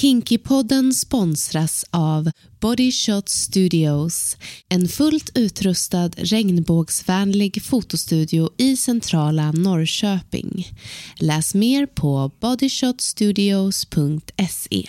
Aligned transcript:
Kinkypodden 0.00 0.94
sponsras 0.94 1.84
av 1.90 2.30
Body 2.60 2.92
Shot 2.92 3.28
Studios, 3.28 4.36
en 4.68 4.88
fullt 4.88 5.30
utrustad 5.34 6.10
regnbågsvänlig 6.16 7.62
fotostudio 7.62 8.50
i 8.56 8.76
centrala 8.76 9.52
Norrköping. 9.52 10.68
Läs 11.16 11.54
mer 11.54 11.86
på 11.86 12.30
bodyshotstudios.se. 12.40 14.86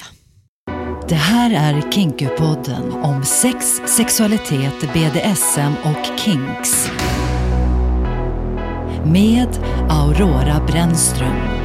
Det 1.10 1.16
här 1.16 1.52
är 1.52 1.92
Kinkypodden 1.92 2.92
om 2.92 3.26
sex, 3.26 3.82
sexualitet, 3.98 4.94
BDSM 4.94 5.74
och 5.84 6.20
kinks. 6.20 6.88
Med 9.06 9.50
Aurora 9.90 10.66
Brännström. 10.68 11.61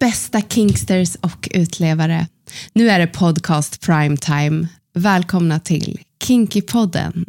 Bästa 0.00 0.42
kinksters 0.42 1.16
och 1.20 1.48
utlevare. 1.54 2.26
Nu 2.72 2.90
är 2.90 2.98
det 2.98 3.06
podcast 3.06 3.80
primetime. 3.80 4.68
Välkomna 4.94 5.60
till 5.60 6.00
Kinkypodden. 6.24 7.24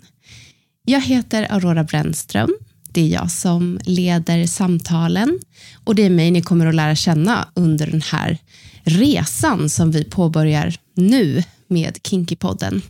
Jag 0.86 1.02
heter 1.02 1.54
Aurora 1.54 1.84
Brännström. 1.84 2.56
Det 2.90 3.02
är 3.02 3.08
jag 3.08 3.32
som 3.32 3.80
leder 3.84 4.46
samtalen 4.46 5.40
och 5.84 5.96
det 5.96 6.04
är 6.04 6.10
mig 6.10 6.32
ni 6.32 6.42
kommer 6.42 6.66
att 6.66 6.76
lära 6.76 6.96
känna 6.96 7.48
under 7.54 7.88
den 7.88 8.02
här 8.02 8.38
resan 8.84 9.70
som 9.70 9.92
vi 9.92 10.04
påbörjar 10.04 10.76
nu 10.94 11.44
med 11.68 11.98
Kinkypodden. 12.04 12.82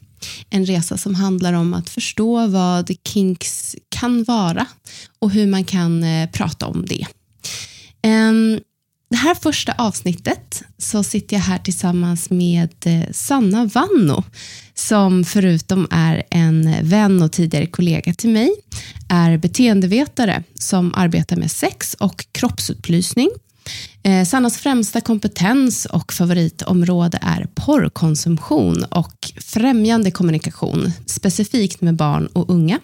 En 0.49 0.66
resa 0.66 0.98
som 0.98 1.16
handlar 1.16 1.54
om 1.54 1.73
att 1.73 1.90
förstå 1.90 2.48
vad 2.48 2.91
kinks 3.04 3.76
kan 3.90 4.23
vara 4.23 4.66
och 5.20 5.32
hur 5.32 5.48
man 5.48 5.63
kan 5.63 6.04
eh, 6.04 6.30
prata 6.30 6.68
om 6.68 6.85
det. 6.85 7.05
Ehm, 8.02 8.59
det 9.10 9.18
här 9.18 9.36
första 9.36 9.74
avsnittet 9.78 10.64
så 10.78 11.04
sitter 11.04 11.36
jag 11.36 11.44
här 11.44 11.58
tillsammans 11.58 12.30
med 12.30 12.74
eh, 12.86 13.12
Sanna 13.12 13.66
Vanno 13.66 14.24
som 14.74 15.24
förutom 15.24 15.88
är 15.91 16.24
en 16.30 16.76
vän 16.82 17.22
och 17.22 17.32
tidigare 17.32 17.66
kollega 17.66 18.14
till 18.14 18.30
mig 18.30 18.52
är 19.10 19.38
beteendevetare 19.38 20.44
som 20.54 20.94
arbetar 20.96 21.36
med 21.36 21.52
sex 21.52 21.94
och 21.99 22.26
kroppsupplysning. 22.32 23.30
Eh, 24.04 24.26
Sannas 24.26 24.58
främsta 24.58 25.02
kompetens 25.02 25.86
och 25.86 26.14
favoritområde 26.14 27.20
är 27.21 27.48
porrkonsumtion 27.55 28.84
och 28.84 29.32
främjande 29.42 30.12
kommunikation, 30.12 30.92
specifikt 31.05 31.82
med 31.82 31.96
barn 31.96 32.27
och 32.27 32.49
unga. 32.49 32.80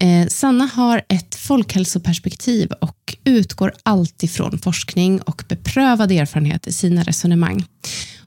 Eh, 0.00 0.26
Sanna 0.28 0.64
har 0.66 1.02
ett 1.08 1.34
folkhälsoperspektiv 1.34 2.72
och 2.80 3.16
utgår 3.24 3.72
alltid 3.82 4.30
från 4.30 4.58
forskning 4.58 5.20
och 5.20 5.44
beprövad 5.48 6.12
erfarenhet 6.12 6.66
i 6.66 6.72
sina 6.72 7.02
resonemang. 7.02 7.64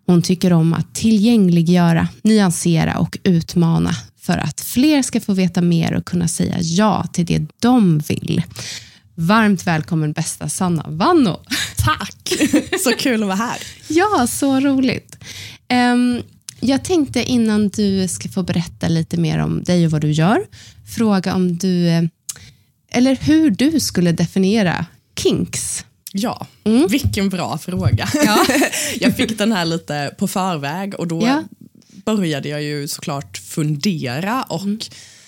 Hon 0.05 0.21
tycker 0.21 0.53
om 0.53 0.73
att 0.73 0.95
tillgängliggöra, 0.95 2.07
nyansera 2.21 2.97
och 2.97 3.17
utmana 3.23 3.91
för 4.21 4.37
att 4.37 4.61
fler 4.61 5.01
ska 5.01 5.21
få 5.21 5.33
veta 5.33 5.61
mer 5.61 5.93
och 5.93 6.05
kunna 6.05 6.27
säga 6.27 6.55
ja 6.59 7.05
till 7.13 7.25
det 7.25 7.45
de 7.59 7.99
vill. 7.99 8.41
Varmt 9.15 9.67
välkommen 9.67 10.13
bästa 10.13 10.49
Sanna 10.49 10.85
Vanno. 10.87 11.39
Tack! 11.77 12.33
Så 12.79 12.91
kul 12.91 13.21
att 13.23 13.27
vara 13.27 13.37
här. 13.37 13.57
Ja, 13.87 14.27
så 14.27 14.59
roligt. 14.59 15.17
Jag 16.65 16.83
tänkte 16.83 17.23
innan 17.23 17.67
du 17.67 18.07
ska 18.07 18.29
få 18.29 18.43
berätta 18.43 18.87
lite 18.87 19.17
mer 19.17 19.39
om 19.39 19.63
dig 19.63 19.85
och 19.85 19.91
vad 19.91 20.01
du 20.01 20.11
gör, 20.11 20.45
fråga 20.95 21.35
om 21.35 21.57
du, 21.57 21.87
eh, 21.87 22.03
eller 22.91 23.15
hur 23.15 23.51
du 23.51 23.79
skulle 23.79 24.11
definiera 24.11 24.85
kinks. 25.19 25.85
Ja, 26.11 26.47
mm. 26.63 26.87
vilken 26.87 27.29
bra 27.29 27.57
fråga. 27.57 28.09
Ja. 28.13 28.45
jag 28.99 29.17
fick 29.17 29.37
den 29.37 29.51
här 29.51 29.65
lite 29.65 30.15
på 30.17 30.27
förväg 30.27 30.95
och 30.95 31.07
då 31.07 31.21
ja. 31.21 31.43
började 32.05 32.49
jag 32.49 32.63
ju 32.63 32.87
såklart 32.87 33.37
fundera 33.37 34.43
och 34.43 34.61
mm. 34.61 34.79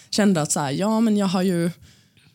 kände 0.09 0.41
att 0.41 0.51
så 0.51 0.59
här, 0.59 0.71
ja 0.71 0.99
men 0.99 1.17
jag 1.17 1.27
har 1.27 1.41
ju 1.41 1.71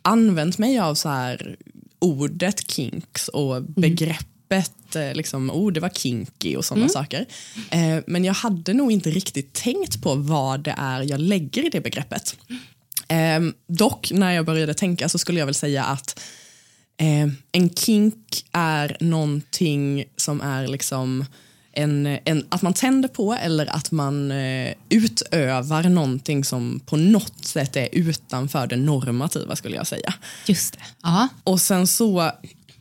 använt 0.03 0.59
mig 0.59 0.79
av 0.79 0.95
så 0.95 1.09
här 1.09 1.57
ordet 1.99 2.71
kinks 2.71 3.29
och 3.29 3.57
mm. 3.57 3.75
Begreppet 4.51 4.97
mm. 4.97 5.17
liksom, 5.17 5.51
oh, 5.51 5.73
det 5.73 5.81
var 5.81 5.89
kinky 5.89 6.57
och 6.57 6.65
sådana 6.65 6.85
mm. 6.85 6.93
saker. 6.93 7.27
Eh, 7.71 7.99
men 8.07 8.25
jag 8.25 8.35
hade 8.35 8.73
nog 8.73 8.93
inte 8.93 9.11
riktigt 9.11 9.53
tänkt 9.53 10.03
på 10.03 10.15
vad 10.15 10.61
det 10.61 10.75
är 10.79 11.03
jag 11.03 11.21
lägger 11.21 11.67
i 11.67 11.69
det 11.69 11.81
begreppet. 11.81 12.37
Eh, 13.09 13.41
dock, 13.67 14.11
när 14.13 14.33
jag 14.33 14.47
började 14.47 14.75
tänka 14.75 15.09
så 15.09 15.19
skulle 15.19 15.39
jag 15.39 15.47
väl 15.47 15.55
säga 15.55 15.85
att 15.85 16.21
eh, 16.97 17.29
en 17.53 17.75
kink 17.75 18.45
är 18.53 18.97
någonting 19.01 20.05
som 20.17 20.41
är 20.41 20.67
liksom 20.67 21.25
en, 21.73 22.19
en, 22.25 22.47
att 22.49 22.63
man 22.63 22.75
tänder 22.75 23.09
på 23.09 23.35
eller 23.35 23.67
att 23.67 23.91
man 23.91 24.31
eh, 24.31 24.75
utövar 24.89 25.83
någonting 25.83 26.45
som 26.45 26.81
på 26.87 26.97
något 26.97 27.45
sätt 27.45 27.77
är 27.77 27.89
utanför 27.93 28.67
det 28.67 28.77
normativa 28.77 29.57
skulle 29.57 29.77
jag 29.77 29.87
säga. 29.87 30.15
Just 30.47 30.73
det. 30.73 31.09
Aha. 31.09 31.29
Och 31.45 31.61
sen 31.61 31.87
så 31.87 32.33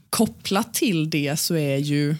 kopplat 0.09 0.73
till 0.73 1.09
det 1.09 1.39
så 1.39 1.55
är 1.55 1.77
ju 1.77 2.15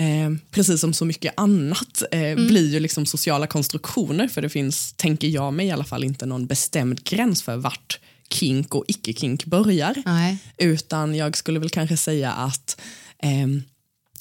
Eh, 0.00 0.30
precis 0.50 0.80
som 0.80 0.94
så 0.94 1.04
mycket 1.04 1.34
annat 1.36 2.02
eh, 2.10 2.20
mm. 2.20 2.46
blir 2.46 2.68
ju 2.68 2.80
liksom 2.80 3.06
sociala 3.06 3.46
konstruktioner 3.46 4.28
för 4.28 4.42
det 4.42 4.48
finns, 4.48 4.92
tänker 4.92 5.28
jag 5.28 5.54
mig 5.54 5.66
i 5.66 5.70
alla 5.70 5.84
fall, 5.84 6.04
inte 6.04 6.26
någon 6.26 6.46
bestämd 6.46 7.04
gräns 7.04 7.42
för 7.42 7.56
vart 7.56 8.00
kink 8.30 8.74
och 8.74 8.84
icke-kink 8.88 9.44
börjar. 9.44 10.02
Nej. 10.06 10.38
Utan 10.58 11.14
jag 11.14 11.36
skulle 11.36 11.58
väl 11.58 11.70
kanske 11.70 11.96
säga 11.96 12.32
att 12.32 12.80
eh, 13.22 13.46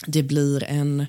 det 0.08 0.24
blir 0.24 0.64
en 0.64 1.06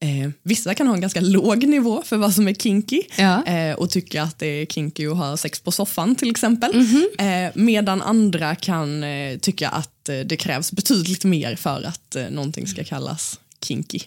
Eh, 0.00 0.30
vissa 0.42 0.74
kan 0.74 0.86
ha 0.86 0.94
en 0.94 1.00
ganska 1.00 1.20
låg 1.20 1.66
nivå 1.66 2.02
för 2.04 2.16
vad 2.16 2.34
som 2.34 2.48
är 2.48 2.54
kinky 2.54 3.02
ja. 3.16 3.44
eh, 3.46 3.74
och 3.74 3.90
tycka 3.90 4.22
att 4.22 4.38
det 4.38 4.46
är 4.46 4.66
kinky 4.66 5.06
att 5.06 5.16
ha 5.16 5.36
sex 5.36 5.60
på 5.60 5.72
soffan 5.72 6.16
till 6.16 6.30
exempel. 6.30 6.70
Mm 6.74 6.86
-hmm. 6.86 7.46
eh, 7.46 7.52
medan 7.54 8.02
andra 8.02 8.54
kan 8.54 9.04
eh, 9.04 9.38
tycka 9.38 9.68
att 9.68 10.08
eh, 10.08 10.18
det 10.18 10.36
krävs 10.36 10.72
betydligt 10.72 11.24
mer 11.24 11.56
för 11.56 11.82
att 11.82 12.16
eh, 12.16 12.30
någonting 12.30 12.66
ska 12.66 12.84
kallas 12.84 13.40
kinky. 13.62 14.00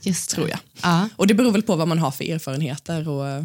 Just 0.00 0.30
tror 0.30 0.48
jag. 0.48 0.58
Ja. 0.82 1.08
Och 1.16 1.26
det 1.26 1.34
beror 1.34 1.52
väl 1.52 1.62
på 1.62 1.76
vad 1.76 1.88
man 1.88 1.98
har 1.98 2.10
för 2.10 2.24
erfarenheter 2.24 3.08
och 3.08 3.28
eh, 3.28 3.44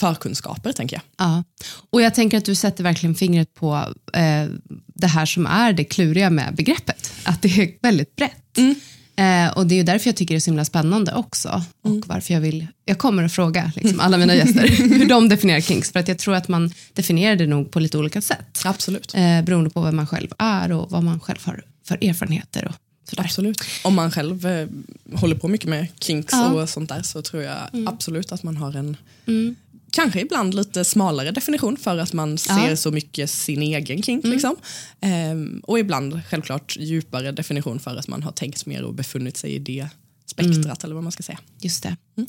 förkunskaper 0.00 0.72
tänker 0.72 0.96
jag. 0.96 1.26
Ja. 1.26 1.44
Och 1.90 2.02
jag 2.02 2.14
tänker 2.14 2.38
att 2.38 2.44
du 2.44 2.54
sätter 2.54 2.84
verkligen 2.84 3.14
fingret 3.14 3.54
på 3.54 3.94
eh, 4.12 4.48
det 4.86 5.06
här 5.06 5.26
som 5.26 5.46
är 5.46 5.72
det 5.72 5.84
kluriga 5.84 6.30
med 6.30 6.54
begreppet. 6.54 7.12
Att 7.24 7.42
det 7.42 7.48
är 7.48 7.72
väldigt 7.82 8.16
brett. 8.16 8.58
Mm. 8.58 8.74
Eh, 9.20 9.48
och 9.48 9.66
Det 9.66 9.80
är 9.80 9.84
därför 9.84 10.08
jag 10.08 10.16
tycker 10.16 10.34
det 10.34 10.38
är 10.38 10.40
så 10.40 10.50
himla 10.50 10.64
spännande 10.64 11.14
också. 11.14 11.62
Och 11.82 11.90
mm. 11.90 12.02
varför 12.06 12.34
jag 12.34 12.40
vill, 12.40 12.66
jag 12.84 12.98
kommer 12.98 13.22
att 13.22 13.32
fråga 13.32 13.72
liksom, 13.76 14.00
alla 14.00 14.18
mina 14.18 14.34
gäster 14.34 14.68
hur 14.98 15.08
de 15.08 15.28
definierar 15.28 15.60
kinks. 15.60 15.92
För 15.92 16.00
att 16.00 16.08
jag 16.08 16.18
tror 16.18 16.34
att 16.34 16.48
man 16.48 16.72
definierar 16.92 17.36
det 17.36 17.46
nog 17.46 17.70
på 17.70 17.80
lite 17.80 17.98
olika 17.98 18.22
sätt. 18.22 18.62
Absolut. 18.64 19.14
Eh, 19.14 19.42
beroende 19.42 19.70
på 19.70 19.80
vem 19.82 19.96
man 19.96 20.06
själv 20.06 20.28
är 20.38 20.72
och 20.72 20.90
vad 20.90 21.02
man 21.02 21.20
själv 21.20 21.38
har 21.42 21.64
för 21.86 22.04
erfarenheter. 22.04 22.66
Och 22.68 22.74
Sådär. 23.10 23.22
Absolut. 23.24 23.62
Om 23.84 23.94
man 23.94 24.10
själv 24.10 24.46
eh, 24.46 24.68
håller 25.14 25.36
på 25.36 25.48
mycket 25.48 25.68
med 25.68 25.86
kinks 26.00 26.32
ja. 26.32 26.52
och 26.52 26.68
sånt 26.68 26.88
där 26.88 27.02
så 27.02 27.22
tror 27.22 27.42
jag 27.42 27.56
mm. 27.72 27.88
absolut 27.88 28.32
att 28.32 28.42
man 28.42 28.56
har 28.56 28.76
en 28.76 28.96
mm. 29.26 29.56
Kanske 29.90 30.20
ibland 30.20 30.54
lite 30.54 30.84
smalare 30.84 31.30
definition 31.30 31.76
för 31.76 31.98
att 31.98 32.12
man 32.12 32.38
ser 32.38 32.68
ja. 32.68 32.76
så 32.76 32.90
mycket 32.90 33.30
sin 33.30 33.62
egen 33.62 34.02
kink. 34.02 34.24
Mm. 34.24 34.32
Liksom. 34.34 34.56
Ehm, 35.00 35.60
och 35.66 35.78
ibland 35.78 36.20
självklart 36.30 36.76
djupare 36.80 37.32
definition 37.32 37.80
för 37.80 37.96
att 37.96 38.08
man 38.08 38.22
har 38.22 38.32
tänkt 38.32 38.66
mer 38.66 38.82
och 38.82 38.94
befunnit 38.94 39.36
sig 39.36 39.54
i 39.54 39.58
det 39.58 39.88
spektrat 40.26 40.56
mm. 40.64 40.76
eller 40.82 40.94
vad 40.94 41.04
man 41.04 41.12
ska 41.12 41.22
säga. 41.22 41.38
Just 41.60 41.82
det. 41.82 41.96
Mm. 42.16 42.28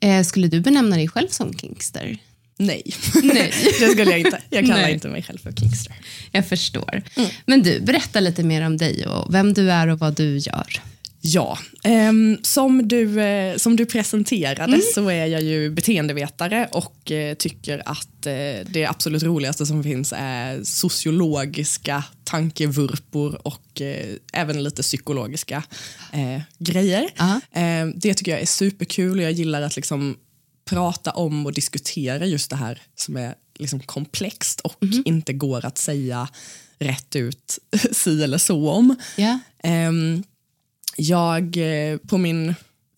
Eh, 0.00 0.24
skulle 0.24 0.48
du 0.48 0.60
benämna 0.60 0.96
dig 0.96 1.08
själv 1.08 1.28
som 1.28 1.58
kinkster? 1.58 2.18
Nej, 2.56 2.82
Nej. 3.22 3.52
det 3.80 3.88
skulle 3.88 4.10
jag 4.10 4.20
inte. 4.20 4.40
Jag 4.50 4.66
kallar 4.66 4.88
inte 4.88 5.08
mig 5.08 5.22
själv 5.22 5.38
för 5.38 5.52
Kingster. 5.52 5.94
Jag 6.32 6.46
förstår. 6.46 7.02
Mm. 7.16 7.30
Men 7.46 7.62
du, 7.62 7.80
berätta 7.80 8.20
lite 8.20 8.42
mer 8.42 8.66
om 8.66 8.76
dig 8.76 9.06
och 9.06 9.34
vem 9.34 9.52
du 9.52 9.70
är 9.70 9.88
och 9.88 9.98
vad 9.98 10.14
du 10.14 10.38
gör. 10.38 10.82
Ja, 11.26 11.58
eh, 11.84 12.12
som, 12.42 12.88
du, 12.88 13.20
eh, 13.20 13.56
som 13.56 13.76
du 13.76 13.86
presenterade 13.86 14.62
mm. 14.62 14.80
så 14.94 15.08
är 15.08 15.26
jag 15.26 15.42
ju 15.42 15.70
beteendevetare 15.70 16.68
och 16.72 17.10
eh, 17.10 17.34
tycker 17.34 17.82
att 17.86 18.26
eh, 18.26 18.66
det 18.66 18.86
absolut 18.88 19.22
roligaste 19.22 19.66
som 19.66 19.82
finns 19.82 20.12
är 20.16 20.64
sociologiska 20.64 22.04
tankevurpor 22.24 23.46
och 23.46 23.82
även 24.32 24.62
lite 24.62 24.82
psykologiska 24.82 25.62
grejer. 26.58 27.08
Ehm, 27.52 27.92
det 27.96 28.14
tycker 28.14 28.32
jag 28.32 28.40
är 28.40 28.46
superkul 28.46 29.18
och 29.18 29.24
jag 29.24 29.32
gillar 29.32 29.62
att 29.62 29.76
liksom 29.76 30.16
prata 30.64 31.10
om 31.10 31.46
och 31.46 31.52
diskutera 31.52 32.26
just 32.26 32.50
det 32.50 32.56
här 32.56 32.82
som 32.94 33.16
är 33.16 33.34
liksom 33.58 33.80
komplext 33.80 34.60
och 34.60 34.82
mm. 34.82 35.02
inte 35.06 35.32
går 35.32 35.64
att 35.64 35.78
säga 35.78 36.28
rätt 36.78 37.16
ut 37.16 37.58
si 37.92 38.22
eller 38.22 38.38
så 38.38 38.70
om. 38.70 38.96
Yeah. 39.16 39.88
Um, 39.88 40.22
jag, 40.96 41.56
eh, 41.56 41.96
på, 41.98 42.18
min, 42.18 42.54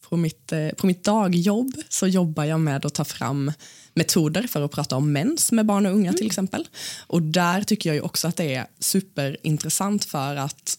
på, 0.08 0.16
mitt, 0.16 0.52
eh, 0.52 0.68
på 0.68 0.86
mitt 0.86 1.04
dagjobb 1.04 1.72
så 1.88 2.06
jobbar 2.06 2.44
jag 2.44 2.60
med 2.60 2.86
att 2.86 2.94
ta 2.94 3.04
fram 3.04 3.52
metoder 3.94 4.42
för 4.42 4.62
att 4.62 4.70
prata 4.70 4.96
om 4.96 5.12
mens 5.12 5.52
med 5.52 5.66
barn 5.66 5.86
och 5.86 5.92
unga 5.92 6.08
mm. 6.08 6.16
till 6.16 6.26
exempel. 6.26 6.68
Och 7.06 7.22
där 7.22 7.62
tycker 7.62 7.94
jag 7.94 8.04
också 8.04 8.28
att 8.28 8.36
det 8.36 8.54
är 8.54 8.66
superintressant 8.80 10.04
för 10.04 10.36
att 10.36 10.78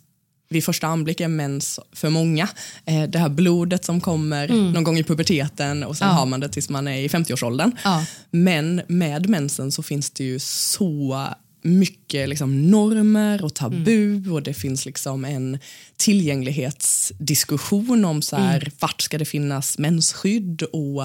vid 0.49 0.63
första 0.63 0.87
anblick 0.87 1.21
är 1.21 1.27
mens 1.27 1.79
för 1.91 2.09
många. 2.09 2.49
Eh, 2.85 3.03
det 3.03 3.19
här 3.19 3.29
blodet 3.29 3.85
som 3.85 4.01
kommer 4.01 4.49
mm. 4.49 4.71
någon 4.71 4.83
gång 4.83 4.97
i 4.97 5.03
puberteten 5.03 5.83
och 5.83 5.97
sen 5.97 6.07
ja. 6.07 6.13
har 6.13 6.25
man 6.25 6.39
det 6.39 6.49
tills 6.49 6.69
man 6.69 6.87
är 6.87 6.97
i 6.97 7.07
50-årsåldern. 7.07 7.71
Ja. 7.83 8.05
Men 8.31 8.81
med 8.87 9.29
mensen 9.29 9.71
så 9.71 9.83
finns 9.83 10.09
det 10.09 10.23
ju 10.23 10.39
så 10.39 11.27
mycket 11.61 12.29
liksom 12.29 12.71
normer 12.71 13.43
och 13.43 13.53
tabu 13.53 14.05
mm. 14.05 14.33
och 14.33 14.43
det 14.43 14.53
finns 14.53 14.85
liksom 14.85 15.25
en 15.25 15.59
tillgänglighetsdiskussion 15.97 18.05
om 18.05 18.21
så 18.21 18.35
här, 18.35 18.57
mm. 18.57 18.71
vart 18.79 19.01
ska 19.01 19.17
det 19.17 19.25
finnas 19.25 19.77
mensskydd 19.77 20.61
och 20.61 21.03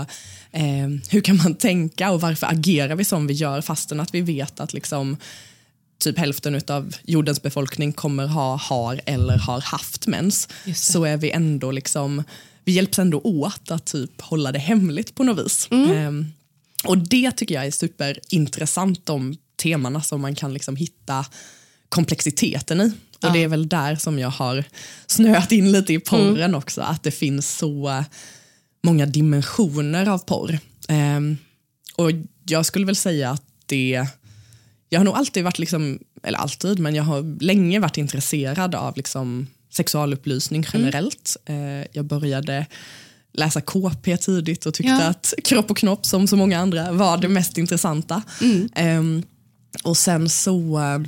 eh, 0.51 0.89
hur 1.11 1.21
kan 1.21 1.37
man 1.37 1.55
tänka 1.55 2.11
och 2.11 2.21
varför 2.21 2.47
agerar 2.47 2.97
vi 2.97 3.05
som 3.05 3.27
vi 3.27 3.35
gör 3.35 3.61
fastän 3.61 4.01
att 4.01 4.15
vi 4.15 4.21
vet 4.21 4.61
att 4.61 4.73
liksom 4.73 5.17
typ 6.03 6.19
hälften 6.19 6.61
av 6.69 6.95
jordens 7.05 7.43
befolkning 7.43 7.93
kommer 7.93 8.27
ha, 8.27 8.57
har 8.57 9.01
eller 9.07 9.39
har 9.39 9.61
haft 9.61 10.07
mens 10.07 10.49
så 10.75 11.05
är 11.05 11.17
vi 11.17 11.31
ändå 11.31 11.71
liksom, 11.71 12.23
vi 12.65 12.73
hjälps 12.73 12.99
ändå 12.99 13.21
åt 13.25 13.71
att 13.71 13.87
typ 13.87 14.21
hålla 14.21 14.53
det 14.53 14.59
hemligt 14.59 15.15
på 15.15 15.25
något 15.25 15.47
vis. 15.47 15.69
Mm. 15.71 16.07
Um, 16.07 16.33
och 16.85 16.99
det 16.99 17.33
tycker 17.33 17.55
jag 17.55 17.67
är 17.67 17.71
superintressant, 17.71 19.07
de 19.07 19.37
temana 19.62 20.03
som 20.03 20.20
man 20.20 20.35
kan 20.35 20.53
liksom 20.53 20.76
hitta 20.76 21.26
komplexiteten 21.88 22.81
i. 22.81 22.93
Ja. 23.20 23.29
Och 23.29 23.35
det 23.35 23.43
är 23.43 23.49
väl 23.49 23.69
där 23.69 23.97
som 23.97 24.19
jag 24.19 24.31
har 24.31 24.64
snöat 25.06 25.53
in 25.53 25.73
lite 25.73 25.93
i 25.93 25.99
porren 25.99 26.37
mm. 26.37 26.55
också, 26.55 26.81
att 26.81 27.03
det 27.03 27.11
finns 27.11 27.56
så 27.56 28.05
många 28.82 29.06
dimensioner 29.06 30.09
av 30.09 30.19
porr. 30.19 30.59
Um, 30.88 31.38
och 31.97 32.11
jag 32.47 32.67
skulle 32.67 32.87
väl 32.87 32.97
säga 32.97 33.31
att 33.31 33.44
det 33.67 34.06
jag 34.88 35.00
har 35.00 35.05
nog 35.05 35.14
alltid 35.14 35.44
varit, 35.44 35.59
liksom, 35.59 35.99
eller 36.23 36.38
alltid, 36.38 36.79
men 36.79 36.94
jag 36.94 37.05
har 37.05 37.43
länge 37.43 37.81
varit 37.81 37.97
intresserad 37.97 38.75
av 38.75 38.97
liksom, 38.97 39.47
sexualupplysning 39.70 40.67
generellt. 40.73 41.37
Mm. 41.47 41.87
jag 41.93 42.05
började 42.05 42.67
läsa 43.32 43.61
KP 43.61 44.17
tidigt 44.17 44.67
och 44.67 44.75
tyckte 44.75 44.93
ja. 44.93 45.03
att 45.03 45.35
kropp 45.44 45.70
och 45.70 45.76
knopp 45.76 46.06
som 46.06 46.26
så 46.26 46.37
många 46.37 46.58
andra 46.58 46.93
var 46.93 47.19
det 47.19 47.29
mest 47.29 47.58
intressanta. 47.58 48.23
Mm. 48.41 48.99
Um, 48.99 49.23
och 49.83 49.97
sen 49.97 50.29
så 50.29 50.79
uh, 50.79 51.07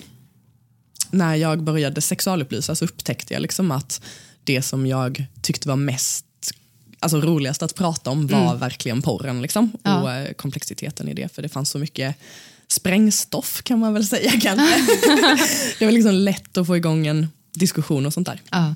när 1.11 1.35
jag 1.35 1.63
började 1.63 2.01
sexualupplysas 2.01 2.79
så 2.79 2.85
upptäckte 2.85 3.35
jag 3.35 3.41
liksom 3.41 3.71
att 3.71 4.01
det 4.45 4.63
som 4.63 4.87
jag 4.87 5.27
tyckte 5.43 5.69
var 5.69 5.77
mest 5.77 6.25
alltså 6.99 7.21
roligast 7.21 7.63
att 7.63 7.75
prata 7.75 8.11
om 8.11 8.27
var 8.27 8.47
mm. 8.47 8.59
verkligen 8.59 9.03
porren 9.03 9.43
liksom, 9.43 9.73
ja. 9.83 10.03
och 10.03 10.29
uh, 10.29 10.33
komplexiteten 10.33 11.09
i 11.09 11.15
det. 11.15 11.35
För 11.35 11.43
det 11.43 11.49
fanns 11.49 11.71
så 11.71 11.79
mycket 11.79 12.17
sprängstoff 12.69 13.63
kan 13.63 13.79
man 13.79 13.95
väl 13.95 14.07
säga 14.07 14.31
kanske. 14.31 14.77
det 15.79 15.85
var 15.85 15.93
liksom 15.93 16.15
lätt 16.15 16.57
att 16.57 16.67
få 16.67 16.77
igång 16.77 17.07
en 17.07 17.29
diskussion 17.53 18.07
och 18.07 18.13
sånt 18.13 18.27
där. 18.27 18.43
Ja. 18.51 18.75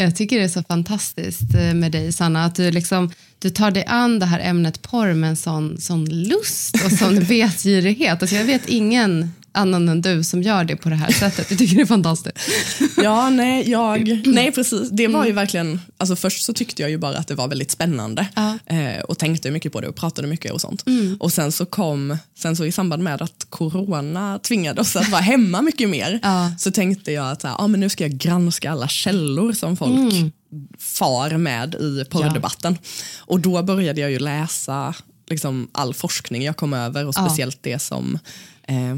Jag 0.00 0.16
tycker 0.16 0.38
det 0.38 0.44
är 0.44 0.48
så 0.48 0.62
fantastiskt 0.62 1.54
eh, 1.54 1.74
med 1.74 1.92
dig 1.92 2.12
Sanna, 2.12 2.44
att 2.44 2.54
du, 2.54 2.70
liksom, 2.70 3.10
du 3.38 3.50
tar 3.50 3.70
dig 3.70 3.84
an 3.86 4.18
det 4.18 4.26
här 4.26 4.40
ämnet 4.40 4.82
porr 4.82 5.14
med 5.14 5.30
en 5.30 5.36
sån, 5.36 5.80
sån 5.80 6.04
lust 6.04 6.84
och 6.84 6.92
sån 6.92 7.20
vetgirighet. 7.20 8.22
Alltså 8.22 8.36
jag 8.36 8.44
vet 8.44 8.68
ingen 8.68 9.30
annan 9.58 9.88
än 9.88 10.02
du 10.02 10.24
som 10.24 10.42
gör 10.42 10.64
det 10.64 10.76
på 10.76 10.88
det 10.88 10.94
här 10.94 11.12
sättet. 11.12 11.50
Jag 11.50 11.58
tycker 11.58 11.76
det 11.76 11.82
är 11.82 11.86
fantastiskt. 11.86 12.38
Ja, 12.96 13.30
nej, 13.30 13.70
jag, 13.70 14.22
nej 14.26 14.52
precis. 14.52 14.90
Det 14.90 15.08
var 15.08 15.24
ju 15.24 15.30
mm. 15.30 15.36
verkligen, 15.36 15.80
alltså 15.96 16.16
först 16.16 16.44
så 16.44 16.52
tyckte 16.52 16.82
jag 16.82 16.90
ju 16.90 16.98
bara 16.98 17.18
att 17.18 17.28
det 17.28 17.34
var 17.34 17.48
väldigt 17.48 17.70
spännande 17.70 18.26
ja. 18.34 18.58
eh, 18.66 19.00
och 19.00 19.18
tänkte 19.18 19.50
mycket 19.50 19.72
på 19.72 19.80
det 19.80 19.88
och 19.88 19.96
pratade 19.96 20.28
mycket 20.28 20.52
och 20.52 20.60
sånt. 20.60 20.86
Mm. 20.86 21.16
Och 21.20 21.32
sen 21.32 21.52
så 21.52 21.66
kom, 21.66 22.18
sen 22.38 22.56
så 22.56 22.64
i 22.64 22.72
samband 22.72 23.02
med 23.02 23.22
att 23.22 23.46
corona 23.50 24.38
tvingade 24.38 24.80
oss 24.80 24.96
att 24.96 25.08
vara 25.08 25.20
hemma 25.20 25.62
mycket 25.62 25.88
mer 25.88 26.20
ja. 26.22 26.52
så 26.58 26.70
tänkte 26.70 27.12
jag 27.12 27.30
att 27.30 27.44
ah, 27.44 27.66
men 27.66 27.80
nu 27.80 27.88
ska 27.88 28.04
jag 28.04 28.12
granska 28.12 28.70
alla 28.70 28.88
källor 28.88 29.52
som 29.52 29.76
folk 29.76 30.12
mm. 30.12 30.32
far 30.78 31.36
med 31.36 31.74
i 31.74 32.04
porrdebatten. 32.10 32.78
Ja. 32.82 32.88
Och 33.18 33.40
då 33.40 33.62
började 33.62 34.00
jag 34.00 34.10
ju 34.10 34.18
läsa 34.18 34.94
liksom, 35.30 35.68
all 35.72 35.94
forskning 35.94 36.42
jag 36.42 36.56
kom 36.56 36.74
över 36.74 37.06
och 37.06 37.14
speciellt 37.14 37.58
det 37.62 37.78
som 37.78 38.18
eh, 38.62 38.96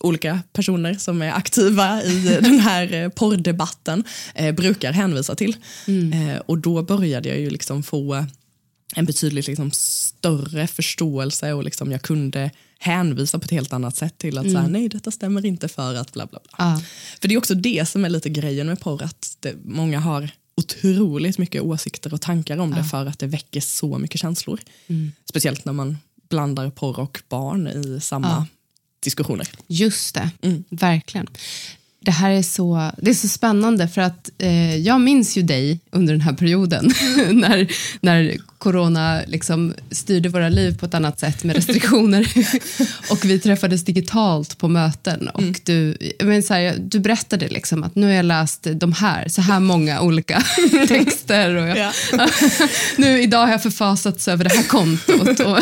olika 0.00 0.40
personer 0.52 0.94
som 0.94 1.22
är 1.22 1.32
aktiva 1.32 2.02
i 2.02 2.38
den 2.42 2.60
här 2.60 2.92
eh, 2.92 3.08
porrdebatten 3.08 4.04
eh, 4.34 4.54
brukar 4.54 4.92
hänvisa 4.92 5.34
till. 5.34 5.56
Mm. 5.86 6.12
Eh, 6.12 6.36
och 6.46 6.58
då 6.58 6.82
började 6.82 7.28
jag 7.28 7.38
ju 7.38 7.50
liksom 7.50 7.82
få 7.82 8.26
en 8.94 9.04
betydligt 9.04 9.46
liksom 9.46 9.70
större 9.70 10.66
förståelse 10.66 11.52
och 11.52 11.64
liksom 11.64 11.92
jag 11.92 12.02
kunde 12.02 12.50
hänvisa 12.78 13.38
på 13.38 13.44
ett 13.44 13.50
helt 13.50 13.72
annat 13.72 13.96
sätt 13.96 14.18
till 14.18 14.38
att 14.38 14.46
mm. 14.46 14.64
så 14.64 14.70
nej 14.70 14.88
detta 14.88 15.10
stämmer 15.10 15.46
inte 15.46 15.68
för 15.68 15.94
att 15.94 16.12
bla 16.12 16.26
bla 16.26 16.40
bla. 16.42 16.66
Ah. 16.66 16.80
För 17.20 17.28
det 17.28 17.34
är 17.34 17.38
också 17.38 17.54
det 17.54 17.88
som 17.88 18.04
är 18.04 18.08
lite 18.08 18.28
grejen 18.28 18.66
med 18.66 18.80
porr, 18.80 19.02
att 19.02 19.36
det, 19.40 19.54
många 19.64 20.00
har 20.00 20.30
otroligt 20.56 21.38
mycket 21.38 21.62
åsikter 21.62 22.14
och 22.14 22.20
tankar 22.20 22.58
om 22.58 22.72
ah. 22.72 22.76
det 22.76 22.84
för 22.84 23.06
att 23.06 23.18
det 23.18 23.26
väcker 23.26 23.60
så 23.60 23.98
mycket 23.98 24.20
känslor. 24.20 24.60
Mm. 24.86 25.12
Speciellt 25.24 25.64
när 25.64 25.72
man 25.72 25.98
blandar 26.28 26.70
porr 26.70 27.00
och 27.00 27.22
barn 27.28 27.68
i 27.68 28.00
samma 28.00 28.28
ah 28.28 28.46
diskussioner. 29.06 29.48
Just 29.66 30.14
det, 30.14 30.30
mm. 30.42 30.64
verkligen. 30.70 31.26
Det 32.00 32.10
här 32.10 32.30
är 32.30 32.42
så, 32.42 32.90
det 32.98 33.10
är 33.10 33.14
så 33.14 33.28
spännande 33.28 33.88
för 33.88 34.00
att 34.00 34.30
eh, 34.38 34.76
jag 34.76 35.00
minns 35.00 35.36
ju 35.36 35.42
dig 35.42 35.80
under 35.90 36.12
den 36.12 36.20
här 36.20 36.32
perioden 36.32 36.84
när, 37.30 37.72
när 38.00 38.36
corona 38.66 39.20
liksom 39.26 39.74
styrde 39.90 40.28
våra 40.28 40.48
liv 40.48 40.78
på 40.78 40.86
ett 40.86 40.94
annat 40.94 41.20
sätt 41.20 41.44
med 41.44 41.56
restriktioner. 41.56 42.28
Och 43.10 43.24
vi 43.24 43.38
träffades 43.38 43.84
digitalt 43.84 44.58
på 44.58 44.68
möten. 44.68 45.28
Och 45.28 45.40
mm. 45.40 45.54
du, 45.64 45.96
men 46.24 46.42
så 46.42 46.54
här, 46.54 46.74
du 46.78 47.00
berättade 47.00 47.48
liksom 47.48 47.82
att 47.82 47.94
nu 47.94 48.06
har 48.06 48.12
jag 48.12 48.24
läst 48.24 48.66
de 48.74 48.92
här, 48.92 49.28
så 49.28 49.40
här 49.40 49.60
många 49.60 50.00
olika 50.00 50.42
texter. 50.88 51.54
Och 51.54 51.68
jag, 51.68 51.92
nu 52.96 53.22
idag 53.22 53.38
har 53.38 53.50
jag 53.50 53.62
förfasats 53.62 54.28
över 54.28 54.44
det 54.44 54.50
här 54.50 54.68
kontot. 54.68 55.40
Och 55.40 55.58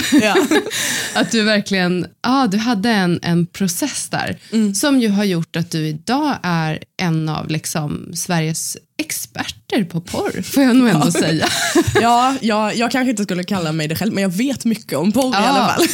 att 1.14 1.30
du 1.30 1.42
verkligen, 1.42 2.06
ah, 2.20 2.46
du 2.46 2.58
hade 2.58 2.90
en, 2.90 3.20
en 3.22 3.46
process 3.46 4.08
där. 4.08 4.38
Mm. 4.52 4.74
som 4.74 5.00
ju 5.00 5.08
har 5.08 5.24
gjort 5.24 5.56
att 5.56 5.70
du 5.70 5.86
idag 5.86 6.36
är 6.42 6.84
en 6.96 7.28
av 7.28 7.48
liksom 7.48 8.12
Sveriges 8.14 8.76
experter 8.98 9.84
på 9.84 10.00
porr, 10.00 10.42
får 10.42 10.62
jag 10.62 10.76
nog 10.76 10.88
ändå 10.88 11.10
säga. 11.10 11.48
ja, 12.00 12.36
jag, 12.40 12.76
jag 12.76 12.90
kanske 12.90 13.10
inte 13.10 13.22
skulle 13.22 13.44
kalla 13.44 13.72
mig 13.72 13.88
det 13.88 13.96
själv, 13.96 14.12
men 14.12 14.22
jag 14.22 14.30
vet 14.30 14.64
mycket 14.64 14.98
om 14.98 15.12
porr 15.12 15.34
ja. 15.34 15.42
i 15.42 15.46
alla 15.46 15.68
fall. 15.68 15.84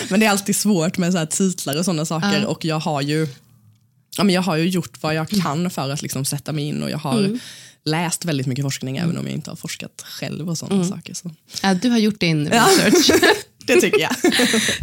men 0.10 0.20
det 0.20 0.26
är 0.26 0.30
alltid 0.30 0.56
svårt 0.56 0.98
med 0.98 1.12
så 1.12 1.18
här 1.18 1.26
titlar 1.26 1.78
och 1.78 1.84
sådana 1.84 2.04
saker 2.04 2.40
ja. 2.40 2.46
och 2.46 2.64
jag 2.64 2.78
har 2.78 3.02
ju 3.02 3.28
ja, 4.16 4.24
men 4.24 4.34
jag 4.34 4.42
har 4.42 4.56
ju 4.56 4.68
gjort 4.68 5.02
vad 5.02 5.14
jag 5.14 5.28
kan 5.28 5.70
för 5.70 5.90
att 5.90 6.02
liksom 6.02 6.24
sätta 6.24 6.52
mig 6.52 6.64
in 6.64 6.82
och 6.82 6.90
jag 6.90 6.98
har 6.98 7.18
mm. 7.18 7.38
läst 7.84 8.24
väldigt 8.24 8.46
mycket 8.46 8.64
forskning 8.64 8.96
även 8.96 9.18
om 9.18 9.24
jag 9.26 9.34
inte 9.34 9.50
har 9.50 9.56
forskat 9.56 10.04
själv 10.06 10.48
och 10.48 10.58
sådana 10.58 10.84
mm. 10.84 10.88
saker. 10.88 11.14
Så. 11.14 11.30
Ja, 11.62 11.74
du 11.74 11.90
har 11.90 11.98
gjort 11.98 12.20
din 12.20 12.48
research. 12.48 13.10
det 13.66 13.80
tycker 13.80 14.00
jag. 14.00 14.24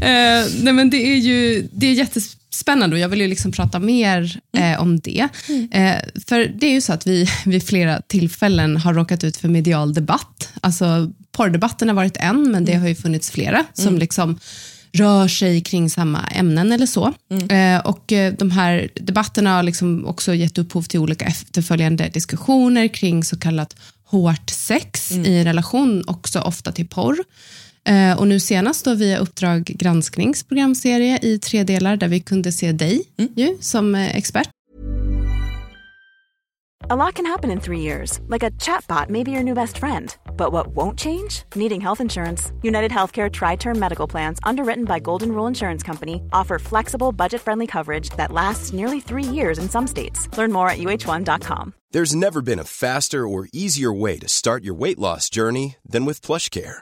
eh, 0.01 0.47
nej, 0.61 0.73
men 0.73 0.89
det 0.89 0.97
är 0.97 1.17
ju 1.17 1.69
det 1.71 1.87
är 1.87 1.93
jättespännande 1.93 2.42
spännande 2.53 2.95
och 2.95 2.99
jag 2.99 3.09
vill 3.09 3.21
ju 3.21 3.27
liksom 3.27 3.51
prata 3.51 3.79
mer 3.79 4.39
mm. 4.53 4.73
eh, 4.73 4.81
om 4.81 4.99
det. 4.99 5.27
Mm. 5.49 5.69
Eh, 5.71 6.01
för 6.27 6.51
det 6.59 6.67
är 6.67 6.71
ju 6.71 6.81
så 6.81 6.93
att 6.93 7.07
vi 7.07 7.29
vid 7.45 7.67
flera 7.67 8.01
tillfällen 8.01 8.77
har 8.77 8.93
råkat 8.93 9.23
ut 9.23 9.37
för 9.37 9.47
medial 9.47 9.93
debatt. 9.93 10.49
Alltså 10.61 11.11
porrdebatten 11.31 11.87
har 11.87 11.95
varit 11.95 12.17
en, 12.17 12.51
men 12.51 12.65
det 12.65 12.71
mm. 12.71 12.81
har 12.81 12.89
ju 12.89 12.95
funnits 12.95 13.31
flera 13.31 13.65
som 13.73 13.97
liksom 13.97 14.39
rör 14.91 15.27
sig 15.27 15.61
kring 15.61 15.89
samma 15.89 16.27
ämnen 16.27 16.71
eller 16.71 16.85
så. 16.85 17.13
Mm. 17.31 17.77
Eh, 17.77 17.85
och 17.85 18.11
eh, 18.11 18.33
de 18.33 18.51
här 18.51 18.89
debatterna 18.95 19.55
har 19.55 19.63
liksom 19.63 20.05
också 20.05 20.33
gett 20.33 20.57
upphov 20.57 20.83
till 20.83 20.99
olika 20.99 21.25
efterföljande 21.25 22.09
diskussioner 22.09 22.87
kring 22.87 23.23
så 23.23 23.39
kallat 23.39 23.75
hårt 24.05 24.49
sex 24.49 25.11
mm. 25.11 25.25
i 25.25 25.43
relation 25.43 26.03
också 26.07 26.39
ofta 26.39 26.71
till 26.71 26.87
porr. 26.87 27.17
Eh, 27.85 28.19
och 28.19 28.27
nu 28.27 28.39
senast 28.39 28.85
då 28.85 28.93
via 28.93 29.17
Uppdrag 29.17 29.63
gransknings 29.63 30.43
programserie 30.43 31.19
i 31.21 31.39
tre 31.39 31.63
delar 31.63 31.95
där 31.95 32.07
vi 32.07 32.19
kunde 32.19 32.51
se 32.51 32.71
dig 32.71 33.03
mm. 33.17 33.31
ju, 33.35 33.57
som 33.61 33.95
eh, 33.95 34.15
expert. 34.15 34.49
A 36.89 36.97
lot 36.97 37.15
can 37.15 37.25
happen 37.25 37.49
in 37.49 37.61
three 37.61 37.79
years, 37.79 38.19
like 38.27 38.43
a 38.43 38.51
chatbot 38.59 39.09
may 39.09 39.23
be 39.23 39.31
your 39.31 39.43
new 39.43 39.55
best 39.55 39.77
friend. 39.77 40.15
But 40.35 40.51
what 40.51 40.67
won't 40.75 40.99
change? 40.99 41.43
Needing 41.55 41.79
health 41.79 42.01
insurance. 42.01 42.51
United 42.61 42.91
Healthcare 42.91 43.31
Tri 43.31 43.55
Term 43.55 43.79
Medical 43.79 44.05
Plans, 44.05 44.39
underwritten 44.43 44.83
by 44.83 44.99
Golden 44.99 45.31
Rule 45.31 45.47
Insurance 45.47 45.81
Company, 45.81 46.21
offer 46.33 46.59
flexible, 46.59 47.13
budget 47.13 47.41
friendly 47.41 47.67
coverage 47.67 48.09
that 48.17 48.33
lasts 48.33 48.73
nearly 48.73 48.99
three 48.99 49.23
years 49.23 49.59
in 49.59 49.69
some 49.69 49.87
states. 49.87 50.27
Learn 50.37 50.51
more 50.51 50.69
at 50.69 50.77
uh1.com. 50.77 51.73
There's 51.91 52.15
never 52.15 52.41
been 52.41 52.59
a 52.59 52.65
faster 52.65 53.25
or 53.27 53.47
easier 53.53 53.93
way 53.93 54.19
to 54.19 54.27
start 54.27 54.63
your 54.63 54.75
weight 54.75 54.99
loss 54.99 55.29
journey 55.29 55.77
than 55.85 56.03
with 56.03 56.21
PlushCare 56.21 56.81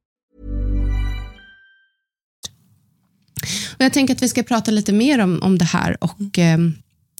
Och 3.81 3.85
jag 3.85 3.93
tänker 3.93 4.15
att 4.15 4.21
vi 4.21 4.29
ska 4.29 4.43
prata 4.43 4.71
lite 4.71 4.93
mer 4.93 5.19
om, 5.19 5.43
om 5.43 5.57
det 5.57 5.65
här 5.65 5.97
och, 6.03 6.39
eh, 6.39 6.57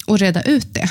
och 0.06 0.20
reda 0.20 0.42
ut 0.42 0.74
det. 0.74 0.90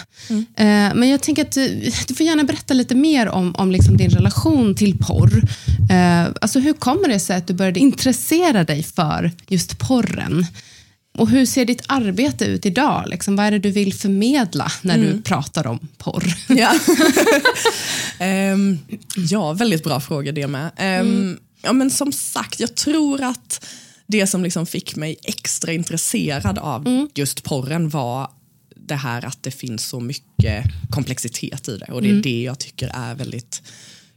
Eh, 0.57 0.95
men 0.95 1.09
jag 1.09 1.23
tänker 1.23 1.43
att 1.43 1.53
du, 1.53 1.91
du 2.09 2.15
får 2.15 2.27
gärna 2.27 2.45
berätta 2.45 2.75
lite 2.75 2.95
mer 2.95 3.29
om, 3.29 3.55
om 3.55 3.71
liksom 3.71 3.97
din 3.97 4.11
relation 4.11 4.75
till 4.75 4.99
porr. 4.99 5.43
Eh, 5.91 6.33
alltså 6.41 6.61
hur 6.61 6.73
kommer 6.73 7.09
det 7.09 7.21
sig 7.21 7.37
att 7.37 7.47
du 7.47 7.55
började 7.55 7.81
intressera 7.81 8.65
dig 8.65 8.83
för 8.83 9.31
just 9.49 9.79
porren? 9.79 10.47
Och 11.19 11.29
hur 11.29 11.47
ser 11.47 11.65
ditt 11.65 11.83
arbete 11.87 12.45
ut 12.45 12.67
idag? 12.67 13.05
Liksom, 13.07 13.37
vad 13.37 13.47
är 13.47 13.51
det 13.51 13.59
du 13.59 13.71
vill 13.71 13.95
förmedla 13.95 14.73
när 14.83 14.99
du 14.99 15.23
pratar 15.23 15.67
om 15.67 15.79
porr? 15.99 16.35
Ja. 16.49 16.73
Ehm, 18.19 18.79
ja, 19.17 19.53
väldigt 19.53 19.85
bra 19.85 20.01
fråga 20.01 20.33
det 20.33 20.47
med. 20.47 20.71
Ehm, 20.77 21.39
ja, 21.63 21.73
men 21.73 21.91
som 21.91 22.13
sagt, 22.13 22.61
jag 22.61 22.75
tror 22.75 23.23
att 23.23 23.67
det 24.11 24.27
som 24.27 24.43
liksom 24.43 24.67
fick 24.67 24.97
mig 24.97 25.17
extra 25.25 25.73
intresserad 25.73 26.59
av 26.59 27.09
just 27.15 27.43
porren 27.43 27.89
var 27.89 28.31
det 28.77 28.95
här 28.95 29.25
att 29.25 29.43
det 29.43 29.51
finns 29.51 29.87
så 29.87 30.01
mycket 30.01 30.65
komplexitet 30.91 31.69
i 31.69 31.77
det. 31.77 31.93
Och 31.93 32.03
det 32.03 32.11
är 32.11 32.23
det 32.23 32.43
jag 32.43 32.59
tycker 32.59 32.91
är 32.95 33.15
väldigt 33.15 33.63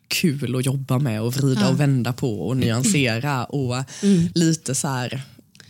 kul 0.07 0.55
att 0.55 0.65
jobba 0.65 0.99
med 0.99 1.21
och 1.21 1.33
vrida 1.33 1.69
och 1.69 1.79
vända 1.79 2.13
på 2.13 2.47
och 2.47 2.57
nyansera 2.57 3.45
och 3.49 3.75
lite 4.35 4.75
så 4.75 4.87
här 4.87 5.21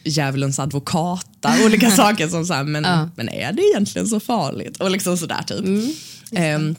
djävulens 0.03 0.59
advokata, 0.59 1.55
olika 1.65 1.91
saker 1.95 2.27
som 2.27 2.45
så 2.45 2.53
här, 2.53 2.63
men, 2.63 3.09
men 3.15 3.29
är 3.29 3.53
det 3.53 3.61
egentligen 3.61 4.07
så 4.07 4.19
farligt? 4.19 4.77
Och 4.81 4.91
liksom 4.91 5.17
sådär 5.17 5.43
typ. 5.47 5.95
Ehm, 6.31 6.75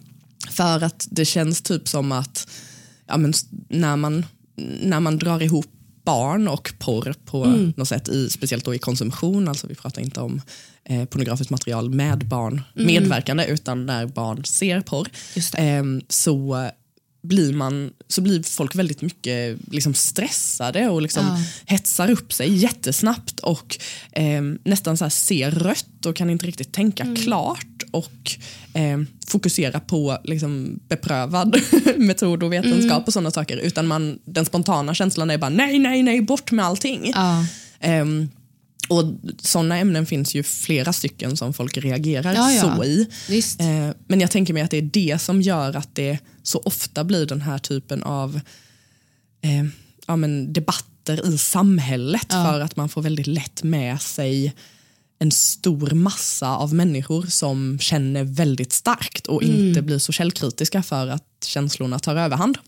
för 0.50 0.84
att 0.84 1.08
det 1.10 1.24
känns 1.24 1.62
typ 1.62 1.88
som 1.88 2.12
att 2.12 2.48
ja, 3.06 3.16
men, 3.16 3.32
när, 3.68 3.96
man, 3.96 4.26
när 4.82 5.00
man 5.00 5.18
drar 5.18 5.42
ihop 5.42 5.73
barn 6.04 6.48
och 6.48 6.72
porr 6.78 7.14
på 7.24 7.44
något 7.76 7.88
sätt, 7.88 8.08
i, 8.08 8.30
speciellt 8.30 8.64
då 8.64 8.74
i 8.74 8.78
konsumtion, 8.78 9.48
alltså 9.48 9.66
vi 9.66 9.74
pratar 9.74 10.02
inte 10.02 10.20
om 10.20 10.40
eh, 10.84 11.04
pornografiskt 11.04 11.50
material 11.50 11.90
med 11.90 12.26
barn 12.26 12.62
medverkande, 12.74 13.44
utan 13.44 13.86
när 13.86 14.06
barn 14.06 14.44
ser 14.44 14.80
porr, 14.80 15.08
ehm, 15.56 16.02
så 16.08 16.68
blir, 17.24 17.52
man, 17.52 17.90
så 18.08 18.20
blir 18.20 18.42
folk 18.42 18.74
väldigt 18.74 19.02
mycket 19.02 19.58
liksom 19.72 19.94
stressade 19.94 20.88
och 20.88 21.02
liksom 21.02 21.26
Ja. 21.26 21.38
hetsar 21.66 22.10
upp 22.10 22.32
sig 22.32 22.56
jättesnabbt 22.56 23.40
och 23.40 23.78
eh, 24.12 24.42
nästan 24.64 24.96
så 24.96 25.10
ser 25.10 25.50
rött 25.50 26.06
och 26.06 26.16
kan 26.16 26.30
inte 26.30 26.46
riktigt 26.46 26.72
tänka 26.72 27.06
klart 27.24 27.82
och 27.90 28.30
eh, 28.74 28.98
fokusera 29.26 29.80
på 29.80 30.18
liksom, 30.24 30.80
beprövad 30.88 31.56
metod 31.96 32.42
och 32.42 32.52
vetenskap 32.52 33.06
och 33.06 33.12
sådana 33.12 33.30
saker 33.30 33.56
utan 33.56 33.86
man, 33.86 34.18
den 34.24 34.44
spontana 34.44 34.94
känslan 34.94 35.30
är 35.30 35.38
bara 35.38 35.50
nej, 35.50 35.78
nej, 35.78 36.02
nej, 36.02 36.20
bort 36.22 36.50
med 36.50 36.64
allting. 36.64 37.12
Ja. 37.14 37.46
Ehm, 37.80 38.28
och 38.88 39.04
sådana 39.38 39.78
ämnen 39.78 40.06
finns 40.06 40.34
ju 40.34 40.42
flera 40.42 40.92
stycken 40.92 41.36
som 41.36 41.52
folk 41.52 41.76
reagerar 41.76 42.34
Ja, 42.34 42.52
ja. 42.52 42.76
så 42.76 42.84
i. 42.84 43.08
Eh, 43.58 43.94
men 44.06 44.20
jag 44.20 44.30
tänker 44.30 44.54
mig 44.54 44.62
att 44.62 44.70
det 44.70 44.76
är 44.78 44.90
det 44.92 45.18
som 45.20 45.42
gör 45.42 45.76
att 45.76 45.94
det 45.94 46.18
så 46.42 46.62
ofta 46.64 47.04
blir 47.04 47.26
den 47.26 47.40
här 47.40 47.58
typen 47.58 48.02
av 48.02 48.40
eh, 49.40 49.64
ja, 50.06 50.16
men 50.16 50.52
debatter 50.52 51.34
i 51.34 51.38
samhället 51.38 52.32
för 52.32 52.60
att 52.60 52.76
man 52.76 52.88
får 52.88 53.02
väldigt 53.02 53.26
lätt 53.26 53.62
med 53.62 54.02
sig 54.02 54.54
en 55.18 55.30
stor 55.32 55.90
massa 55.90 56.56
av 56.56 56.74
människor 56.74 57.22
som 57.22 57.78
känner 57.78 58.24
väldigt 58.24 58.72
starkt 58.72 59.26
och 59.26 59.42
inte 59.42 59.82
blir 59.82 59.98
så 59.98 60.12
källkritiska 60.12 60.82
för 60.82 61.06
att 61.06 61.44
känslorna 61.44 61.98
tar 61.98 62.16
överhand. 62.16 62.58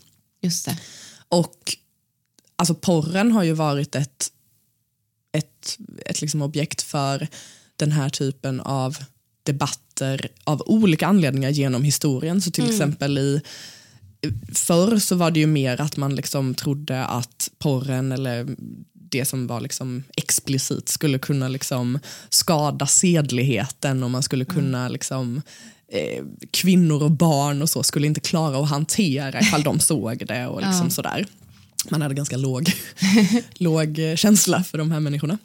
Just 0.42 0.64
det. 0.64 0.78
Och 1.28 1.76
alltså 2.56 2.74
porren 2.74 3.32
har 3.32 3.42
ju 3.42 3.52
varit 3.52 3.94
ett, 3.94 4.28
ett, 5.32 5.78
ett 6.06 6.20
liksom 6.20 6.42
objekt 6.42 6.82
för 6.82 7.28
den 7.76 7.92
här 7.92 8.08
typen 8.08 8.60
av 8.60 8.96
debatter 9.42 10.28
av 10.44 10.62
olika 10.66 11.06
anledningar 11.06 11.50
genom 11.50 11.82
historien. 11.82 12.40
Så 12.40 12.50
till 12.50 12.70
exempel 12.70 13.18
i 13.18 13.40
Förr 14.54 14.98
så 14.98 15.16
var 15.16 15.30
det 15.30 15.40
ju 15.40 15.46
mer 15.46 15.80
att 15.80 15.96
man 15.96 16.14
liksom 16.14 16.54
trodde 16.54 17.04
att 17.04 17.50
porren 17.58 18.12
eller 18.12 18.56
det 18.92 19.24
som 19.24 19.46
var 19.46 19.60
liksom 19.60 20.04
explicit 20.16 20.88
skulle 20.88 21.18
kunna 21.18 21.48
liksom 21.48 21.98
skada 22.28 22.86
sedligheten 22.86 24.02
och 24.02 24.10
man 24.10 24.22
skulle 24.22 24.44
kunna 24.44 24.88
liksom 24.88 25.42
eh, 25.92 26.24
kvinnor 26.50 27.02
och 27.02 27.10
barn 27.10 27.62
och 27.62 27.70
så 27.70 27.82
skulle 27.82 28.06
inte 28.06 28.20
klara 28.20 28.58
att 28.58 28.70
hantera 28.70 29.40
ifall 29.40 29.62
de 29.62 29.80
såg 29.80 30.26
det 30.26 30.46
och 30.46 30.62
liksom 30.62 30.90
sådär. 30.90 31.26
Man 31.90 32.02
hade 32.02 32.14
ganska 32.14 32.36
låg, 32.36 32.72
låg 33.54 34.00
känsla 34.16 34.64
för 34.64 34.78
de 34.78 34.90
här 34.90 35.00
människorna. 35.00 35.38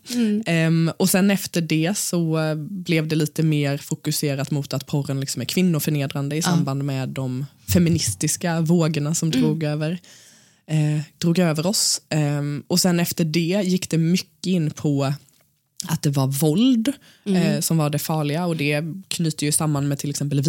Ehm, 0.45 0.91
och 0.97 1.09
sen 1.09 1.31
efter 1.31 1.61
det 1.61 1.97
så 1.97 2.39
blev 2.57 3.07
det 3.07 3.15
lite 3.15 3.43
mer 3.43 3.77
fokuserat 3.77 4.51
mot 4.51 4.73
att 4.73 4.87
porren 4.87 5.19
liksom 5.19 5.41
är 5.41 5.45
kvinnoförnedrande 5.45 6.35
i 6.35 6.41
samband 6.41 6.83
med 6.83 7.09
de 7.09 7.45
feministiska 7.73 8.61
vågorna 8.61 9.15
som 9.15 9.31
drog 9.31 9.63
över 9.63 9.99
eh, 10.67 11.01
drog 11.17 11.39
över 11.39 11.65
oss. 11.65 12.01
Ehm, 12.09 12.63
och 12.67 12.79
sen 12.79 12.99
efter 12.99 13.25
det 13.25 13.61
gick 13.63 13.89
det 13.89 13.97
mycket 13.97 14.45
in 14.45 14.71
på 14.71 15.13
att 15.87 16.01
det 16.01 16.09
var 16.09 16.27
våld 16.27 16.93
eh, 17.25 17.59
som 17.59 17.77
var 17.77 17.89
det 17.89 17.99
farliga. 17.99 18.45
Och 18.45 18.57
det 18.57 18.83
knyter 19.07 19.45
ju 19.45 19.51
samman 19.51 19.87
med 19.87 19.99
till 19.99 20.09
exempel 20.09 20.41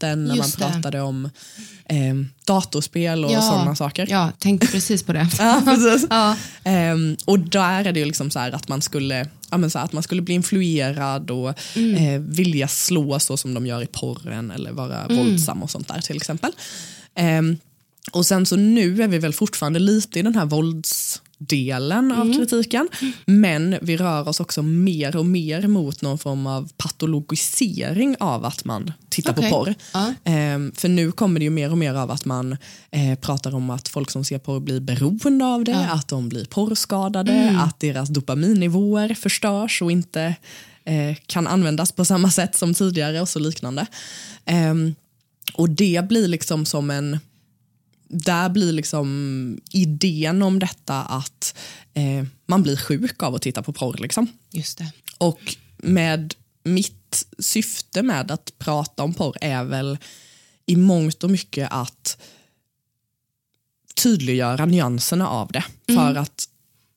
videovåldsdebatten 0.00 0.24
när 0.24 0.36
Just 0.36 0.58
man 0.58 0.68
det. 0.68 0.74
pratade 0.74 1.00
om 1.00 1.30
eh, 1.88 2.14
datorspel 2.44 3.24
och 3.24 3.30
sådana 3.30 3.76
saker. 3.76 4.06
Ja, 4.10 4.32
tänkte 4.38 4.66
precis 4.66 5.02
på 5.02 5.12
det. 5.12 5.28
Ja, 5.38 5.62
precis. 5.64 6.06
Ja. 6.10 6.36
Ehm, 6.64 7.16
och 7.24 7.38
där 7.38 7.84
är 7.84 7.92
det 7.92 8.00
ju 8.00 8.06
liksom 8.06 8.30
så 8.30 8.38
att 8.38 8.68
man 8.68 8.82
skulle 8.82 9.28
ja, 9.50 9.56
men 9.56 9.70
så 9.70 9.78
att 9.78 9.92
man 9.92 10.02
skulle 10.02 10.22
bli 10.22 10.34
influerad 10.34 11.30
och 11.30 11.48
eh, 11.76 12.20
vilja 12.20 12.68
slå 12.68 13.18
så 13.18 13.36
som 13.36 13.54
de 13.54 13.66
gör 13.66 13.82
i 13.82 13.86
porren 13.86 14.50
eller 14.50 14.72
vara 14.72 15.08
våldsam 15.08 15.62
och 15.62 15.70
sånt 15.70 15.88
där 15.88 16.00
till 16.00 16.16
exempel. 16.16 16.52
Ehm, 17.14 17.56
och 18.12 18.26
sen 18.26 18.46
så 18.46 18.56
nu 18.56 19.02
är 19.02 19.08
vi 19.08 19.18
väl 19.18 19.32
fortfarande 19.32 19.78
lite 19.78 20.18
i 20.18 20.22
den 20.22 20.34
här 20.34 20.46
våldsdelen 21.38 22.12
av 22.12 22.34
kritiken. 22.34 22.88
Men 23.26 23.78
vi 23.82 23.96
rör 23.96 24.28
oss 24.28 24.40
också 24.40 24.62
mer 24.62 25.16
och 25.16 25.26
mer 25.26 25.66
mot 25.66 26.02
någon 26.02 26.18
form 26.18 26.46
av 26.46 26.72
patologisering 26.76 28.16
av 28.20 28.44
att 28.44 28.64
man 28.64 28.92
tittar 29.08 29.32
Okej. 29.32 29.50
på 29.50 29.64
porr. 29.64 29.74
Ehm, 30.24 30.72
för 30.74 30.88
nu 30.88 31.12
kommer 31.12 31.40
det 31.40 31.44
ju 31.44 31.50
mer 31.50 31.70
och 31.70 31.78
mer 31.78 31.94
av 31.94 32.10
att 32.10 32.24
man 32.24 32.56
eh, 32.90 33.18
pratar 33.18 33.54
om 33.54 33.70
att 33.70 33.88
folk 33.88 34.10
som 34.10 34.24
ser 34.24 34.38
porr 34.38 34.60
blir 34.60 34.80
beroende 34.80 35.44
av 35.44 35.64
det, 35.64 35.88
att 35.90 36.08
de 36.08 36.28
blir 36.28 36.44
porrskadade, 36.44 37.56
att 37.60 37.80
deras 37.80 38.08
dopaminnivåer 38.08 39.14
förstörs 39.14 39.82
och 39.82 39.92
inte 39.92 40.34
eh, 40.84 41.16
kan 41.26 41.46
användas 41.46 41.92
på 41.92 42.04
samma 42.04 42.30
sätt 42.30 42.54
som 42.54 42.74
tidigare 42.74 43.20
och 43.20 43.28
så 43.28 43.38
liknande. 43.38 43.86
Ehm, 44.44 44.94
och 45.54 45.70
det 45.70 46.08
blir 46.08 46.28
liksom 46.28 46.66
som 46.66 46.90
en 46.90 47.18
där 48.08 48.48
blir 48.48 48.72
liksom 48.72 49.60
idén 49.72 50.42
om 50.42 50.58
detta 50.58 51.02
att 51.02 51.56
eh, 51.94 52.24
man 52.46 52.62
blir 52.62 52.76
sjuk 52.76 53.22
av 53.22 53.34
att 53.34 53.42
titta 53.42 53.62
på 53.62 53.72
porr. 53.72 53.96
Liksom. 53.98 54.26
Just 54.50 54.78
det. 54.78 54.92
Och 55.18 55.56
med 55.76 56.34
mitt 56.64 57.26
syfte 57.38 58.02
med 58.02 58.30
att 58.30 58.52
prata 58.58 59.02
om 59.02 59.14
porr 59.14 59.36
är 59.40 59.64
väl 59.64 59.98
i 60.66 60.76
mångt 60.76 61.24
och 61.24 61.30
mycket 61.30 61.68
att 61.70 62.18
tydliggöra 63.94 64.66
nyanserna 64.66 65.28
av 65.28 65.52
det. 65.52 65.64
För 65.86 66.14
att 66.14 66.48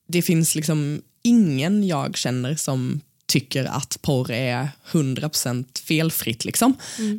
det 0.08 0.22
finns 0.22 0.56
liksom 0.56 1.02
ingen 1.22 1.88
jag 1.88 2.18
känner 2.18 2.56
som 2.56 3.02
tycker 3.30 3.66
att 3.66 3.98
porr 4.02 4.32
är 4.32 4.70
100% 4.92 5.82
felfritt. 5.82 6.46
Liksom. 6.46 6.76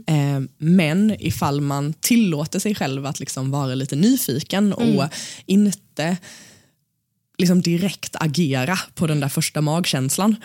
Eh, 0.06 0.40
men 0.58 1.16
ifall 1.18 1.60
man 1.60 1.92
tillåter 1.92 2.58
sig 2.58 2.74
själv 2.74 3.06
att 3.06 3.20
liksom 3.20 3.50
vara 3.50 3.74
lite 3.74 3.96
nyfiken 3.96 4.72
och 4.72 5.04
inte 5.46 6.16
liksom 7.38 7.62
direkt 7.62 8.16
agera 8.16 8.78
på 8.94 9.06
den 9.06 9.20
där 9.20 9.28
första 9.28 9.60
magkänslan 9.60 10.36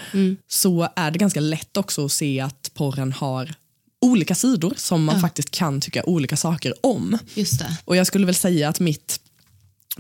så 0.48 0.90
är 0.96 1.12
det 1.12 1.20
ganska 1.20 1.40
lätt 1.40 1.78
också 1.78 2.06
att 2.06 2.12
se 2.12 2.40
att 2.40 2.72
porren 2.74 3.14
har 3.14 3.54
olika 4.02 4.36
sidor 4.36 4.74
som 4.78 5.04
man 5.04 5.22
faktiskt 5.22 5.52
kan 5.52 5.82
tycka 5.82 6.04
olika 6.04 6.38
saker 6.38 6.74
om. 6.82 7.18
Just 7.34 7.60
det. 7.60 7.78
Och 7.86 7.96
jag 7.96 8.08
skulle 8.08 8.26
väl 8.26 8.36
säga 8.36 8.70
att 8.70 8.80
mitt 8.80 9.20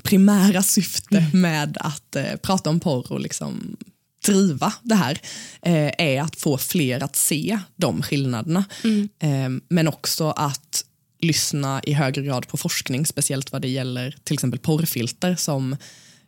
primära 0.04 0.64
syfte 0.64 1.18
mm. 1.18 1.42
med 1.42 1.78
att 1.80 2.16
eh, 2.16 2.36
prata 2.36 2.70
om 2.70 2.80
porr 2.80 3.12
och 3.12 3.20
liksom 3.20 3.78
driva 4.26 4.74
det 4.82 4.96
här 4.96 5.22
eh, 5.62 5.92
är 5.98 6.22
att 6.22 6.36
få 6.36 6.58
fler 6.58 7.04
att 7.04 7.16
se 7.16 7.60
de 7.76 8.02
skillnaderna. 8.02 8.66
Mm. 8.84 9.10
Eh, 9.20 9.64
men 9.70 9.88
också 9.88 10.30
att 10.30 10.86
lyssna 11.20 11.82
i 11.84 11.94
högre 11.94 12.22
grad 12.22 12.48
på 12.48 12.58
forskning, 12.58 13.06
speciellt 13.06 13.52
vad 13.52 13.62
det 13.62 13.70
gäller 13.70 14.18
till 14.24 14.34
exempel 14.34 14.60
porrfilter 14.60 15.36
som 15.36 15.78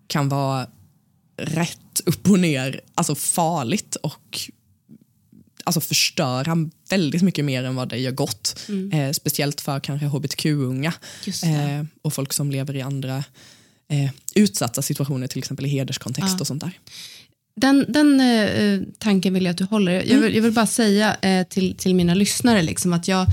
kan 0.07 0.29
vara 0.29 0.67
rätt 1.37 2.01
upp 2.05 2.29
och 2.29 2.39
ner, 2.39 2.81
alltså 2.95 3.15
farligt 3.15 3.95
och 3.95 4.39
alltså 5.63 5.81
förstöra 5.81 6.69
väldigt 6.89 7.21
mycket 7.21 7.45
mer 7.45 7.63
än 7.63 7.75
vad 7.75 7.89
det 7.89 7.97
gör 7.97 8.11
gott. 8.11 8.59
Mm. 8.69 8.91
Eh, 8.91 9.11
speciellt 9.11 9.61
för 9.61 9.79
kanske 9.79 10.07
hbtq-unga 10.07 10.93
eh, 11.43 11.85
och 12.01 12.13
folk 12.13 12.33
som 12.33 12.51
lever 12.51 12.75
i 12.75 12.81
andra 12.81 13.23
eh, 13.89 14.11
utsatta 14.35 14.81
situationer, 14.81 15.27
till 15.27 15.39
exempel 15.39 15.65
i 15.65 15.69
hederskontext 15.69 16.33
ja. 16.33 16.39
och 16.39 16.47
sånt 16.47 16.61
där. 16.61 16.79
Den, 17.59 17.85
den 17.87 18.19
eh, 18.19 18.79
tanken 18.99 19.33
vill 19.33 19.45
jag 19.45 19.51
att 19.51 19.57
du 19.57 19.63
håller. 19.63 19.91
Jag, 19.91 20.09
mm. 20.09 20.21
vill, 20.21 20.35
jag 20.35 20.41
vill 20.41 20.51
bara 20.51 20.67
säga 20.67 21.15
eh, 21.21 21.47
till, 21.47 21.75
till 21.77 21.95
mina 21.95 22.13
lyssnare 22.13 22.61
liksom, 22.61 22.93
att 22.93 23.07
jag, 23.07 23.25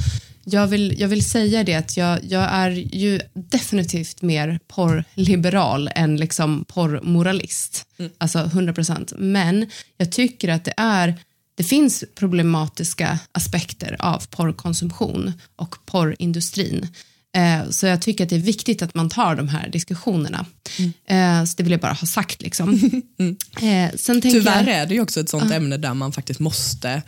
jag, 0.44 0.66
vill, 0.66 1.00
jag 1.00 1.08
vill 1.08 1.24
säga 1.24 1.64
det 1.64 1.74
att 1.74 1.96
jag, 1.96 2.18
jag 2.24 2.48
är 2.52 2.70
ju 2.70 3.20
definitivt 3.34 4.22
mer 4.22 4.58
porrliberal 4.68 5.90
än 5.94 6.16
liksom 6.16 6.64
porrmoralist. 6.68 7.86
Mm. 7.98 8.12
Alltså 8.18 8.38
100%. 8.38 9.14
Men 9.18 9.70
jag 9.96 10.12
tycker 10.12 10.48
att 10.48 10.64
det 10.64 10.74
är 10.76 11.14
det 11.54 11.64
finns 11.64 12.04
problematiska 12.14 13.18
aspekter 13.32 13.96
av 13.98 14.26
porrkonsumtion 14.30 15.32
och 15.56 15.76
porrindustrin. 15.86 16.88
Eh, 17.34 17.70
så 17.70 17.86
jag 17.86 18.02
tycker 18.02 18.24
att 18.24 18.30
det 18.30 18.36
är 18.36 18.40
viktigt 18.40 18.82
att 18.82 18.94
man 18.94 19.10
tar 19.10 19.34
de 19.34 19.48
här 19.48 19.68
diskussionerna. 19.68 20.46
Mm. 20.78 20.92
Eh, 21.40 21.44
så 21.44 21.54
det 21.56 21.62
vill 21.62 21.72
jag 21.72 21.80
bara 21.80 21.92
ha 21.92 22.06
sagt. 22.06 22.42
Liksom. 22.42 22.68
mm. 23.18 23.36
Eh, 23.62 23.96
sen 23.96 24.20
Tyvärr 24.20 24.66
jag, 24.66 24.76
är 24.76 24.86
det 24.86 24.94
ju 24.94 25.00
också 25.00 25.20
ett 25.20 25.28
sånt 25.28 25.44
uh. 25.44 25.56
ämne 25.56 25.76
där 25.76 25.94
man 25.94 26.12
faktiskt 26.12 26.40
måste 26.40 27.02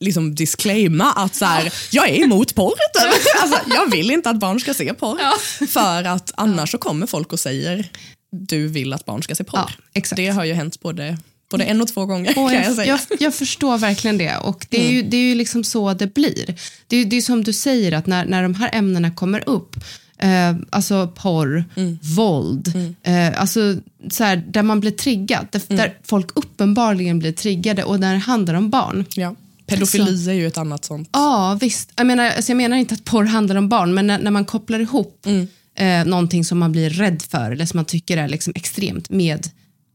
liksom 0.00 0.34
disclaima 0.34 1.12
att 1.12 1.34
så 1.34 1.44
här, 1.44 1.72
jag 1.90 2.08
är 2.08 2.22
emot 2.24 2.54
porr. 2.54 2.74
alltså, 3.42 3.60
jag 3.74 3.90
vill 3.90 4.10
inte 4.10 4.30
att 4.30 4.38
barn 4.38 4.60
ska 4.60 4.74
se 4.74 4.94
porr. 4.94 5.18
Ja. 5.20 5.66
För 5.66 6.04
att 6.04 6.32
annars 6.36 6.70
så 6.70 6.78
kommer 6.78 7.06
folk 7.06 7.32
och 7.32 7.40
säger 7.40 7.90
du 8.30 8.68
vill 8.68 8.92
att 8.92 9.04
barn 9.04 9.22
ska 9.22 9.34
se 9.34 9.44
porr. 9.44 9.70
Ja, 9.92 10.02
det 10.16 10.28
har 10.28 10.44
ju 10.44 10.52
hänt 10.52 10.80
både 10.80 11.18
både 11.52 11.64
en 11.64 11.80
och 11.80 11.88
två 11.88 12.06
gånger. 12.06 12.38
Och 12.38 12.52
jag, 12.52 12.64
jag, 12.64 12.86
jag, 12.86 13.00
jag, 13.20 13.34
förstår 13.34 13.78
verkligen 13.78 14.18
det 14.18 14.36
och 14.36 14.66
det 14.68 14.76
är, 14.76 14.90
mm. 14.90 14.94
ju, 14.94 15.02
det 15.02 15.16
är 15.16 15.28
ju 15.28 15.34
liksom 15.34 15.64
så 15.64 15.94
det 15.94 16.14
blir. 16.14 16.54
Det 16.86 16.96
är, 16.96 17.04
det 17.04 17.16
är 17.16 17.20
som 17.20 17.44
du 17.44 17.52
säger 17.52 17.92
att 17.92 18.06
när, 18.06 18.24
när 18.24 18.42
de 18.42 18.54
här 18.54 18.70
ämnena 18.72 19.10
kommer 19.10 19.48
upp 19.48 19.76
Eh, 20.22 20.56
alltså 20.70 21.12
porr, 21.14 21.64
mm. 21.76 21.98
våld, 22.02 22.72
mm. 22.74 22.94
Eh, 23.02 23.40
alltså 23.40 23.76
så 24.10 24.24
här, 24.24 24.36
där 24.36 24.62
man 24.62 24.80
blir 24.80 24.90
triggad, 24.90 25.46
där, 25.50 25.62
mm. 25.68 25.76
där, 25.76 25.98
folk 26.02 26.30
uppenbarligen 26.34 27.18
blir 27.18 27.32
triggade 27.32 27.84
och 27.84 28.00
när 28.00 28.12
det 28.12 28.18
handlar 28.18 28.54
om 28.54 28.70
barn. 28.70 29.04
Ja. 29.16 29.34
Pedofili 29.66 30.18
så, 30.18 30.30
är 30.30 30.34
ju 30.34 30.46
ett 30.46 30.58
annat 30.58 30.84
sånt. 30.84 31.08
Ja, 31.12 31.58
visst. 31.60 31.92
Jag 31.96 32.06
menar, 32.06 32.30
alltså 32.30 32.50
jag 32.50 32.56
menar 32.56 32.76
inte 32.76 32.94
att 32.94 33.04
porr 33.04 33.24
handlar 33.24 33.56
om 33.56 33.68
barn, 33.68 33.94
men 33.94 34.06
när, 34.06 34.18
när 34.18 34.30
man 34.30 34.44
kopplar 34.44 34.80
ihop 34.80 35.26
mm. 35.26 35.48
eh, 35.74 36.10
någonting 36.10 36.44
som 36.44 36.58
man 36.58 36.72
blir 36.72 36.90
rädd 36.90 37.22
för 37.22 37.50
eller 37.50 37.66
som 37.66 37.78
man 37.78 37.84
tycker 37.84 38.16
är 38.16 38.28
liksom 38.28 38.52
extremt 38.56 39.10
med 39.10 39.48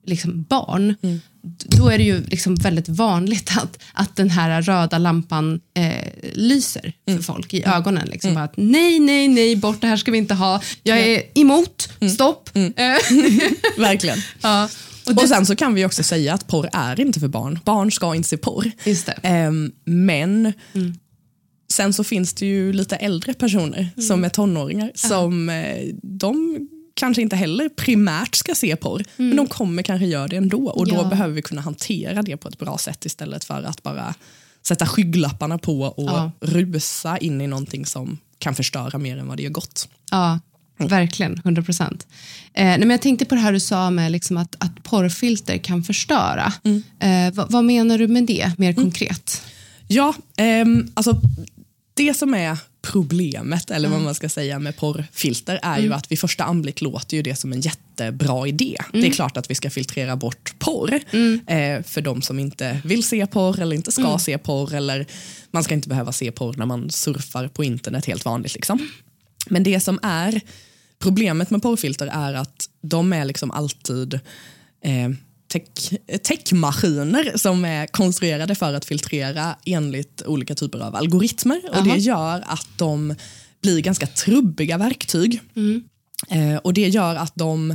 liksom 0.07 0.43
barn, 0.43 0.95
mm. 1.01 1.19
då 1.65 1.89
är 1.89 1.97
det 1.97 2.03
ju 2.03 2.23
liksom 2.25 2.55
väldigt 2.55 2.89
vanligt 2.89 3.51
att, 3.57 3.83
att 3.93 4.15
den 4.15 4.29
här 4.29 4.61
röda 4.61 4.97
lampan 4.97 5.59
eh, 5.73 6.11
lyser 6.33 6.93
för 7.05 7.11
mm. 7.11 7.23
folk 7.23 7.53
i 7.53 7.63
ögonen. 7.63 8.07
Liksom, 8.07 8.31
mm. 8.31 8.43
att, 8.43 8.53
nej, 8.57 8.99
nej, 8.99 9.27
nej, 9.27 9.55
bort 9.55 9.81
det 9.81 9.87
här 9.87 9.97
ska 9.97 10.11
vi 10.11 10.17
inte 10.17 10.33
ha. 10.33 10.61
Jag 10.83 10.99
är 10.99 11.23
emot, 11.35 11.89
mm. 11.99 12.13
stopp. 12.13 12.49
Mm. 12.53 12.73
Eh. 12.77 12.97
Verkligen. 13.77 14.17
Ja. 14.41 14.69
Och, 15.05 15.15
det... 15.15 15.21
och, 15.21 15.29
sen 15.29 15.45
så 15.45 15.55
kan 15.55 15.73
vi 15.73 15.85
också 15.85 16.03
säga 16.03 16.33
att 16.33 16.47
porr 16.47 16.69
är 16.73 16.99
inte 16.99 17.19
för 17.19 17.27
barn. 17.27 17.59
Barn 17.65 17.91
ska 17.91 18.15
inte 18.15 18.29
se 18.29 18.37
porr. 18.37 18.71
Eh, 19.23 19.51
men 19.85 20.53
Sen 21.73 21.93
så 21.93 22.03
finns 22.03 22.33
det 22.33 22.45
ju 22.45 22.73
lite 22.73 22.95
äldre 22.95 23.33
personer 23.33 23.89
som 24.07 24.23
är 24.23 24.29
tonåringar 24.29 24.91
som 24.95 25.49
eh, 25.49 25.93
de 26.03 26.67
kanske 26.97 27.21
inte 27.21 27.35
heller 27.35 27.69
primärt 27.69 28.35
ska 28.35 28.55
se 28.55 28.75
porr, 28.75 29.03
mm. 29.17 29.29
men 29.29 29.37
de 29.37 29.47
kommer 29.47 29.83
kanske 29.83 30.05
göra 30.05 30.27
det 30.27 30.35
ändå 30.35 30.69
och 30.69 30.87
då 30.87 30.95
ja. 30.95 31.03
behöver 31.03 31.33
vi 31.33 31.41
kunna 31.41 31.61
hantera 31.61 32.21
det 32.21 32.37
på 32.37 32.47
ett 32.47 32.59
bra 32.59 32.77
sätt 32.77 33.05
istället 33.05 33.43
för 33.43 33.63
att 33.63 33.83
bara 33.83 34.13
sätta 34.67 34.85
skygglapparna 34.85 35.57
på 35.57 35.81
och 35.81 36.09
ja. 36.09 36.31
rusa 36.39 37.17
in 37.17 37.41
i 37.41 37.47
någonting 37.47 37.85
som 37.85 38.17
kan 38.39 38.55
förstöra 38.55 38.97
mer 38.97 39.17
än 39.17 39.27
vad 39.27 39.37
det 39.37 39.43
gör 39.43 39.49
gott. 39.49 39.89
Ja, 40.11 40.39
mm. 40.79 40.89
verkligen, 40.89 41.37
100 41.37 41.61
procent. 41.63 42.07
Eh, 42.53 42.77
jag 42.77 43.01
tänkte 43.01 43.25
på 43.25 43.35
det 43.35 43.41
här 43.41 43.53
du 43.53 43.59
sa 43.59 43.89
med 43.89 44.11
liksom 44.11 44.37
att, 44.37 44.55
att 44.59 44.83
porrfilter 44.83 45.57
kan 45.57 45.83
förstöra. 45.83 46.53
Mm. 46.63 46.83
Eh, 46.99 47.33
vad, 47.33 47.51
vad, 47.51 47.65
menar 47.65 47.97
du 47.97 48.07
med 48.07 48.23
det 48.25 48.51
mer 48.57 48.69
mm. 48.69 48.83
konkret? 48.83 49.41
Ja, 49.87 50.13
eh, 50.37 50.65
alltså 50.93 51.21
det 51.97 52.13
som 52.13 52.33
är 52.33 52.57
problemet, 52.81 53.71
eller 53.71 53.89
vad 53.89 54.01
man 54.01 54.15
ska 54.15 54.29
säga 54.29 54.59
med 54.59 54.77
porrfilter, 54.77 55.59
är 55.63 55.73
mm. 55.73 55.85
ju 55.85 55.93
att 55.93 56.11
vid 56.11 56.19
första 56.19 56.43
anblick 56.43 56.81
låter 56.81 57.17
ju 57.17 57.23
det 57.23 57.35
som 57.35 57.53
en 57.53 57.61
jättebra 57.61 58.47
idé. 58.47 58.75
Mm. 58.79 58.91
Det 58.91 58.97
är 58.97 59.01
mm. 59.01 59.11
klart 59.11 59.37
att 59.37 59.51
vi 59.51 59.55
ska 59.55 59.69
filtrera 59.69 60.15
bort 60.15 60.53
porr 60.59 60.99
mm. 61.11 61.39
eh, 61.47 61.83
för 61.83 62.01
de 62.01 62.21
som 62.21 62.39
inte 62.39 62.81
vill 62.85 63.03
se 63.03 63.27
porr 63.27 63.59
eller 63.59 63.75
inte 63.75 63.91
ska 63.91 64.07
mm. 64.07 64.19
se 64.19 64.37
porr 64.37 64.73
eller 64.73 65.05
man 65.51 65.63
ska 65.63 65.73
inte 65.73 65.89
behöva 65.89 66.11
se 66.11 66.31
porr 66.31 66.53
när 66.57 66.65
man 66.65 66.89
surfar 66.89 67.47
på 67.47 67.63
internet 67.63 68.05
helt 68.05 68.25
vanligt. 68.25 68.53
Liksom. 68.53 68.89
Men 69.49 69.63
det 69.63 69.79
som 69.79 69.99
är 70.03 70.41
problemet 70.99 71.49
med 71.49 71.61
porrfilter 71.61 72.07
är 72.07 72.33
att 72.33 72.69
de 72.81 73.13
är 73.13 73.25
liksom 73.25 73.51
alltid 73.51 74.13
eh, 74.83 75.09
techmaskiner 76.23 77.23
tech 77.23 77.41
som 77.41 77.65
är 77.65 77.87
konstruerade 77.87 78.55
för 78.55 78.73
att 78.73 78.85
filtrera 78.85 79.55
enligt 79.65 80.23
olika 80.25 80.55
typer 80.55 80.79
av 80.79 80.95
algoritmer. 80.95 81.61
Och 81.77 81.83
Det 81.83 81.97
gör 81.97 82.43
att 82.47 82.67
de 82.77 83.15
blir 83.61 83.81
ganska 83.81 84.07
trubbiga 84.07 84.77
verktyg. 84.77 85.41
Mm. 85.55 85.83
Eh, 86.29 86.57
och 86.57 86.73
Det 86.73 86.87
gör 86.87 87.15
att 87.15 87.35
de 87.35 87.71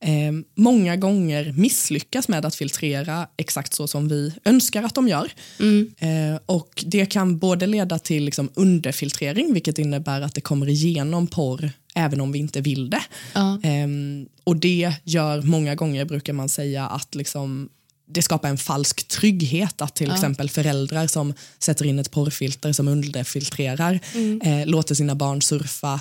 eh, 0.00 0.32
många 0.54 0.96
gånger 0.96 1.52
misslyckas 1.52 2.28
med 2.28 2.46
att 2.46 2.54
filtrera 2.54 3.28
exakt 3.36 3.74
så 3.74 3.86
som 3.86 4.08
vi 4.08 4.32
önskar 4.44 4.82
att 4.82 4.94
de 4.94 5.08
gör. 5.08 5.32
Mm. 5.60 5.94
Eh, 5.98 6.40
och 6.46 6.84
Det 6.86 7.06
kan 7.06 7.38
både 7.38 7.66
leda 7.66 7.98
till 7.98 8.24
liksom 8.24 8.50
underfiltrering, 8.54 9.52
vilket 9.52 9.78
innebär 9.78 10.20
att 10.20 10.34
det 10.34 10.40
kommer 10.40 10.68
igenom 10.68 11.26
porr 11.26 11.70
även 11.94 12.20
om 12.20 12.32
vi 12.32 12.38
inte 12.38 12.60
vill 12.60 12.90
det. 12.90 13.02
Ja. 13.34 13.58
Um, 13.64 14.28
och 14.44 14.56
det 14.56 14.94
gör 15.04 15.42
många 15.42 15.74
gånger, 15.74 16.04
brukar 16.04 16.32
man 16.32 16.48
säga, 16.48 16.86
att 16.86 17.14
liksom, 17.14 17.68
det 18.06 18.22
skapar 18.22 18.48
en 18.48 18.58
falsk 18.58 19.08
trygghet 19.08 19.80
att 19.80 19.94
till 19.94 20.08
ja. 20.08 20.14
exempel 20.14 20.50
föräldrar 20.50 21.06
som 21.06 21.34
sätter 21.58 21.84
in 21.84 21.98
ett 21.98 22.10
porrfilter 22.10 22.72
som 22.72 22.88
underfiltrerar 22.88 24.00
mm. 24.14 24.40
eh, 24.40 24.66
låter 24.66 24.94
sina 24.94 25.14
barn 25.14 25.42
surfa 25.42 26.00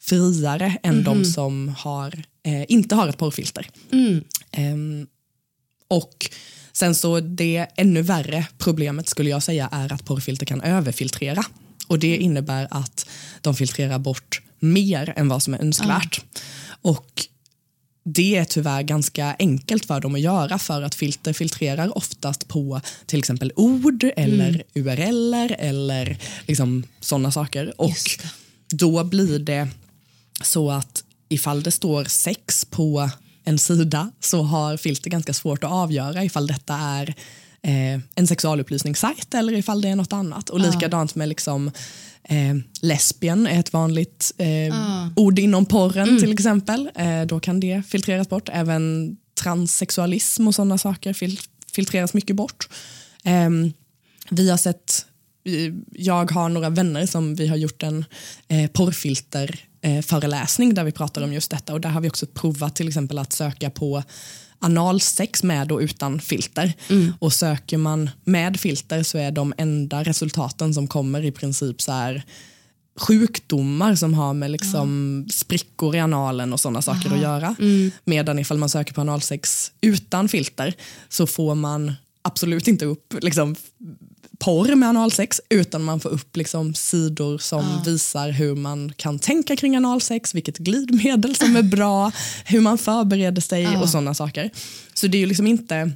friare 0.00 0.78
än 0.82 0.92
mm. 0.92 1.04
de 1.04 1.16
mhm. 1.16 1.24
som 1.24 1.74
har, 1.78 2.22
eh, 2.42 2.64
inte 2.68 2.94
har 2.94 3.08
ett 3.08 3.18
porrfilter. 3.18 3.68
Mm. 3.92 4.24
Um, 4.58 5.06
och 5.88 6.30
sen 6.72 6.94
så 6.94 7.20
det 7.20 7.66
ännu 7.76 8.02
värre 8.02 8.46
problemet 8.58 9.08
skulle 9.08 9.30
jag 9.30 9.42
säga 9.42 9.68
är 9.72 9.92
att 9.92 10.04
porrfilter 10.04 10.46
kan 10.46 10.60
överfiltrera. 10.60 11.44
Och 11.86 11.98
det 11.98 12.16
innebär 12.16 12.68
att 12.70 13.08
de 13.40 13.54
filtrerar 13.54 13.98
bort 13.98 14.42
mer 14.62 15.12
än 15.16 15.28
vad 15.28 15.42
som 15.42 15.54
är 15.54 15.58
önskvärt. 15.58 16.18
Mm. 16.18 16.94
Och 16.94 17.26
det 18.04 18.36
är 18.36 18.44
tyvärr 18.44 18.82
ganska 18.82 19.36
enkelt 19.38 19.84
för 19.84 20.00
dem 20.00 20.14
att 20.14 20.20
göra 20.20 20.58
för 20.58 20.82
att 20.82 20.94
filter 20.94 21.32
filtrerar 21.32 21.96
oftast 21.98 22.48
på 22.48 22.80
till 23.06 23.18
exempel 23.18 23.52
ord 23.56 24.04
eller 24.16 24.48
mm. 24.48 24.62
URL 24.74 25.34
eller 25.58 26.18
liksom 26.46 26.84
sådana 27.00 27.32
saker. 27.32 27.80
Och 27.80 27.96
då 28.70 29.04
blir 29.04 29.38
det 29.38 29.68
så 30.42 30.70
att 30.70 31.04
ifall 31.28 31.62
det 31.62 31.70
står 31.70 32.04
sex 32.04 32.64
på 32.64 33.10
en 33.44 33.58
sida 33.58 34.10
så 34.20 34.42
har 34.42 34.76
filter 34.76 35.10
ganska 35.10 35.32
svårt 35.32 35.64
att 35.64 35.70
avgöra 35.70 36.24
ifall 36.24 36.46
detta 36.46 36.74
är 36.74 37.14
eh, 37.62 38.00
en 38.14 38.26
sexualupplysningssajt 38.26 39.34
eller 39.34 39.52
ifall 39.52 39.80
det 39.80 39.88
är 39.88 39.96
något 39.96 40.12
annat. 40.12 40.50
Och 40.50 40.60
likadant 40.60 41.14
med 41.14 41.28
liksom 41.28 41.70
Eh, 42.28 42.56
lesbien 42.80 43.46
är 43.46 43.60
ett 43.60 43.72
vanligt 43.72 44.32
eh, 44.38 44.48
ah. 44.72 45.08
ord 45.16 45.38
inom 45.38 45.66
porren 45.66 46.08
mm. 46.08 46.20
till 46.20 46.32
exempel. 46.32 46.90
Eh, 46.94 47.22
då 47.22 47.40
kan 47.40 47.60
det 47.60 47.82
filtreras 47.88 48.28
bort. 48.28 48.48
Även 48.52 49.16
transsexualism 49.42 50.48
och 50.48 50.54
sådana 50.54 50.78
saker 50.78 51.12
fil 51.12 51.40
filtreras 51.72 52.14
mycket 52.14 52.36
bort. 52.36 52.68
Eh, 53.24 53.50
vi 54.30 54.50
har 54.50 54.56
sett, 54.56 55.06
jag 55.92 56.30
har 56.30 56.48
några 56.48 56.70
vänner 56.70 57.06
som 57.06 57.34
vi 57.34 57.46
har 57.46 57.56
gjort 57.56 57.82
en 57.82 58.04
eh, 58.48 58.70
porrfilter 58.70 59.60
eh, 59.80 60.02
föreläsning 60.02 60.74
där 60.74 60.84
vi 60.84 60.92
pratar 60.92 61.22
om 61.22 61.32
just 61.32 61.50
detta 61.50 61.72
och 61.72 61.80
där 61.80 61.88
har 61.88 62.00
vi 62.00 62.08
också 62.08 62.26
provat 62.26 62.76
till 62.76 62.88
exempel 62.88 63.18
att 63.18 63.32
söka 63.32 63.70
på 63.70 64.02
analsex 64.62 65.42
med 65.42 65.72
och 65.72 65.78
utan 65.78 66.20
filter. 66.20 66.72
Mm. 66.88 67.12
Och 67.18 67.32
söker 67.32 67.78
man 67.78 68.10
med 68.24 68.60
filter 68.60 69.02
så 69.02 69.18
är 69.18 69.30
de 69.30 69.54
enda 69.58 70.02
resultaten 70.02 70.74
som 70.74 70.88
kommer 70.88 71.24
i 71.24 71.32
princip 71.32 71.82
så 71.82 71.92
här 71.92 72.22
sjukdomar 73.00 73.94
som 73.94 74.14
har 74.14 74.34
med 74.34 74.50
liksom 74.50 75.26
sprickor 75.30 75.96
i 75.96 75.98
analen 75.98 76.52
och 76.52 76.60
sådana 76.60 76.82
saker 76.82 77.14
att 77.14 77.20
göra. 77.20 77.56
Medan 78.04 78.38
ifall 78.38 78.58
man 78.58 78.68
söker 78.68 78.94
på 78.94 79.00
analsex 79.00 79.72
utan 79.80 80.28
filter 80.28 80.74
så 81.08 81.26
får 81.26 81.54
man 81.54 81.92
absolut 82.22 82.68
inte 82.68 82.84
upp 82.84 83.14
liksom, 83.20 83.56
porr 84.38 84.74
med 84.74 84.88
analsex 84.88 85.40
utan 85.48 85.82
man 85.82 86.00
får 86.00 86.10
upp 86.10 86.36
liksom, 86.36 86.74
sidor 86.74 87.38
som 87.38 87.82
visar 87.84 88.30
hur 88.30 88.54
man 88.54 88.92
kan 88.96 89.18
tänka 89.18 89.56
kring 89.56 89.76
analsex, 89.76 90.34
vilket 90.34 90.58
glidmedel 90.58 91.36
som 91.36 91.56
är 91.56 91.62
bra, 91.62 92.12
hur 92.44 92.60
man 92.60 92.78
förbereder 92.78 93.42
sig 93.42 93.76
och 93.76 93.88
sådana 93.88 94.14
saker. 94.14 94.50
Så 94.94 95.06
det 95.06 95.16
är 95.16 95.20
ju 95.20 95.26
liksom 95.26 95.46
inte 95.46 95.92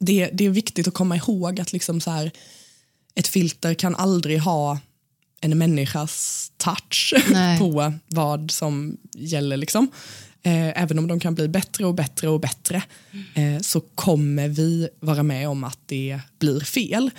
det, 0.00 0.30
det 0.32 0.46
är 0.46 0.50
viktigt 0.50 0.88
att 0.88 0.94
komma 0.94 1.16
ihåg 1.16 1.60
att 1.60 1.72
liksom 1.72 2.00
så 2.00 2.10
här, 2.10 2.30
ett 3.14 3.28
filter 3.28 3.74
kan 3.74 3.94
aldrig 3.94 4.40
ha 4.40 4.78
en 5.40 5.58
människas 5.58 6.52
touch 6.56 7.14
Nej. 7.30 7.58
på 7.58 7.92
vad 8.06 8.50
som 8.50 8.96
gäller. 9.14 9.56
Liksom. 9.56 9.88
Eh, 10.46 10.82
även 10.82 10.98
om 10.98 11.08
de 11.08 11.20
kan 11.20 11.34
bli 11.34 11.48
bättre 11.48 11.86
och 11.86 11.94
bättre 11.94 12.28
och 12.28 12.40
bättre 12.40 12.82
eh, 13.34 13.60
så 13.60 13.80
kommer 13.80 14.48
vi 14.48 14.88
vara 15.00 15.22
med 15.22 15.48
om 15.48 15.64
att 15.64 15.78
det 15.86 16.20
blir 16.38 16.60
fel. 16.60 17.10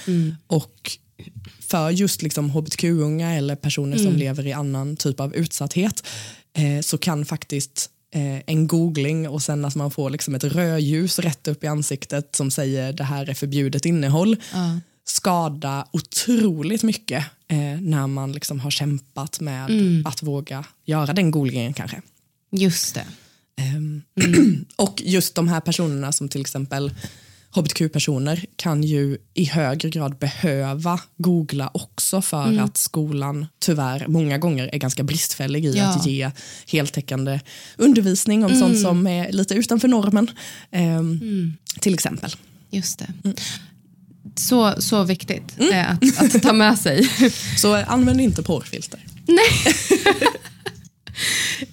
Och 0.47 0.97
för 1.59 1.89
just 1.89 2.21
liksom 2.21 2.49
hbtq-unga 2.49 3.33
eller 3.33 3.55
personer 3.55 3.97
som 3.97 4.13
lever 4.13 4.47
i 4.47 4.53
annan 4.53 4.95
typ 4.95 5.19
av 5.19 5.35
utsatthet 5.35 6.07
eh, 6.53 6.81
så 6.81 6.97
kan 6.97 7.25
faktiskt 7.25 7.89
eh, 8.11 8.41
en 8.45 8.67
googling 8.67 9.29
och 9.29 9.41
sen 9.41 9.65
att 9.65 9.75
man 9.75 9.91
får 9.91 10.09
liksom 10.09 10.35
ett 10.35 10.43
rödljus 10.43 11.19
rätt 11.19 11.47
upp 11.47 11.63
i 11.63 11.67
ansiktet 11.67 12.35
som 12.35 12.51
säger 12.51 12.93
det 12.93 13.03
här 13.03 13.29
är 13.29 13.33
förbjudet 13.33 13.85
innehåll 13.85 14.37
skada 15.05 15.87
otroligt 15.91 16.83
mycket 16.83 17.25
eh, 17.47 17.81
när 17.81 18.07
man 18.07 18.31
liksom 18.31 18.59
har 18.59 18.71
kämpat 18.71 19.39
med 19.39 19.69
att 20.05 20.23
våga 20.23 20.65
göra 20.85 21.13
den 21.13 21.31
googlingen 21.31 21.73
kanske. 21.73 22.01
Just 22.57 22.95
det. 22.95 23.05
Ehm, 23.57 24.01
och 24.75 25.01
just 25.05 25.35
de 25.35 25.47
här 25.47 25.59
personerna 25.61 26.11
som 26.11 26.29
till 26.29 26.41
exempel 26.41 26.93
hbtq-personer 27.51 28.45
kan 28.55 28.83
ju 28.83 29.17
i 29.33 29.45
högre 29.45 29.89
grad 29.89 30.17
behöva 30.17 30.99
googla 31.17 31.71
också 31.73 32.21
för 32.21 32.59
att 32.59 32.77
skolan 32.77 33.45
tyvärr 33.59 34.07
många 34.07 34.37
gånger 34.37 34.69
är 34.73 34.77
ganska 34.77 35.03
bristfällig 35.03 35.65
i 35.65 35.77
Ja. 35.77 35.83
att 35.85 36.05
ge 36.05 36.31
heltäckande 36.67 37.39
undervisning 37.77 38.45
om 38.45 38.55
sånt 38.55 38.81
som 38.81 39.07
är 39.07 39.31
lite 39.31 39.53
utanför 39.55 39.87
normen. 39.87 40.27
Ehm, 40.71 41.53
Till 41.79 41.93
exempel. 41.93 42.35
Just 42.71 42.99
det. 42.99 43.07
Så, 44.35 44.81
så 44.81 45.03
viktigt 45.03 45.59
eh, 45.71 45.91
att, 45.91 46.35
att 46.35 46.41
ta 46.43 46.53
med 46.53 46.79
sig. 46.79 47.09
Så 47.57 47.75
använd 47.75 48.21
inte 48.21 48.43
porrfilter. 48.43 48.99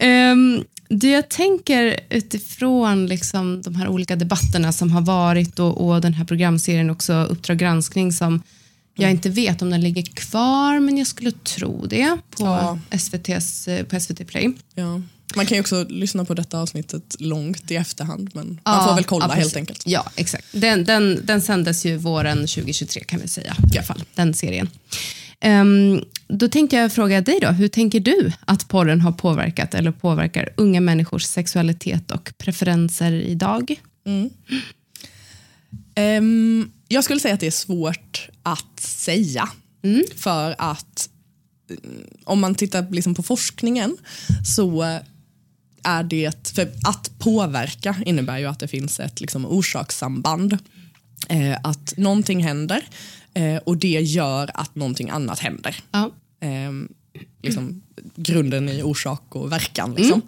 Um, 0.01 0.65
det 0.99 1.11
jag 1.11 1.29
tänker 1.29 2.01
utifrån 2.11 3.07
liksom 3.07 3.63
de 3.63 3.75
här 3.75 3.89
olika 3.89 4.17
debatterna 4.17 4.73
som 4.73 4.91
har 4.91 5.01
varit 5.01 5.59
och, 5.59 5.87
och 5.89 6.01
den 6.01 6.15
här 6.15 6.25
programserien 6.25 6.91
också 6.91 7.13
Uppdrag 7.31 7.59
granskning 7.59 8.13
som 8.13 8.43
jag 8.95 9.11
inte 9.11 9.31
vet 9.31 9.63
om 9.63 9.71
den 9.71 9.81
ligger 9.81 10.03
kvar 10.03 10.81
men 10.81 10.99
jag 10.99 11.07
skulle 11.07 11.31
tro 11.31 11.87
det 11.87 12.17
på, 12.31 12.45
Ja. 12.45 12.79
SVTs, 12.91 13.69
eh, 13.69 13.85
på 13.85 14.01
SVT 14.01 14.27
Play. 14.27 14.53
Ja. 14.75 15.03
Man 15.37 15.47
kan 15.47 15.57
ju 15.57 15.61
också 15.61 15.87
lyssna 15.89 16.25
på 16.25 16.35
detta 16.35 16.59
avsnittet 16.59 17.17
långt 17.19 17.71
i 17.71 17.77
efterhand 17.77 18.31
men 18.35 18.47
man 18.47 18.59
Ja, 18.65 18.87
får 18.89 18.95
väl 18.95 19.05
kolla 19.05 19.27
ja, 19.29 19.35
helt 19.35 19.57
enkelt. 19.57 19.83
Ja, 19.87 20.11
exakt. 20.17 20.45
Den, 20.53 20.85
den, 20.85 21.21
den 21.25 21.41
sändes 21.43 21.87
ju 21.87 21.97
våren 21.97 22.39
2023 22.39 23.05
kan 23.05 23.21
vi 23.21 23.29
säga. 23.29 23.57
I 23.75 23.79
alla 23.79 23.87
fall, 23.87 24.03
den 24.15 24.35
serien. 24.35 24.71
Ehm, 25.45 26.05
då 26.29 26.49
tänkte 26.49 26.77
jag 26.77 26.93
fråga 26.93 27.21
dig 27.21 27.39
då, 27.41 27.49
hur 27.49 27.69
tänker 27.69 28.01
du 28.01 28.33
att 28.45 28.69
porren 28.69 29.01
har 29.01 29.13
påverkat 29.13 29.75
eller 29.75 29.93
påverkar 29.93 30.49
unga 30.57 30.81
människors 30.81 31.25
sexualitet 31.25 32.11
och 32.11 32.33
preferenser 32.39 33.13
idag? 33.13 33.81
Ehm, 35.95 36.71
jag 36.89 37.05
skulle 37.05 37.21
säga 37.21 37.35
att 37.35 37.41
det 37.41 37.47
är 37.47 37.51
svårt 37.51 38.29
att 38.43 38.81
säga. 38.81 39.49
För 40.17 40.55
att 40.59 41.09
mm, 41.71 42.07
om 42.25 42.41
man 42.41 42.55
tittar 42.55 42.91
liksom 42.91 43.15
på 43.15 43.23
forskningen 43.23 43.97
så 44.57 44.83
är 45.83 46.03
det, 46.03 46.49
för 46.55 46.69
att 46.89 47.11
påverka 47.19 47.97
innebär 48.07 48.39
ju 48.39 48.47
att 48.47 48.61
det 48.61 48.69
finns 48.69 49.01
ett 49.01 49.21
liksom 49.21 49.47
orsakssamband. 49.47 50.59
Eh, 51.29 51.57
att 51.63 51.95
någonting 51.97 52.45
händer 52.45 52.85
eh, 53.35 53.57
och 53.57 53.77
det 53.77 54.01
gör 54.01 54.51
att 54.55 54.75
någonting 54.75 55.11
annat 55.11 55.39
händer. 55.39 55.77
Ja. 55.91 56.11
Ehm, 56.41 56.89
liksom, 57.43 57.83
grunden 58.15 58.69
i 58.69 58.83
orsak 58.83 59.37
och 59.37 59.53
verkan. 59.53 59.95
Liksom. 59.95 60.23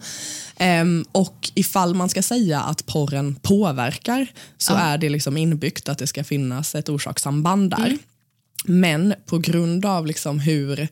Ehm, 0.57 1.05
och 1.11 1.51
ifall 1.53 1.95
man 1.95 2.09
ska 2.09 2.21
säga 2.21 2.61
att 2.61 2.85
porren 2.85 3.35
påverkar 3.35 4.27
så 4.57 4.73
är 4.73 4.97
det 4.97 5.09
liksom 5.09 5.37
inbyggt 5.37 5.89
att 5.89 5.97
det 5.97 6.07
ska 6.07 6.23
finnas 6.23 6.75
ett 6.75 6.89
orsakssamband 6.89 7.69
där. 7.69 7.97
Men 8.65 9.13
på 9.25 9.37
grund 9.37 9.85
av 9.85 10.07
liksom 10.07 10.39
hur 10.39 10.87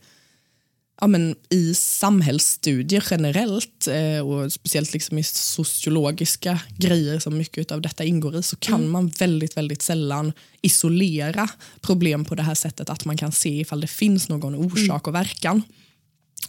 ja, 1.02 1.08
men 1.08 1.36
i 1.50 1.74
samhällsstudier 1.74 3.04
generellt 3.12 3.88
eh, 3.88 4.28
och 4.28 4.54
speciellt 4.54 4.94
liksom 4.94 5.18
i 5.18 5.24
sociologiska 5.24 6.60
grejer 6.78 7.20
som 7.20 7.38
mycket 7.38 7.72
av 7.72 7.82
detta 7.82 8.04
ingår 8.04 8.36
i 8.36 8.44
så 8.44 8.56
kan 8.56 8.90
man 8.90 9.08
väldigt, 9.08 9.58
väldigt 9.58 9.82
sällan 9.82 10.34
isolera 10.62 11.50
problem 11.82 12.26
på 12.26 12.36
det 12.36 12.44
här 12.44 12.56
sättet 12.56 12.90
att 12.90 13.06
man 13.06 13.18
kan 13.18 13.32
se 13.32 13.60
ifall 13.60 13.82
det 13.82 13.88
finns 13.88 14.30
någon 14.30 14.56
orsak 14.56 15.08
och 15.08 15.16
verkan. 15.16 15.62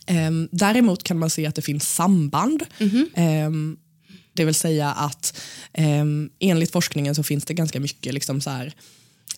Ehm, 0.07 0.49
däremot 0.53 1.03
kan 1.03 1.19
man 1.19 1.31
se 1.31 1.47
att 1.47 1.55
det 1.55 1.63
finns 1.63 1.95
samband. 1.95 2.63
Ehm, 3.15 3.77
det 4.33 4.45
vill 4.45 4.55
säga 4.55 4.93
att 4.93 5.41
um, 5.79 6.31
enligt 6.39 6.73
forskningen 6.73 7.15
så 7.15 7.23
finns 7.23 7.45
det 7.45 7.55
ganska 7.55 7.81
mycket 7.81 8.15
liksom 8.15 8.41
så 8.41 8.51
här, 8.51 8.75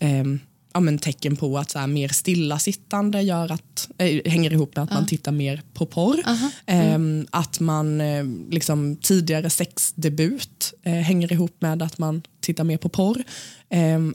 ehm, 0.01 0.40
ja, 0.77 0.81
men 0.81 0.99
tecken 0.99 1.37
på 1.37 1.59
att 1.59 1.71
så 1.71 1.79
här, 1.79 1.87
mer 1.87 2.09
stillasittande 2.09 3.23
gör 3.23 3.53
att, 3.53 3.89
äh, 3.99 4.31
hänger 4.31 4.53
ihop 4.53 4.77
med 4.77 4.83
att 4.83 4.91
man 4.93 5.07
tittar 5.07 5.33
mer 5.33 5.62
på 5.75 5.87
porr. 5.87 6.23
Ehm, 6.67 7.27
Att 7.31 7.61
man 7.61 8.03
liksom, 8.51 8.97
tidigare 8.97 9.51
sexdebut 9.51 10.75
eh, 10.83 10.93
hänger 10.93 11.33
ihop 11.33 11.57
med 11.59 11.83
att 11.83 11.99
man 11.99 12.23
tittar 12.41 12.65
mer 12.65 12.77
på 12.77 12.89
porr. 12.89 13.23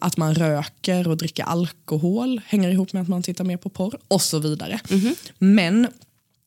Att 0.01 0.17
man 0.17 0.35
röker 0.35 1.07
och 1.07 1.17
dricker 1.17 1.43
alkohol 1.43 2.41
hänger 2.47 2.69
ihop 2.69 2.93
med 2.93 3.01
att 3.01 3.07
man 3.07 3.23
tittar 3.23 3.43
mer 3.43 3.57
på 3.57 3.69
porr 3.69 3.97
och 4.07 4.21
så 4.21 4.39
vidare. 4.39 4.79
Men 5.39 5.87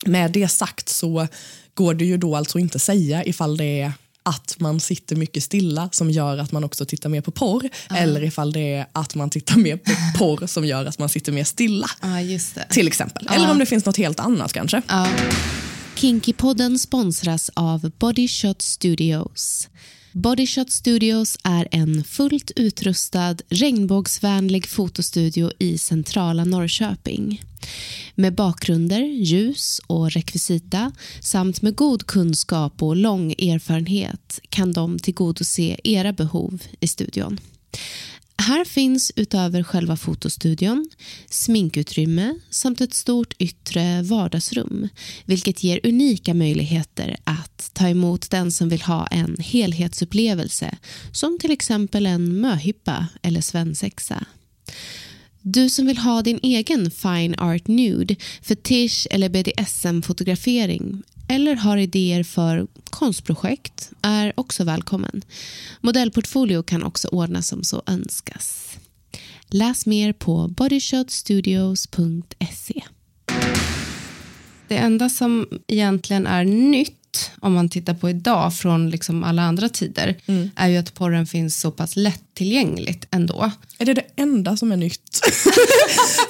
med 0.06 0.32
det 0.32 0.48
sagt 0.48 0.88
så 0.88 1.26
går 1.74 1.94
det 1.94 2.04
ju 2.04 2.16
då 2.16 2.36
alltså 2.36 2.58
inte 2.58 2.78
säga 2.78 3.24
ifall 3.24 3.56
det 3.56 3.80
är 3.80 3.92
att 4.26 4.56
man 4.58 4.80
sitter 4.80 5.16
mycket 5.16 5.42
stilla 5.42 5.88
som 5.92 6.10
gör 6.10 6.38
att 6.38 6.52
man 6.52 6.64
också 6.64 6.84
tittar 6.84 7.08
mer 7.08 7.20
på 7.20 7.30
porr 7.30 7.68
eller 7.90 8.24
ifall 8.24 8.52
det 8.52 8.74
är 8.74 8.86
att 8.92 9.14
man 9.14 9.30
tittar 9.30 9.56
mer 9.56 9.76
på 9.76 9.90
porr 10.18 10.46
som 10.46 10.64
gör 10.64 10.86
att 10.86 10.98
man 10.98 11.08
sitter 11.08 11.32
mer 11.32 11.44
stilla. 11.44 11.86
Ja, 12.02 12.20
just 12.20 12.54
det. 12.54 12.66
Till 12.70 12.86
exempel. 12.86 13.28
Eller 13.32 13.50
om 13.50 13.58
det 13.58 13.66
finns 13.66 13.84
något 13.84 13.96
helt 13.96 14.20
annat 14.20 14.52
kanske. 14.52 14.82
Kinkypodden 15.94 16.78
sponsras 16.78 17.50
av 17.54 17.90
Body 17.98 18.28
Shot 18.28 18.62
Studios. 18.62 19.68
Bodyshot 20.16 20.70
Studios 20.70 21.38
är 21.44 21.68
en 21.70 22.04
fullt 22.04 22.50
utrustad 22.56 23.36
regnbågsvänlig 23.48 24.68
fotostudio 24.68 25.50
i 25.58 25.78
centrala 25.78 26.44
Norrköping. 26.44 27.42
Med 28.14 28.34
bakgrunder, 28.34 29.00
ljus 29.00 29.80
och 29.86 30.10
rekvisita 30.10 30.92
samt 31.20 31.62
med 31.62 31.76
god 31.76 32.06
kunskap 32.06 32.82
och 32.82 32.96
lång 32.96 33.32
erfarenhet 33.32 34.40
kan 34.48 34.72
de 34.72 34.98
tillgodose 34.98 35.76
era 35.84 36.12
behov 36.12 36.62
i 36.80 36.86
studion. 36.86 37.40
Här 38.36 38.64
finns 38.64 39.12
utöver 39.16 39.62
själva 39.62 39.96
fotostudion 39.96 40.90
sminkutrymme 41.30 42.38
samt 42.50 42.80
ett 42.80 42.94
stort 42.94 43.34
yttre 43.38 44.02
vardagsrum 44.02 44.88
vilket 45.24 45.64
ger 45.64 45.80
unika 45.86 46.34
möjligheter 46.34 47.16
att 47.24 47.70
ta 47.72 47.88
emot 47.88 48.30
den 48.30 48.52
som 48.52 48.68
vill 48.68 48.82
ha 48.82 49.06
en 49.06 49.36
helhetsupplevelse 49.38 50.78
som 51.12 51.38
till 51.38 51.50
exempel 51.50 52.06
en 52.06 52.40
möhippa 52.40 53.06
eller 53.22 53.40
svensexa. 53.40 54.26
Du 55.42 55.70
som 55.70 55.86
vill 55.86 55.98
ha 55.98 56.22
din 56.22 56.40
egen 56.42 56.90
fine 56.90 57.34
art 57.38 57.68
nude, 57.68 58.16
fetisch 58.42 59.06
eller 59.10 59.28
BDSM-fotografering 59.28 61.02
eller 61.34 61.56
har 61.56 61.76
idéer 61.76 62.22
för 62.22 62.66
konstprojekt 62.90 63.90
är 64.02 64.32
också 64.36 64.64
välkommen. 64.64 65.22
Modellportfolio 65.80 66.62
kan 66.62 66.82
också 66.82 67.08
ordnas 67.08 67.48
som 67.48 67.64
så 67.64 67.82
önskas. 67.86 68.76
Läs 69.48 69.86
mer 69.86 70.12
på 70.12 70.48
bodyshotstudios.se. 70.48 72.82
Det 74.68 74.76
enda 74.76 75.08
som 75.08 75.48
egentligen 75.68 76.26
är 76.26 76.44
nytt 76.44 77.30
om 77.40 77.52
man 77.52 77.68
tittar 77.68 77.94
på 77.94 78.10
idag 78.10 78.56
från 78.56 78.90
liksom 78.90 79.24
alla 79.24 79.42
andra 79.42 79.68
tider 79.68 80.16
är 80.56 80.68
ju 80.68 80.76
att 80.76 80.94
porren 80.94 81.26
finns 81.26 81.60
så 81.60 81.70
pass 81.70 81.96
lättillgängligt 81.96 83.06
ändå. 83.10 83.50
Är 83.78 83.84
det 83.84 83.94
det 83.94 84.06
enda 84.16 84.56
som 84.56 84.72
är 84.72 84.76
nytt? 84.76 85.20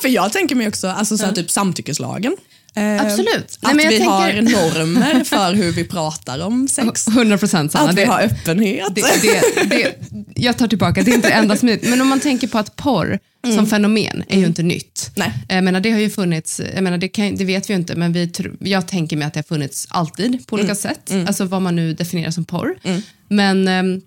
För 0.03 0.09
jag 0.09 0.33
tänker 0.33 0.57
mig 0.57 0.69
också, 0.69 0.88
alltså 0.88 1.19
så 1.19 1.25
här, 1.25 1.33
typ 1.33 1.51
samtyckeslagen. 1.51 2.37
Eh, 2.77 3.03
Absolut. 3.03 3.59
Att 3.61 3.77
Nej, 3.77 3.89
vi 3.89 3.99
tänker... 3.99 4.07
har 4.07 4.33
normer 4.43 5.25
för 5.25 5.55
hur 5.55 5.73
vi 5.73 5.85
pratar 5.85 6.39
om 6.39 6.69
sex. 6.69 7.09
100 7.09 7.39
procent 7.39 7.73
Sanna. 7.73 7.91
Att 7.91 7.97
vi 7.97 8.01
det, 8.01 8.07
har 8.07 8.21
öppenhet. 8.21 8.95
det, 8.95 9.03
det, 9.23 9.65
det, 9.65 9.95
jag 10.35 10.59
tar 10.59 10.69
tillbaka, 10.69 11.03
det 11.03 11.11
är 11.11 11.15
inte 11.15 11.31
enda 11.31 11.55
är 11.55 11.91
Men 11.91 12.01
om 12.01 12.09
man 12.09 12.21
tänker 12.21 12.49
på 12.49 12.59
att 12.59 12.77
porr 12.77 13.19
mm. 13.45 13.57
som 13.57 13.67
fenomen 13.67 14.25
är 14.29 14.39
ju 14.39 14.47
inte 14.47 14.63
nytt. 14.63 15.11
Nej. 15.17 15.33
Jag 15.49 15.65
menar, 15.65 15.81
det 15.81 15.91
har 15.91 15.99
ju 15.99 16.11
funnits, 16.11 16.61
jag 16.75 16.85
menar, 16.85 16.99
det, 16.99 17.09
kan, 17.09 17.37
det 17.37 17.45
vet 17.45 17.71
vi 17.71 17.75
ju 17.75 17.81
inte, 17.81 17.95
men 17.95 18.13
vi, 18.13 18.33
jag 18.59 18.89
tänker 18.89 19.17
mig 19.17 19.27
att 19.27 19.35
det 19.35 19.39
har 19.39 19.57
funnits 19.57 19.87
alltid 19.91 20.47
på 20.47 20.55
olika 20.55 20.67
mm. 20.67 20.77
sätt. 20.77 21.11
Mm. 21.11 21.27
Alltså 21.27 21.45
vad 21.45 21.63
man 21.63 21.77
nu 21.77 21.95
definierar 21.95 22.31
som 22.31 22.45
porr. 22.45 22.79
Mm. 22.83 23.03
Men 23.29 23.69
um, 23.69 24.03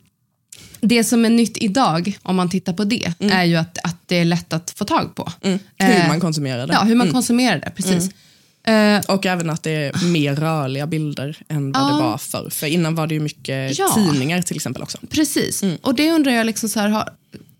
det 0.81 1.03
som 1.03 1.25
är 1.25 1.29
nytt 1.29 1.57
idag, 1.63 2.17
om 2.23 2.35
man 2.35 2.49
tittar 2.49 2.73
på 2.73 2.83
det, 2.83 3.13
mm. 3.19 3.37
är 3.37 3.43
ju 3.43 3.55
att, 3.55 3.77
att 3.83 3.97
det 4.05 4.15
är 4.15 4.25
lätt 4.25 4.53
att 4.53 4.73
få 4.77 4.85
tag 4.85 5.15
på. 5.15 5.31
Mm. 5.41 5.59
Hur 5.77 5.95
eh, 5.95 6.07
man 6.07 6.19
konsumerar 6.19 6.67
det. 6.67 6.73
Ja, 6.73 6.83
hur 6.83 6.95
man 6.95 7.11
konsumerar 7.11 7.59
det, 7.59 7.71
precis. 7.75 8.09
Uh, 8.69 8.99
och 9.07 9.25
även 9.25 9.49
att 9.49 9.63
det 9.63 9.71
är 9.71 10.05
mer 10.05 10.35
rörliga 10.35 10.87
bilder 10.87 11.37
än 11.49 11.71
vad 11.71 11.91
uh, 11.91 11.97
det 11.97 12.03
var 12.03 12.17
förr. 12.17 12.49
För 12.49 12.67
innan 12.67 12.95
var 12.95 13.07
det 13.07 13.13
ju 13.13 13.19
mycket 13.19 13.79
ja, 13.79 13.87
tidningar 13.95 14.41
till 14.41 14.55
exempel 14.55 14.83
också. 14.83 14.97
Precis, 15.09 15.63
mm. 15.63 15.77
och 15.81 15.95
det 15.95 16.11
undrar 16.11 16.31
jag, 16.31 16.45
liksom 16.45 16.69
så 16.69 16.79
här, 16.79 16.89
har, 16.89 17.09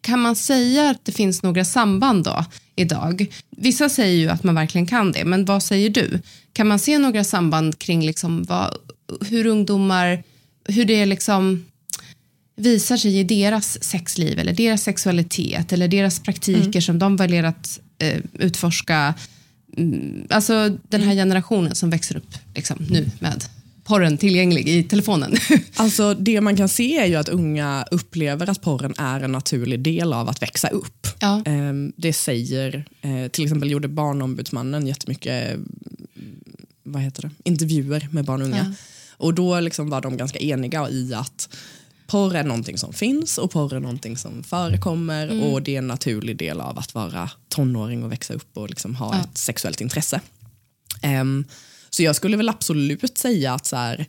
kan 0.01 0.19
man 0.19 0.35
säga 0.35 0.89
att 0.89 1.05
det 1.05 1.11
finns 1.11 1.43
några 1.43 1.65
samband 1.65 2.23
då 2.23 2.45
idag? 2.75 3.25
Vissa 3.49 3.89
säger 3.89 4.17
ju 4.17 4.29
att 4.29 4.43
man 4.43 4.55
verkligen 4.55 4.87
kan 4.87 5.11
det, 5.11 5.25
men 5.25 5.45
vad 5.45 5.63
säger 5.63 5.89
du? 5.89 6.19
Kan 6.53 6.67
man 6.67 6.79
se 6.79 6.97
några 6.97 7.23
samband 7.23 7.79
kring 7.79 8.05
liksom 8.05 8.43
vad, 8.43 8.73
hur 9.29 9.45
ungdomar, 9.45 10.23
hur 10.65 10.85
det 10.85 11.05
liksom 11.05 11.65
visar 12.55 12.97
sig 12.97 13.19
i 13.19 13.23
deras 13.23 13.83
sexliv 13.83 14.39
eller 14.39 14.53
deras 14.53 14.83
sexualitet 14.83 15.73
eller 15.73 15.87
deras 15.87 16.19
praktiker 16.19 16.61
mm. 16.61 16.81
som 16.81 16.99
de 16.99 17.15
väljer 17.15 17.43
att 17.43 17.79
eh, 17.99 18.21
utforska 18.33 19.13
alltså 20.29 20.77
den 20.89 21.01
här 21.01 21.15
generationen 21.15 21.75
som 21.75 21.89
växer 21.89 22.17
upp 22.17 22.33
liksom, 22.55 22.77
nu 22.89 23.09
med 23.19 23.43
porren 23.87 24.17
tillgänglig 24.17 24.69
i 24.69 24.83
telefonen. 24.83 25.35
Alltså 25.75 26.13
Det 26.13 26.41
man 26.41 26.57
kan 26.57 26.69
se 26.69 26.97
är 26.97 27.05
ju 27.05 27.15
att 27.15 27.29
unga 27.29 27.85
upplever 27.91 28.49
att 28.49 28.61
porren 28.61 28.93
är 28.97 29.21
en 29.21 29.31
naturlig 29.31 29.79
del 29.79 30.13
av 30.13 30.29
att 30.29 30.41
växa 30.41 30.69
upp. 30.69 31.07
Ja. 31.19 31.43
Ehm, 31.45 31.93
det 31.97 32.13
säger, 32.13 32.85
eh, 33.01 33.27
till 33.27 33.43
exempel 33.43 33.71
gjorde 33.71 33.87
Barnombudsmannen 33.87 34.87
jättemycket 34.87 35.53
mm, 35.53 35.65
vad 36.83 37.01
heter 37.01 37.21
det? 37.21 37.29
intervjuer 37.43 38.07
med 38.11 38.25
barn 38.25 38.41
och 38.41 38.47
unga. 38.47 38.57
Ja. 38.57 38.73
Och 39.17 39.33
då 39.33 39.59
liksom 39.59 39.89
var 39.89 40.01
de 40.01 40.17
ganska 40.17 40.39
eniga 40.39 40.89
i 40.89 41.13
att 41.13 41.49
porr 42.07 42.35
är 42.35 42.43
någonting 42.43 42.77
som 42.77 42.93
finns 42.93 43.37
och 43.37 43.51
porr 43.51 43.73
är 43.73 43.79
någonting 43.79 44.17
som 44.17 44.43
förekommer 44.43 45.27
mm. 45.27 45.43
och 45.43 45.61
det 45.61 45.75
är 45.75 45.77
en 45.77 45.87
naturlig 45.87 46.37
del 46.37 46.61
av 46.61 46.79
att 46.79 46.93
vara 46.93 47.29
tonåring 47.49 48.03
och 48.03 48.11
växa 48.11 48.33
upp 48.33 48.57
och 48.57 48.69
liksom 48.69 48.95
ha 48.95 49.15
ja. 49.15 49.21
ett 49.21 49.37
sexuellt 49.37 49.81
intresse. 49.81 50.21
Um, 51.21 51.45
så 51.89 52.03
jag 52.03 52.15
skulle 52.15 52.37
väl 52.37 52.49
absolut 52.49 53.17
säga 53.17 53.53
att 53.53 53.65
så 53.65 53.75
här, 53.75 54.05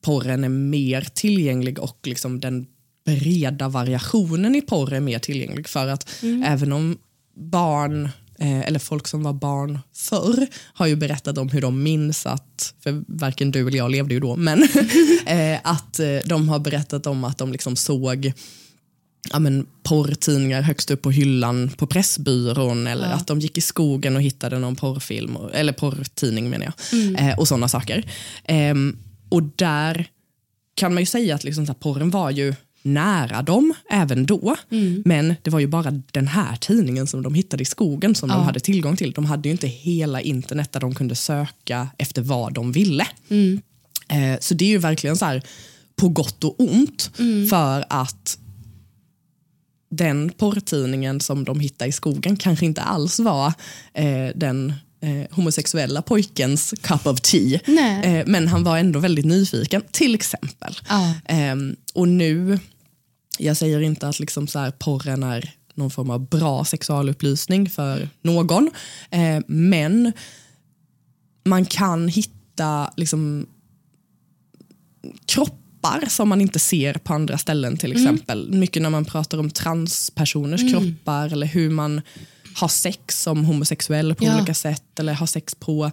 porren 0.00 0.44
är 0.44 0.48
mer 0.48 1.08
tillgänglig 1.14 1.78
och 1.78 1.98
liksom 2.02 2.40
den 2.40 2.66
breda 3.04 3.68
variationen 3.68 4.54
i 4.54 4.60
porr 4.60 4.92
är 4.92 5.00
mer 5.00 5.18
tillgänglig 5.18 5.68
för 5.68 5.88
att 5.88 6.22
mm. 6.22 6.42
även 6.42 6.72
om 6.72 6.98
barn 7.34 8.08
Eh, 8.40 8.60
eller 8.60 8.78
folk 8.78 9.08
som 9.08 9.22
var 9.22 9.32
barn 9.32 9.78
förr 9.94 10.46
har 10.74 10.86
ju 10.86 10.96
berättat 10.96 11.38
om 11.38 11.48
hur 11.48 11.60
de 11.60 11.82
minns 11.82 12.26
att, 12.26 12.74
för 12.80 13.04
varken 13.06 13.50
du 13.50 13.68
eller 13.68 13.78
jag 13.78 13.90
levde 13.90 14.14
ju 14.14 14.20
då, 14.20 14.36
men 14.36 14.62
eh, 15.26 15.58
att 15.62 15.98
eh, 15.98 16.18
de 16.24 16.48
har 16.48 16.58
berättat 16.58 17.06
om 17.06 17.24
att 17.24 17.38
de 17.38 17.52
liksom 17.52 17.76
såg 17.76 18.32
ja, 19.30 19.38
men, 19.38 19.66
porrtidningar 19.82 20.62
högst 20.62 20.90
upp 20.90 21.02
på 21.02 21.10
hyllan 21.10 21.70
på 21.76 21.86
Pressbyrån 21.86 22.86
eller 22.86 23.08
ja. 23.08 23.14
att 23.14 23.26
de 23.26 23.40
gick 23.40 23.58
i 23.58 23.60
skogen 23.60 24.16
och 24.16 24.22
hittade 24.22 24.58
någon 24.58 24.76
porrfilm, 24.76 25.36
eller 25.52 25.72
porrtidning 25.72 26.50
menar 26.50 26.64
jag, 26.64 27.00
mm. 27.00 27.16
eh, 27.16 27.38
och 27.38 27.48
sådana 27.48 27.68
saker. 27.68 28.04
Eh, 28.44 28.74
och 29.28 29.42
där 29.42 30.06
kan 30.74 30.94
man 30.94 31.02
ju 31.02 31.06
säga 31.06 31.34
att 31.34 31.44
liksom, 31.44 31.66
så 31.66 31.72
här, 31.72 31.78
porren 31.78 32.10
var 32.10 32.30
ju 32.30 32.54
nära 32.82 33.42
dem 33.42 33.74
även 33.90 34.26
då. 34.26 34.56
Mm. 34.70 35.02
Men 35.04 35.34
det 35.42 35.50
var 35.50 35.60
ju 35.60 35.66
bara 35.66 35.90
den 36.12 36.28
här 36.28 36.56
tidningen 36.56 37.06
som 37.06 37.22
de 37.22 37.34
hittade 37.34 37.62
i 37.62 37.66
skogen 37.66 38.14
som 38.14 38.30
ja. 38.30 38.36
de 38.36 38.44
hade 38.44 38.60
tillgång 38.60 38.96
till. 38.96 39.12
De 39.12 39.24
hade 39.24 39.48
ju 39.48 39.52
inte 39.52 39.66
hela 39.68 40.20
internet 40.20 40.72
där 40.72 40.80
de 40.80 40.94
kunde 40.94 41.14
söka 41.14 41.88
efter 41.98 42.22
vad 42.22 42.54
de 42.54 42.72
ville. 42.72 43.06
Mm. 43.28 43.60
Eh, 44.08 44.38
så 44.40 44.54
det 44.54 44.64
är 44.64 44.68
ju 44.68 44.78
verkligen 44.78 45.16
så 45.16 45.24
här 45.24 45.42
på 45.96 46.08
gott 46.08 46.44
och 46.44 46.60
ont 46.60 47.10
mm. 47.18 47.48
för 47.48 47.84
att 47.88 48.38
den 49.90 50.32
porrtidningen 50.36 51.20
som 51.20 51.44
de 51.44 51.60
hittade 51.60 51.88
i 51.88 51.92
skogen 51.92 52.36
kanske 52.36 52.66
inte 52.66 52.82
alls 52.82 53.20
var 53.20 53.52
eh, 53.94 54.28
den 54.34 54.72
eh, 55.00 55.36
homosexuella 55.36 56.02
pojkens 56.02 56.74
cup 56.82 57.06
of 57.06 57.20
tea. 57.20 57.60
Eh, 58.02 58.26
men 58.26 58.48
han 58.48 58.64
var 58.64 58.78
ändå 58.78 58.98
väldigt 58.98 59.24
nyfiken, 59.24 59.82
till 59.90 60.14
exempel. 60.14 60.78
Ah. 60.86 61.10
Eh, 61.24 61.56
och 61.94 62.08
nu, 62.08 62.58
jag 63.38 63.56
säger 63.56 63.80
inte 63.80 64.08
att 64.08 64.20
liksom 64.20 64.46
så 64.46 64.58
här, 64.58 64.70
porren 64.70 65.22
är 65.22 65.54
någon 65.74 65.90
form 65.90 66.10
av 66.10 66.28
bra 66.28 66.64
sexualupplysning 66.64 67.70
för 67.70 68.08
någon, 68.22 68.70
eh, 69.10 69.40
men 69.46 70.12
man 71.44 71.64
kan 71.64 72.08
hitta 72.08 72.92
liksom, 72.96 73.46
kroppar 75.26 76.08
som 76.08 76.28
man 76.28 76.40
inte 76.40 76.58
ser 76.58 76.94
på 76.94 77.14
andra 77.14 77.38
ställen 77.38 77.76
till 77.76 77.92
mm. 77.92 78.02
exempel. 78.02 78.46
Mm. 78.46 78.60
Mycket 78.60 78.82
när 78.82 78.90
man 78.90 79.04
pratar 79.04 79.38
om 79.38 79.50
transpersoners 79.50 80.60
mm. 80.60 80.72
kroppar 80.72 81.32
eller 81.32 81.46
hur 81.46 81.70
man 81.70 82.00
ha 82.60 82.68
sex 82.68 83.22
som 83.22 83.44
homosexuell 83.44 84.14
på 84.14 84.24
ja. 84.24 84.36
olika 84.36 84.54
sätt 84.54 84.98
eller 84.98 85.14
ha 85.14 85.26
sex 85.26 85.54
på 85.54 85.90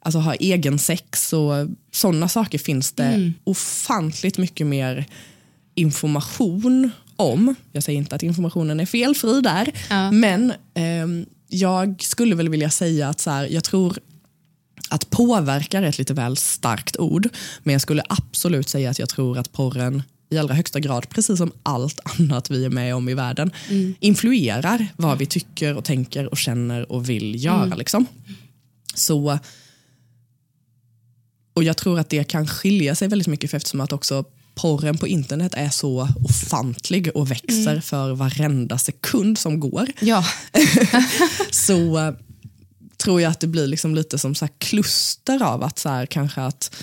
alltså 0.00 0.18
ha 0.18 0.34
egen 0.34 0.78
sex 0.78 1.32
och 1.32 1.52
sådana 1.92 2.28
saker 2.28 2.58
finns 2.58 2.92
det 2.92 3.04
mm. 3.04 3.34
ofantligt 3.44 4.38
mycket 4.38 4.66
mer 4.66 5.06
information 5.74 6.90
om. 7.16 7.54
Jag 7.72 7.82
säger 7.82 7.98
inte 7.98 8.16
att 8.16 8.22
informationen 8.22 8.80
är 8.80 8.86
felfri 8.86 9.40
där, 9.40 9.72
ja. 9.90 10.10
men 10.10 10.50
eh, 10.74 11.26
jag 11.48 12.02
skulle 12.02 12.34
väl 12.34 12.48
vilja 12.48 12.70
säga 12.70 13.08
att 13.08 13.20
så 13.20 13.30
här, 13.30 13.46
jag 13.46 13.64
tror 13.64 13.98
att 14.90 15.10
påverka 15.10 15.78
är 15.78 15.82
ett 15.82 15.98
lite 15.98 16.14
väl 16.14 16.36
starkt 16.36 16.96
ord, 16.96 17.28
men 17.62 17.72
jag 17.72 17.82
skulle 17.82 18.02
absolut 18.08 18.68
säga 18.68 18.90
att 18.90 18.98
jag 18.98 19.08
tror 19.08 19.38
att 19.38 19.52
porren 19.52 20.02
i 20.30 20.38
allra 20.38 20.54
högsta 20.54 20.80
grad, 20.80 21.08
precis 21.08 21.38
som 21.38 21.52
allt 21.62 22.00
annat 22.18 22.50
vi 22.50 22.64
är 22.64 22.70
med 22.70 22.94
om 22.94 23.08
i 23.08 23.14
världen, 23.14 23.50
mm. 23.68 23.94
influerar 24.00 24.86
vad 24.96 25.18
vi 25.18 25.26
tycker 25.26 25.76
och 25.76 25.84
tänker 25.84 26.26
och 26.26 26.38
känner 26.38 26.92
och 26.92 27.08
vill 27.08 27.44
göra. 27.44 27.64
Mm. 27.64 27.78
Liksom. 27.78 28.06
Så, 28.94 29.38
och 31.54 31.64
Jag 31.64 31.76
tror 31.76 31.98
att 31.98 32.08
det 32.08 32.24
kan 32.24 32.46
skilja 32.46 32.94
sig 32.94 33.08
väldigt 33.08 33.28
mycket 33.28 33.50
för 33.50 33.56
eftersom 33.56 33.80
att 33.80 33.92
också 33.92 34.24
porren 34.54 34.98
på 34.98 35.08
internet 35.08 35.54
är 35.54 35.70
så 35.70 36.08
ofantlig 36.24 37.10
och 37.14 37.30
växer 37.30 37.70
mm. 37.70 37.82
för 37.82 38.12
varenda 38.12 38.78
sekund 38.78 39.38
som 39.38 39.60
går. 39.60 39.86
Ja. 40.00 40.24
så 41.50 42.14
tror 42.96 43.20
jag 43.20 43.30
att 43.30 43.40
det 43.40 43.46
blir 43.46 43.66
liksom 43.66 43.94
lite 43.94 44.18
som 44.18 44.34
så 44.34 44.48
kluster 44.58 45.42
av 45.42 45.62
att 45.62 45.78
så 45.78 46.06
kanske 46.10 46.40
att 46.40 46.76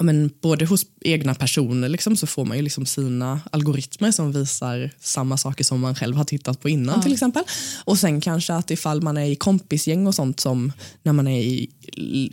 ja, 0.00 0.04
men 0.04 0.30
både 0.40 0.64
hos 0.64 0.86
egna 1.00 1.34
personer 1.34 1.88
liksom, 1.88 2.16
så 2.16 2.26
får 2.26 2.44
man 2.44 2.56
ju 2.56 2.62
liksom 2.62 2.86
sina 2.86 3.40
algoritmer 3.52 4.10
som 4.10 4.32
visar 4.32 4.90
samma 5.00 5.36
saker 5.36 5.64
som 5.64 5.80
man 5.80 5.94
själv 5.94 6.16
har 6.16 6.24
tittat 6.24 6.60
på 6.60 6.68
innan 6.68 6.94
ja. 6.96 7.02
till 7.02 7.12
exempel. 7.12 7.42
Och 7.84 7.98
sen 7.98 8.20
kanske 8.20 8.54
att 8.54 8.70
ifall 8.70 9.02
man 9.02 9.16
är 9.16 9.24
i 9.24 9.36
kompisgäng 9.36 10.06
och 10.06 10.14
sånt 10.14 10.40
som 10.40 10.72
när 11.02 11.12
man 11.12 11.26
är 11.26 11.40
i 11.40 11.70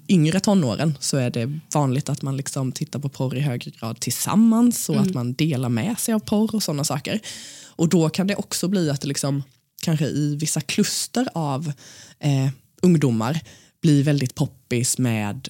yngre 0.08 0.40
tonåren 0.40 0.98
så 1.00 1.18
är 1.18 1.30
det 1.30 1.60
vanligt 1.74 2.10
att 2.10 2.22
man 2.22 2.38
liksom 2.38 2.72
tittar 2.72 3.00
på 3.00 3.10
porr 3.10 3.36
i 3.36 3.40
högre 3.40 3.72
grad 3.72 4.00
tillsammans 4.00 4.90
och 4.90 4.96
mm. 4.96 5.08
att 5.08 5.14
man 5.14 5.34
delar 5.34 5.70
med 5.70 6.00
sig 6.00 6.14
av 6.14 6.20
porr 6.20 6.56
och 6.56 6.64
sådana 6.64 6.84
saker. 6.84 7.20
Och 7.66 7.90
då 7.90 8.10
kan 8.10 8.28
det 8.28 8.36
också 8.36 8.68
bli 8.68 8.90
att 8.90 9.02
det 9.02 9.08
liksom, 9.08 9.44
kanske 9.82 10.06
i 10.06 10.36
vissa 10.36 10.62
kluster 10.62 11.28
av 11.34 11.72
eh, 12.20 12.50
ungdomar 12.82 13.40
blir 13.82 14.04
väldigt 14.04 14.36
poppis 14.36 14.98
med 14.98 15.50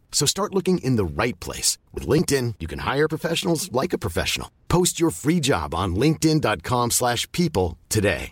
So 0.15 0.27
start 0.27 0.53
looking 0.53 0.77
in 0.83 0.97
the 0.97 1.03
right 1.23 1.39
place. 1.39 1.79
With 1.93 2.07
LinkedIn, 2.09 2.53
you 2.59 2.67
can 2.69 2.79
hire 2.95 3.07
professionals 3.07 3.69
like 3.81 3.95
a 3.95 3.99
professional. 3.99 4.47
Post 4.67 4.99
your 5.01 5.11
free 5.11 5.39
job 5.43 5.73
on 5.75 5.95
linkedin.com 5.95 6.91
slash 6.91 7.31
people 7.31 7.77
today. 7.89 8.31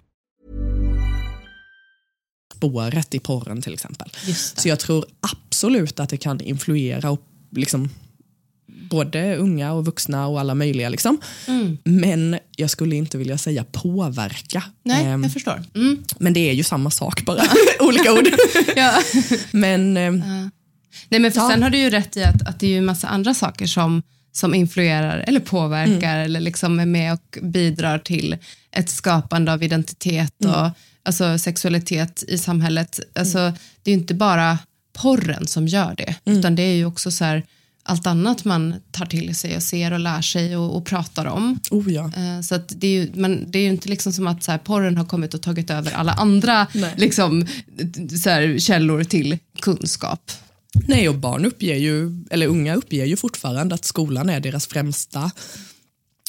Spåret 2.56 3.16
i 3.16 3.20
porren 3.20 3.62
till 3.62 3.74
exempel. 3.74 4.10
Så 4.56 4.70
jag 4.70 4.80
tror 4.80 5.06
absolut 5.22 6.00
att 6.00 6.10
det 6.10 6.18
kan 6.18 6.42
influera 6.42 7.12
och 7.12 7.22
liksom 7.52 7.90
både 8.90 9.36
unga 9.36 9.74
och 9.74 9.86
vuxna 9.86 10.28
och 10.28 10.40
alla 10.40 10.56
möjliga. 10.56 10.90
Liksom. 10.90 11.18
Mm. 11.48 11.78
Men 11.84 12.40
jag 12.56 12.70
skulle 12.70 12.96
inte 12.96 13.18
vilja 13.18 13.38
säga 13.38 13.66
påverka. 13.72 14.64
Nej, 14.84 15.06
Ehm, 15.06 15.24
jag 15.24 15.34
förstår. 15.34 15.64
Mm. 15.76 16.04
men 16.20 16.34
det 16.34 16.50
är 16.50 16.54
ju 16.54 16.64
samma 16.64 16.92
sak 16.92 17.26
bara, 17.26 17.44
olika 17.80 18.14
ord. 18.14 18.28
Ja. 18.76 19.02
Men 19.52 19.98
ehm, 19.98 20.24
Nej, 21.10 21.20
men 21.20 21.32
för 21.32 21.40
Ja. 21.42 21.50
sen 21.50 21.64
har 21.64 21.70
du 21.70 21.78
ju 21.78 21.90
rätt 21.90 22.18
i 22.18 22.24
att, 22.24 22.48
att 22.48 22.60
det 22.60 22.66
är 22.68 22.72
ju 22.72 22.78
en 22.78 22.86
massa 22.86 23.08
andra 23.08 23.34
saker 23.34 23.68
som, 23.68 24.02
som 24.32 24.54
influerar 24.54 25.18
eller 25.28 25.40
påverkar 25.40 26.14
Mm. 26.16 26.26
eller 26.26 26.40
liksom 26.40 26.80
är 26.80 26.86
med 26.86 27.14
och 27.14 27.38
bidrar 27.42 28.00
till 28.00 28.38
ett 28.72 28.90
skapande 28.90 29.54
av 29.54 29.64
identitet 29.64 30.34
Mm. 30.44 30.56
och 30.56 30.70
alltså, 31.04 31.38
sexualitet 31.40 32.24
i 32.28 32.38
samhället. 32.38 33.00
Alltså, 33.16 33.54
Det 33.84 33.92
är 33.92 33.96
ju 33.96 34.02
inte 34.02 34.14
bara 34.14 34.58
porren 34.94 35.48
som 35.48 35.68
gör 35.68 35.96
det, 35.98 36.16
Mm. 36.26 36.40
utan 36.40 36.56
det 36.56 36.64
är 36.64 36.76
ju 36.76 36.86
också 36.86 37.12
så 37.12 37.26
här, 37.26 37.44
allt 37.84 38.08
annat 38.08 38.46
man 38.46 38.76
tar 38.92 39.06
till 39.06 39.36
sig 39.36 39.56
och 39.56 39.64
ser 39.64 39.94
och 39.94 40.00
lär 40.00 40.22
sig 40.22 40.58
och, 40.58 40.76
och 40.78 40.86
pratar 40.86 41.26
om. 41.26 41.60
oh 41.72 41.94
ja. 41.94 42.06
Eh, 42.18 42.42
Så 42.42 42.56
att 42.56 42.74
det, 42.76 42.88
är 42.88 42.92
ju, 42.92 43.12
men 43.14 43.52
det 43.52 43.60
är 43.60 43.64
ju 43.64 43.70
inte 43.70 43.90
liksom 43.90 44.14
som 44.14 44.28
att 44.28 44.44
så 44.44 44.52
här, 44.52 44.58
porren 44.60 44.98
har 44.98 45.06
kommit 45.06 45.34
och 45.34 45.42
tagit 45.42 45.70
över 45.70 45.92
alla 45.92 46.12
andra 46.14 46.68
Nej. 46.74 46.94
liksom, 46.98 47.48
så 48.24 48.30
här, 48.30 48.60
källor 48.60 49.04
till 49.04 49.38
kunskap. 49.62 50.32
Nej, 50.74 51.10
och 51.10 51.16
barn 51.16 51.46
uppger 51.46 51.76
ju, 51.76 52.24
eller 52.30 52.48
unga 52.48 52.76
uppger 52.76 53.06
ju 53.06 53.16
fortfarande 53.16 53.76
att 53.76 53.86
skolan 53.86 54.30
är 54.30 54.40
deras 54.40 54.68
främsta 54.68 55.32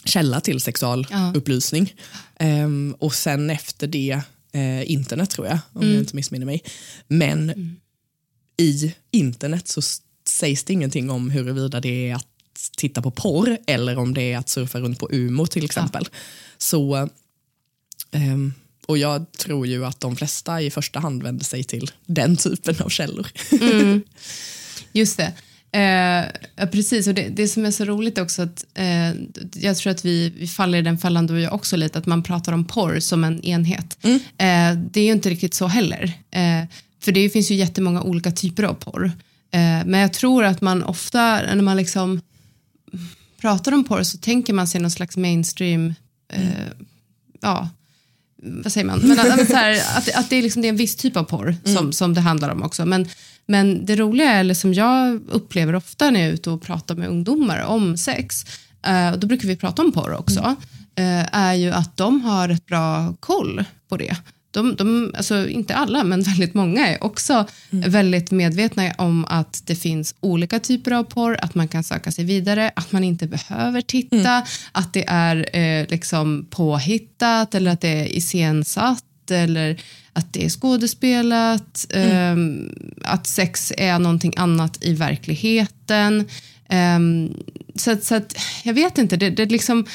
källa 0.04 0.40
till 0.40 0.60
sexualupplysning. 0.60 1.94
Ehm, 2.38 2.96
och 2.98 3.14
sen 3.14 3.50
efter 3.50 3.86
det 3.86 4.20
eh, 4.52 4.90
internet 4.90 5.30
tror 5.30 5.46
jag, 5.46 5.58
om 5.72 5.86
jag 5.86 6.00
inte 6.00 6.16
missminner 6.16 6.46
mig. 6.46 6.62
Men 7.08 7.76
i 8.56 8.94
internet 9.10 9.68
så 9.68 9.82
sägs 10.28 10.64
det 10.64 10.72
ingenting 10.72 11.10
om 11.10 11.30
huruvida 11.30 11.80
det 11.80 12.10
är 12.10 12.14
att 12.14 12.26
titta 12.76 13.02
på 13.02 13.10
porr 13.10 13.58
eller 13.66 13.98
om 13.98 14.14
det 14.14 14.32
är 14.32 14.38
att 14.38 14.48
surfa 14.48 14.80
runt 14.80 14.98
på 14.98 15.08
Umo 15.12 15.46
till 15.46 15.64
exempel. 15.64 16.08
Så, 16.58 17.08
ehm, 18.10 18.52
och 18.86 18.98
jag 18.98 19.32
tror 19.32 19.66
ju 19.66 19.86
att 19.86 20.00
de 20.00 20.16
flesta 20.16 20.62
i 20.62 20.70
första 20.70 21.00
hand 21.00 21.22
vänder 21.22 21.44
sig 21.44 21.64
till 21.64 21.90
den 22.06 22.36
typen 22.36 22.76
av 22.84 22.88
källor. 22.88 23.26
Just 24.92 25.16
det. 25.16 25.32
Eh, 25.72 26.24
ja, 26.56 26.66
precis, 26.72 27.06
och 27.06 27.14
det, 27.14 27.28
det 27.28 27.48
som 27.48 27.64
är 27.64 27.70
så 27.70 27.84
roligt 27.84 28.18
också 28.18 28.42
att 28.42 28.64
eh, 28.74 29.10
jag 29.52 29.76
tror 29.76 29.90
att 29.90 30.04
vi, 30.04 30.32
vi 30.36 30.46
faller 30.46 30.78
i 30.78 30.82
den 30.82 30.98
fällan 30.98 31.26
du 31.26 31.34
och 31.34 31.40
jag 31.40 31.52
också 31.52 31.76
lite, 31.76 31.98
att 31.98 32.06
man 32.06 32.22
pratar 32.22 32.52
om 32.52 32.64
porr 32.64 33.00
som 33.00 33.24
en 33.24 33.44
enhet. 33.44 33.98
Eh, 34.38 34.72
det 34.90 35.00
är 35.00 35.04
ju 35.04 35.12
inte 35.12 35.30
riktigt 35.30 35.54
så 35.54 35.66
heller. 35.66 36.12
Eh, 36.30 36.64
för 37.00 37.12
det 37.12 37.30
finns 37.30 37.50
ju 37.50 37.54
jättemånga 37.54 38.02
olika 38.02 38.32
typer 38.32 38.62
av 38.62 38.74
porr. 38.74 39.04
Eh, 39.50 39.84
men 39.86 39.94
jag 39.94 40.12
tror 40.12 40.44
att 40.44 40.60
man 40.60 40.82
ofta, 40.82 41.40
när 41.42 41.62
man 41.62 41.76
liksom 41.76 42.20
pratar 43.40 43.72
om 43.72 43.84
porr 43.84 44.02
så 44.02 44.18
tänker 44.18 44.52
man 44.52 44.66
sig 44.66 44.80
någon 44.80 44.90
slags 44.90 45.16
mainstream, 45.16 45.94
eh, 46.32 46.66
ja, 47.40 47.68
vad 48.42 48.72
säger 48.72 48.86
man, 48.86 48.98
men 48.98 49.18
att, 49.20 49.48
här, 49.48 49.72
att, 49.96 50.14
att 50.14 50.30
det, 50.30 50.36
är 50.36 50.42
liksom, 50.42 50.62
det 50.62 50.68
är 50.68 50.70
en 50.70 50.76
viss 50.76 50.96
typ 50.96 51.16
av 51.16 51.24
porr 51.24 51.56
som, 51.64 51.92
som 51.92 52.14
det 52.14 52.20
handlar 52.20 52.50
om 52.50 52.62
också. 52.62 52.86
Men, 52.86 53.08
men 53.46 53.86
det 53.86 53.96
roliga, 53.96 54.30
är, 54.30 54.40
eller 54.40 54.54
som 54.54 54.74
jag 54.74 55.20
upplever 55.30 55.74
ofta 55.74 56.10
när 56.10 56.20
jag 56.20 56.28
är 56.28 56.32
ute 56.32 56.50
och 56.50 56.62
pratar 56.62 56.94
med 56.94 57.08
ungdomar 57.08 57.64
om 57.64 57.96
sex, 57.96 58.44
eh, 58.86 59.12
och 59.12 59.18
då 59.18 59.26
brukar 59.26 59.48
vi 59.48 59.56
prata 59.56 59.82
om 59.82 59.92
porr 59.92 60.14
också, 60.14 60.56
eh, 60.94 61.36
är 61.36 61.54
ju 61.54 61.70
att 61.70 61.96
de 61.96 62.20
har 62.20 62.48
ett 62.48 62.66
bra 62.66 63.14
koll 63.20 63.64
på 63.88 63.96
det. 63.96 64.16
De, 64.50 64.76
de, 64.76 65.12
alltså 65.16 65.48
inte 65.48 65.74
alla, 65.74 66.04
men 66.04 66.22
väldigt 66.30 66.54
många 66.54 66.88
är 66.88 67.04
också 67.04 67.46
väldigt 67.70 68.30
medvetna 68.30 68.92
om 68.98 69.24
att 69.28 69.62
det 69.66 69.74
finns 69.74 70.14
olika 70.20 70.60
typer 70.60 70.90
av 70.90 71.04
porr, 71.04 71.38
att 71.42 71.54
man 71.54 71.68
kan 71.68 71.84
söka 71.84 72.12
sig 72.12 72.24
vidare, 72.24 72.70
att 72.76 72.92
man 72.92 73.04
inte 73.04 73.26
behöver 73.26 73.80
titta, 73.80 74.46
att 74.72 74.92
det 74.92 75.04
är 75.08 75.56
eh, 75.56 75.86
liksom 75.88 76.46
påhittat 76.50 77.54
eller 77.54 77.70
att 77.70 77.80
det 77.80 77.88
är 77.88 78.16
iscensatt 78.16 79.04
eller 79.30 79.80
att 80.12 80.32
det 80.32 80.44
är 80.44 80.48
skådespelat, 80.48 81.86
ehm, 81.90 82.74
att 83.04 83.26
sex 83.26 83.72
är 83.76 83.98
någonting 83.98 84.32
annat 84.36 84.84
i 84.84 84.94
verkligheten. 84.94 86.28
Ehm, 86.68 87.34
så, 87.74 87.96
så 88.02 88.14
att, 88.14 88.36
jag 88.64 88.74
vet 88.74 88.98
inte, 88.98 89.16
det, 89.16 89.30
det 89.30 89.46
liksom, 89.46 89.86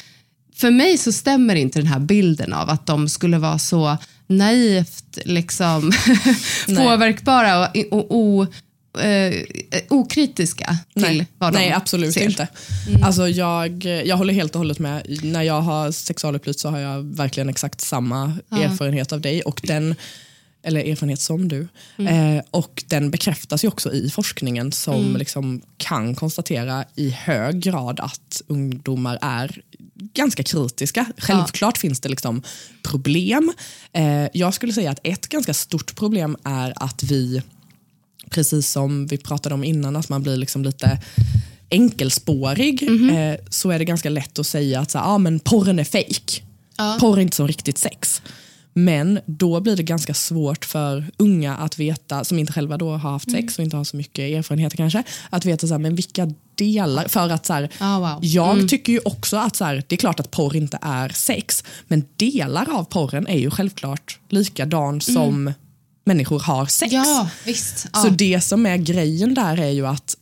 för 0.54 0.70
mig 0.70 0.98
så 0.98 1.12
stämmer 1.12 1.54
inte 1.54 1.78
den 1.78 1.86
här 1.86 1.98
bilden 1.98 2.52
av 2.52 2.70
att 2.70 2.86
de 2.86 3.08
skulle 3.08 3.38
vara 3.38 3.58
så 3.58 3.96
naivt 4.26 5.18
liksom, 5.24 5.92
påverkbara 6.66 7.68
och, 7.68 7.76
och, 7.92 8.38
och 8.38 8.46
eh, 9.04 9.44
okritiska 9.88 10.78
till 10.94 11.02
Nej, 11.02 11.26
vad 11.38 11.52
de 11.52 11.58
nej 11.58 11.72
absolut 11.72 12.14
ser. 12.14 12.20
Mm. 12.20 12.30
inte. 12.30 12.48
Alltså 13.02 13.28
jag, 13.28 13.84
jag 13.84 14.16
håller 14.16 14.34
helt 14.34 14.54
och 14.54 14.58
hållet 14.58 14.78
med. 14.78 15.20
När 15.22 15.42
jag 15.42 15.60
har 15.60 15.92
sexualupplysning 15.92 16.60
så 16.60 16.68
har 16.68 16.78
jag 16.78 17.02
verkligen 17.02 17.48
exakt 17.48 17.80
samma 17.80 18.36
erfarenhet 18.50 19.12
av 19.12 19.20
dig. 19.20 19.42
Och 19.42 19.60
den, 19.64 19.94
eller 20.62 20.80
erfarenhet 20.80 21.20
som 21.20 21.48
du. 21.48 21.68
Mm. 21.98 22.36
Eh, 22.36 22.42
och 22.50 22.84
den 22.86 23.10
bekräftas 23.10 23.64
ju 23.64 23.68
också 23.68 23.92
i 23.92 24.10
forskningen 24.10 24.72
som 24.72 24.94
Mm. 24.94 25.16
liksom 25.16 25.62
kan 25.76 26.14
konstatera 26.14 26.84
i 26.94 27.10
hög 27.10 27.60
grad 27.60 28.00
att 28.00 28.42
ungdomar 28.46 29.18
är 29.22 29.60
ganska 29.98 30.42
kritiska. 30.42 31.06
Självklart 31.18 31.78
finns 31.78 32.00
det 32.00 32.08
liksom 32.08 32.42
problem. 32.82 33.52
Eh, 33.92 34.26
jag 34.32 34.54
skulle 34.54 34.72
säga 34.72 34.90
att 34.90 35.00
ett 35.02 35.28
ganska 35.28 35.54
stort 35.54 35.96
problem 35.96 36.36
är 36.44 36.72
att 36.76 37.02
vi 37.02 37.42
precis 38.30 38.70
som 38.70 39.06
vi 39.06 39.18
pratade 39.18 39.54
om 39.54 39.64
innan, 39.64 39.96
att 39.96 40.08
man 40.08 40.22
blir 40.22 40.36
liksom 40.36 40.64
lite 40.64 40.98
enkelspårig, 41.70 42.82
eh, 43.10 43.34
så 43.50 43.70
är 43.70 43.78
det 43.78 43.84
ganska 43.84 44.10
lätt 44.10 44.38
att 44.38 44.46
säga 44.46 44.80
att 44.80 44.90
så, 44.90 44.98
ah, 44.98 45.18
men 45.18 45.38
porren 45.40 45.78
är 45.78 45.84
fake. 45.84 46.42
Porr 47.00 47.16
är 47.18 47.22
inte 47.22 47.36
som 47.36 47.48
riktigt 47.48 47.78
sex. 47.78 48.22
Men 48.78 49.20
då 49.26 49.60
blir 49.60 49.76
det 49.76 49.82
ganska 49.82 50.14
svårt 50.14 50.64
för 50.64 51.04
unga 51.16 51.56
att 51.56 51.78
veta, 51.78 52.24
som 52.24 52.38
inte 52.38 52.52
själva 52.52 52.76
då 52.78 52.90
har 52.90 52.98
haft 52.98 53.30
sex 53.30 53.58
och 53.58 53.64
inte 53.64 53.76
har 53.76 53.84
så 53.84 53.96
mycket 53.96 54.18
erfarenheter 54.38 54.76
kanske, 54.76 55.02
att 55.30 55.44
veta 55.44 55.66
så 55.66 55.74
här, 55.74 55.78
men 55.78 55.94
vilka 55.94 56.32
delar, 56.54 57.08
för 57.08 57.28
att 57.28 57.46
så 57.46 57.52
här, 57.52 57.70
Ah, 57.78 57.98
wow. 57.98 58.18
jag 58.22 58.68
tycker 58.68 58.92
ju 58.92 59.00
också 59.04 59.36
att 59.36 59.56
så 59.56 59.64
här, 59.64 59.84
det 59.88 59.94
är 59.94 59.96
klart 59.96 60.20
att 60.20 60.30
porr 60.30 60.56
inte 60.56 60.78
är 60.82 61.08
sex, 61.08 61.64
men 61.88 62.04
delar 62.16 62.70
av 62.70 62.84
porren 62.84 63.26
är 63.26 63.38
ju 63.38 63.50
självklart 63.50 64.18
likadan 64.28 65.00
som 65.00 65.52
människor 66.04 66.40
har 66.40 66.66
sex. 66.66 66.92
Ja, 66.92 67.28
visst. 67.44 67.88
Ja. 67.92 68.02
Så 68.02 68.08
det 68.08 68.40
som 68.40 68.66
är 68.66 68.76
grejen 68.76 69.34
där 69.34 69.60
är 69.60 69.70
ju 69.70 69.86
att 69.86 70.16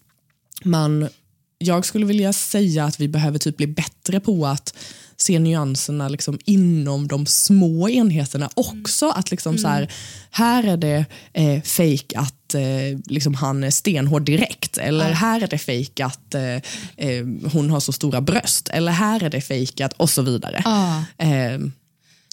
man, 0.65 1.09
jag 1.59 1.85
skulle 1.85 2.07
vilja 2.07 2.33
säga 2.33 2.85
att 2.85 3.01
vi 3.01 3.09
behöver 3.09 3.39
typ 3.39 3.57
bli 3.57 3.67
bättre 3.67 4.21
på 4.21 4.47
att 4.47 4.75
se 5.17 5.39
nyanserna 5.39 6.09
liksom 6.09 6.39
inom 6.45 7.09
de 7.09 7.27
små 7.27 7.89
enheterna 7.89 8.51
också. 8.55 9.09
Att 9.09 9.31
liksom 9.31 9.59
så 9.59 9.69
här, 9.69 9.93
här 10.31 10.65
är 10.65 10.77
det 10.77 11.05
eh, 11.33 11.63
fake 11.63 12.19
att 12.19 12.55
eh, 12.55 12.99
liksom 13.07 13.35
han 13.35 13.65
är 13.65 13.71
stenhård 13.71 14.25
direkt. 14.25 14.79
Eller 14.79 15.13
här 15.13 15.41
är 15.41 15.47
det 15.47 15.59
fake 15.59 16.05
att 16.05 16.35
eh, 16.35 16.55
eh, 16.97 17.27
hon 17.53 17.71
har 17.71 17.81
så 17.81 17.93
stora 17.93 18.21
bröst. 18.21 18.69
Eller 18.69 18.93
här 18.93 19.23
är 19.23 19.31
det 19.31 19.41
fake 19.41 19.85
att 19.85 19.93
och 19.93 20.11
så 20.11 20.23
vidare. 20.23 20.63
Eh, 21.19 21.59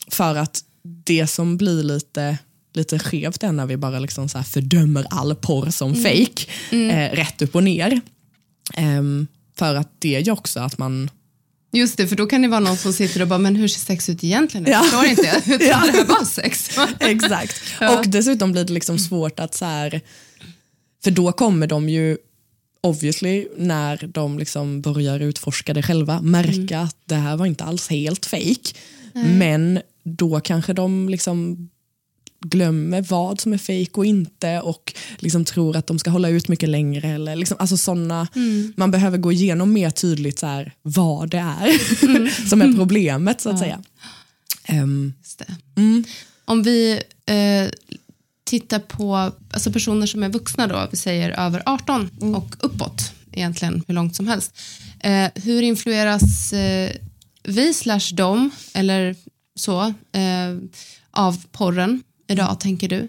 för 0.08 0.36
att 0.36 0.64
det 1.06 1.28
som 1.28 1.58
blir 1.58 1.84
lite, 1.84 2.38
lite 2.74 3.00
skevt 3.00 3.44
är 3.44 3.52
när 3.52 3.66
vi 3.66 3.78
bara 3.78 4.00
liksom 4.00 4.30
så 4.30 4.44
fördömer 4.44 5.06
all 5.10 5.36
porr 5.36 5.70
som 5.70 5.96
fake 5.96 6.46
eh, 6.72 7.16
rätt 7.16 7.42
upp 7.42 7.56
och 7.56 7.64
ner. 7.64 8.02
Ehm, 8.74 9.28
för 9.58 9.76
att 9.76 9.90
det 10.00 10.22
gör 10.22 10.34
också 10.34 10.60
att 10.60 10.78
man 10.78 11.10
Just 11.74 11.98
det, 11.98 12.08
för 12.08 12.16
då 12.16 12.26
kan 12.26 12.42
det 12.42 12.48
vara 12.48 12.60
någon 12.60 12.78
som 12.78 12.94
sitter 12.94 13.22
och 13.22 13.28
bara, 13.28 13.40
men 13.40 13.56
hur 13.56 13.68
ser 13.68 13.80
sex 13.80 14.10
ut 14.10 14.24
egentligen? 14.24 14.66
Jag 14.66 14.74
Ja. 14.74 14.84
förstår 14.84 15.06
inte, 15.06 15.22
jag 15.34 15.44
trodde 15.44 15.66
Ja. 15.66 15.82
det 15.86 15.92
här 15.92 16.06
var 16.06 16.26
sex. 16.26 16.70
Exakt. 17.00 17.62
Och 17.98 18.08
dessutom 18.08 18.52
blir 18.52 18.64
det 18.64 18.74
liksom 18.74 19.00
svårt 19.00 19.40
att 19.40 19.56
så 19.56 19.66
här, 19.66 20.02
för 21.04 21.12
då 21.12 21.32
kommer 21.32 21.68
de 21.68 21.90
ju 21.90 22.18
obviously 22.84 23.48
när 23.58 24.10
de 24.14 24.40
liksom 24.40 24.82
börjar 24.82 25.20
utforska 25.20 25.74
det 25.74 25.84
själva 25.84 26.22
märka 26.22 26.80
att 26.80 26.96
det 27.06 27.16
här 27.16 27.38
var 27.38 27.46
inte 27.46 27.64
alls 27.64 27.88
helt 27.90 28.26
fake. 28.26 28.74
Men 29.14 29.80
då 30.04 30.40
kanske 30.40 30.74
de 30.74 31.10
liksom 31.10 31.70
glömmer 32.42 33.02
vad 33.02 33.40
som 33.40 33.54
är 33.54 33.58
fejk 33.58 33.98
och 33.98 34.06
inte 34.06 34.60
och 34.60 34.94
liksom 35.18 35.46
tror 35.46 35.76
att 35.76 35.88
de 35.88 36.00
ska 36.00 36.10
hålla 36.10 36.30
ut 36.30 36.48
mycket 36.48 36.70
längre. 36.70 37.08
Eller 37.08 37.36
liksom, 37.36 37.58
alltså 37.60 37.78
såna, 37.78 38.28
mm. 38.36 38.74
Man 38.78 38.92
behöver 38.92 39.18
gå 39.18 39.32
igenom 39.32 39.74
mer 39.74 39.90
tydligt 39.90 40.40
så 40.40 40.46
här, 40.46 40.74
vad 40.82 41.30
det 41.30 41.38
är 41.38 42.04
mm. 42.04 42.30
som 42.50 42.62
är 42.62 42.74
problemet. 42.78 43.42
så 43.42 43.50
att 43.50 43.56
ja. 43.56 43.60
säga. 43.60 43.82
Um, 44.84 45.14
mm. 45.76 46.04
Om 46.46 46.64
vi 46.64 47.02
eh, 47.26 47.70
tittar 48.44 48.80
på 48.80 49.32
alltså 49.52 49.72
personer 49.72 50.08
som 50.08 50.24
är 50.24 50.30
vuxna, 50.30 50.68
då, 50.68 50.88
vi 50.92 50.98
säger 50.98 51.30
över 51.30 51.64
18 51.66 52.10
mm. 52.22 52.36
och 52.36 52.56
uppåt, 52.60 53.14
egentligen 53.32 53.84
hur 53.88 53.96
långt 53.96 54.16
som 54.16 54.28
helst. 54.28 54.60
Eh, 55.00 55.30
hur 55.36 55.62
influeras 55.62 56.54
eh, 56.54 56.92
vi 57.44 57.74
slash 57.74 58.14
dem, 58.14 58.52
eller 58.74 59.16
så, 59.56 59.82
eh, 60.12 60.58
av 61.12 61.46
porren 61.52 62.04
idag, 62.32 62.60
tänker 62.60 62.88
du? 62.88 63.08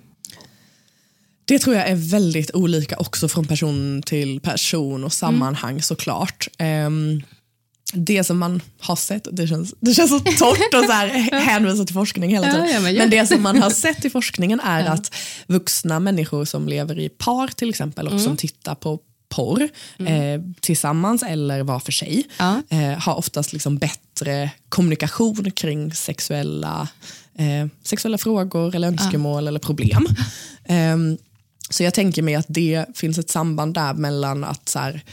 Det 1.44 1.58
tror 1.58 1.76
jag 1.76 1.88
är 1.88 1.94
väldigt 1.94 2.54
olika 2.54 2.96
också 2.96 3.28
från 3.28 3.46
person 3.46 4.02
till 4.06 4.40
person 4.40 5.04
och 5.04 5.12
sammanhang 5.12 5.70
mm. 5.70 5.82
såklart. 5.82 6.48
Um, 6.86 7.22
det 7.94 8.24
som 8.24 8.38
man 8.38 8.60
har 8.80 8.96
sett, 8.96 9.28
det 9.32 9.46
känns, 9.46 9.74
det 9.80 9.94
känns 9.94 10.10
så 10.10 10.18
torrt 10.38 10.74
att 10.74 10.86
så 10.86 10.92
här 10.92 11.08
hänvisa 11.40 11.84
till 11.84 11.94
forskning 11.94 12.30
hela 12.30 12.46
tiden. 12.46 12.66
Ja, 12.66 12.72
ja, 12.72 12.80
men, 12.80 12.94
ja. 12.94 12.98
men, 12.98 13.10
det 13.10 13.26
som 13.26 13.42
man 13.42 13.62
har 13.62 13.70
sett 13.70 14.04
i 14.04 14.10
forskningen 14.10 14.60
är 14.60 14.84
att 14.84 15.14
vuxna 15.46 16.00
människor 16.00 16.44
som 16.44 16.68
lever 16.68 16.98
i 16.98 17.08
par 17.08 17.48
till 17.48 17.68
exempel 17.68 18.06
och 18.06 18.12
mm. 18.12 18.24
som 18.24 18.36
tittar 18.36 18.74
på 18.74 18.98
porr 19.28 19.68
mm. 19.98 20.12
eh, 20.12 20.54
tillsammans 20.60 21.22
eller 21.22 21.62
var 21.62 21.80
för 21.80 21.92
sig 21.92 22.24
eh, 22.68 22.98
har 22.98 23.14
oftast 23.14 23.52
liksom 23.52 23.78
bättre 23.78 24.50
kommunikation 24.68 25.50
kring 25.50 25.92
sexuella, 25.92 26.88
eh, 27.38 27.66
sexuella 27.82 28.18
frågor 28.18 28.74
eller 28.74 28.88
önskemål 28.88 29.48
eller 29.48 29.60
problem. 29.60 30.06
Ehm, 30.64 31.18
så 31.70 31.82
jag 31.82 31.94
tänker 31.94 32.22
mig 32.22 32.34
att 32.34 32.46
det 32.48 32.86
finns 32.94 33.18
ett 33.18 33.30
samband 33.30 33.74
där 33.74 33.94
mellan 33.94 34.44
att 34.44 34.68
så 34.68 34.78
här, 34.78 35.04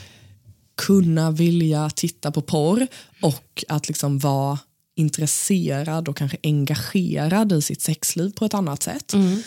kunna 0.77 1.31
vilja 1.31 1.89
titta 1.89 2.31
på 2.31 2.41
porr 2.41 2.87
och 3.21 3.63
att 3.67 3.87
liksom 3.87 4.19
vara 4.19 4.59
intresserad 4.95 6.07
och 6.07 6.17
kanske 6.17 6.37
engagerad 6.43 7.51
i 7.51 7.61
sitt 7.61 7.81
sexliv 7.81 8.31
på 8.31 8.45
ett 8.45 8.53
annat 8.53 8.83
sätt. 8.83 9.13
Mm. 9.13 9.41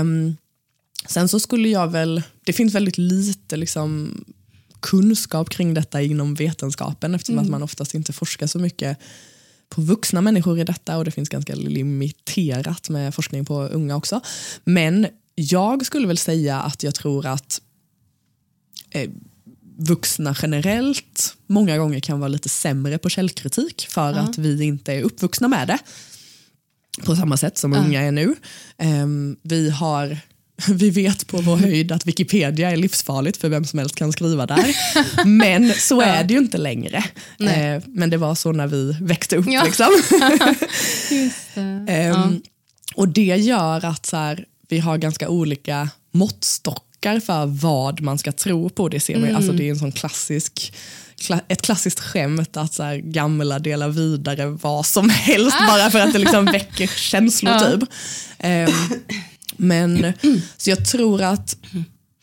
Um, 0.00 0.36
sen 1.06 1.28
så 1.28 1.40
skulle 1.40 1.68
jag 1.68 1.88
väl, 1.88 2.22
det 2.44 2.52
finns 2.52 2.74
väldigt 2.74 2.98
lite 2.98 3.56
liksom 3.56 4.24
kunskap 4.80 5.50
kring 5.50 5.74
detta 5.74 6.02
inom 6.02 6.34
vetenskapen 6.34 7.14
eftersom 7.14 7.34
mm. 7.34 7.44
att 7.44 7.50
man 7.50 7.62
oftast 7.62 7.94
inte 7.94 8.12
forskar 8.12 8.46
så 8.46 8.58
mycket 8.58 8.98
på 9.70 9.80
vuxna 9.80 10.20
människor 10.20 10.58
i 10.58 10.64
detta 10.64 10.98
och 10.98 11.04
det 11.04 11.10
finns 11.10 11.28
ganska 11.28 11.54
limiterat 11.54 12.88
med 12.88 13.14
forskning 13.14 13.44
på 13.44 13.62
unga 13.62 13.96
också. 13.96 14.20
Men 14.64 15.06
jag 15.34 15.86
skulle 15.86 16.06
väl 16.06 16.18
säga 16.18 16.60
att 16.60 16.82
jag 16.82 16.94
tror 16.94 17.26
att 17.26 17.60
eh, 18.90 19.10
vuxna 19.76 20.36
generellt 20.42 21.36
många 21.46 21.78
gånger 21.78 22.00
kan 22.00 22.20
vara 22.20 22.28
lite 22.28 22.48
sämre 22.48 22.98
på 22.98 23.08
källkritik 23.08 23.86
för 23.90 24.12
uh. 24.12 24.24
att 24.24 24.38
vi 24.38 24.64
inte 24.64 24.92
är 24.92 25.02
uppvuxna 25.02 25.48
med 25.48 25.68
det 25.68 25.78
på 27.04 27.16
samma 27.16 27.36
sätt 27.36 27.58
som 27.58 27.72
uh. 27.72 27.86
unga 27.86 28.00
är 28.00 28.12
nu. 28.12 28.34
Um, 28.78 29.36
vi 29.42 29.70
har 29.70 30.18
vi 30.68 30.90
vet 30.90 31.26
på 31.26 31.40
vår 31.40 31.56
höjd 31.66 31.92
att 31.92 32.06
Wikipedia 32.06 32.70
är 32.70 32.76
livsfarligt 32.76 33.36
för 33.36 33.48
vem 33.48 33.64
som 33.64 33.78
helst 33.78 33.94
kan 33.94 34.12
skriva 34.12 34.46
där. 34.46 34.76
Men 35.26 35.74
så 35.74 36.00
är 36.00 36.24
det 36.24 36.34
ju 36.34 36.40
inte 36.40 36.58
längre. 36.58 37.04
Eh, 37.40 37.82
men 37.86 38.10
det 38.10 38.16
var 38.16 38.34
så 38.34 38.52
när 38.52 38.66
vi 38.66 38.96
växte 39.00 39.36
upp. 39.36 39.46
Ja. 39.48 39.64
Liksom. 39.64 40.02
det. 41.10 41.30
Um, 42.10 42.42
och 42.94 43.08
det 43.08 43.36
gör 43.36 43.84
att 43.84 44.06
så 44.06 44.16
här, 44.16 44.44
vi 44.68 44.78
har 44.78 44.98
ganska 44.98 45.28
olika 45.28 45.88
måttstockar 46.12 47.20
för 47.20 47.46
vad 47.46 48.00
man 48.00 48.18
ska 48.18 48.32
tro 48.32 48.70
på. 48.70 48.88
Det 48.88 49.00
ser 49.00 49.14
man, 49.14 49.24
mm. 49.24 49.36
alltså 49.36 49.52
det 49.52 49.66
är 49.66 49.70
en 49.70 49.78
sån 49.78 49.92
klassisk 49.92 50.72
ett 51.48 51.62
klassiskt 51.62 52.00
skämt 52.00 52.56
att 52.56 52.74
så 52.74 52.82
här, 52.82 52.96
gamla 52.96 53.58
delar 53.58 53.88
vidare 53.88 54.46
vad 54.46 54.86
som 54.86 55.08
helst 55.08 55.56
ah. 55.60 55.66
bara 55.66 55.90
för 55.90 56.00
att 56.00 56.12
det 56.12 56.18
liksom 56.18 56.44
väcker 56.44 56.86
känslor. 56.86 57.52
Ja. 57.52 57.60
Typ. 57.60 57.82
Um, 58.44 59.00
men 59.60 60.12
så 60.56 60.70
jag 60.70 60.86
tror 60.86 61.22
att, 61.22 61.56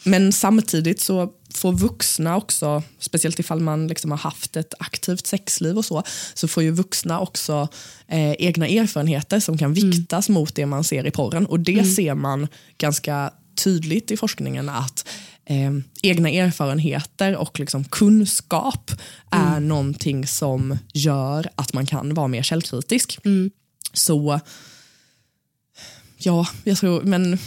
men 0.03 0.31
samtidigt 0.31 1.01
så 1.01 1.33
får 1.53 1.73
vuxna 1.73 2.37
också, 2.37 2.83
speciellt 2.99 3.39
ifall 3.39 3.59
man 3.59 3.87
liksom 3.87 4.11
har 4.11 4.17
haft 4.17 4.57
ett 4.57 4.73
aktivt 4.79 5.27
sexliv 5.27 5.77
och 5.77 5.85
så, 5.85 6.03
så 6.33 6.47
får 6.47 6.63
ju 6.63 6.71
vuxna 6.71 7.19
också 7.19 7.67
eh, 8.07 8.31
egna 8.31 8.67
erfarenheter 8.67 9.39
som 9.39 9.57
kan 9.57 9.71
mm. 9.71 9.89
viktas 9.89 10.29
mm. 10.29 10.39
mot 10.39 10.55
det 10.55 10.65
man 10.65 10.83
ser 10.83 11.07
i 11.07 11.11
porren. 11.11 11.45
Och 11.45 11.59
det 11.59 11.73
mm. 11.73 11.85
ser 11.85 12.15
man 12.15 12.47
ganska 12.77 13.31
tydligt 13.55 14.11
i 14.11 14.17
forskningen 14.17 14.69
att 14.69 15.07
eh, 15.45 15.71
egna 16.03 16.29
erfarenheter 16.29 17.35
och 17.35 17.59
liksom 17.59 17.83
kunskap 17.83 18.91
mm. 19.31 19.47
är 19.47 19.59
någonting 19.59 20.27
som 20.27 20.77
gör 20.93 21.49
att 21.55 21.73
man 21.73 21.85
kan 21.85 22.13
vara 22.13 22.27
mer 22.27 22.43
källkritisk. 22.43 23.19
Mm. 23.25 23.51
Så 23.93 24.39
Ja, 26.19 26.47
jag 26.63 26.77
tror, 26.77 27.01
men 27.01 27.31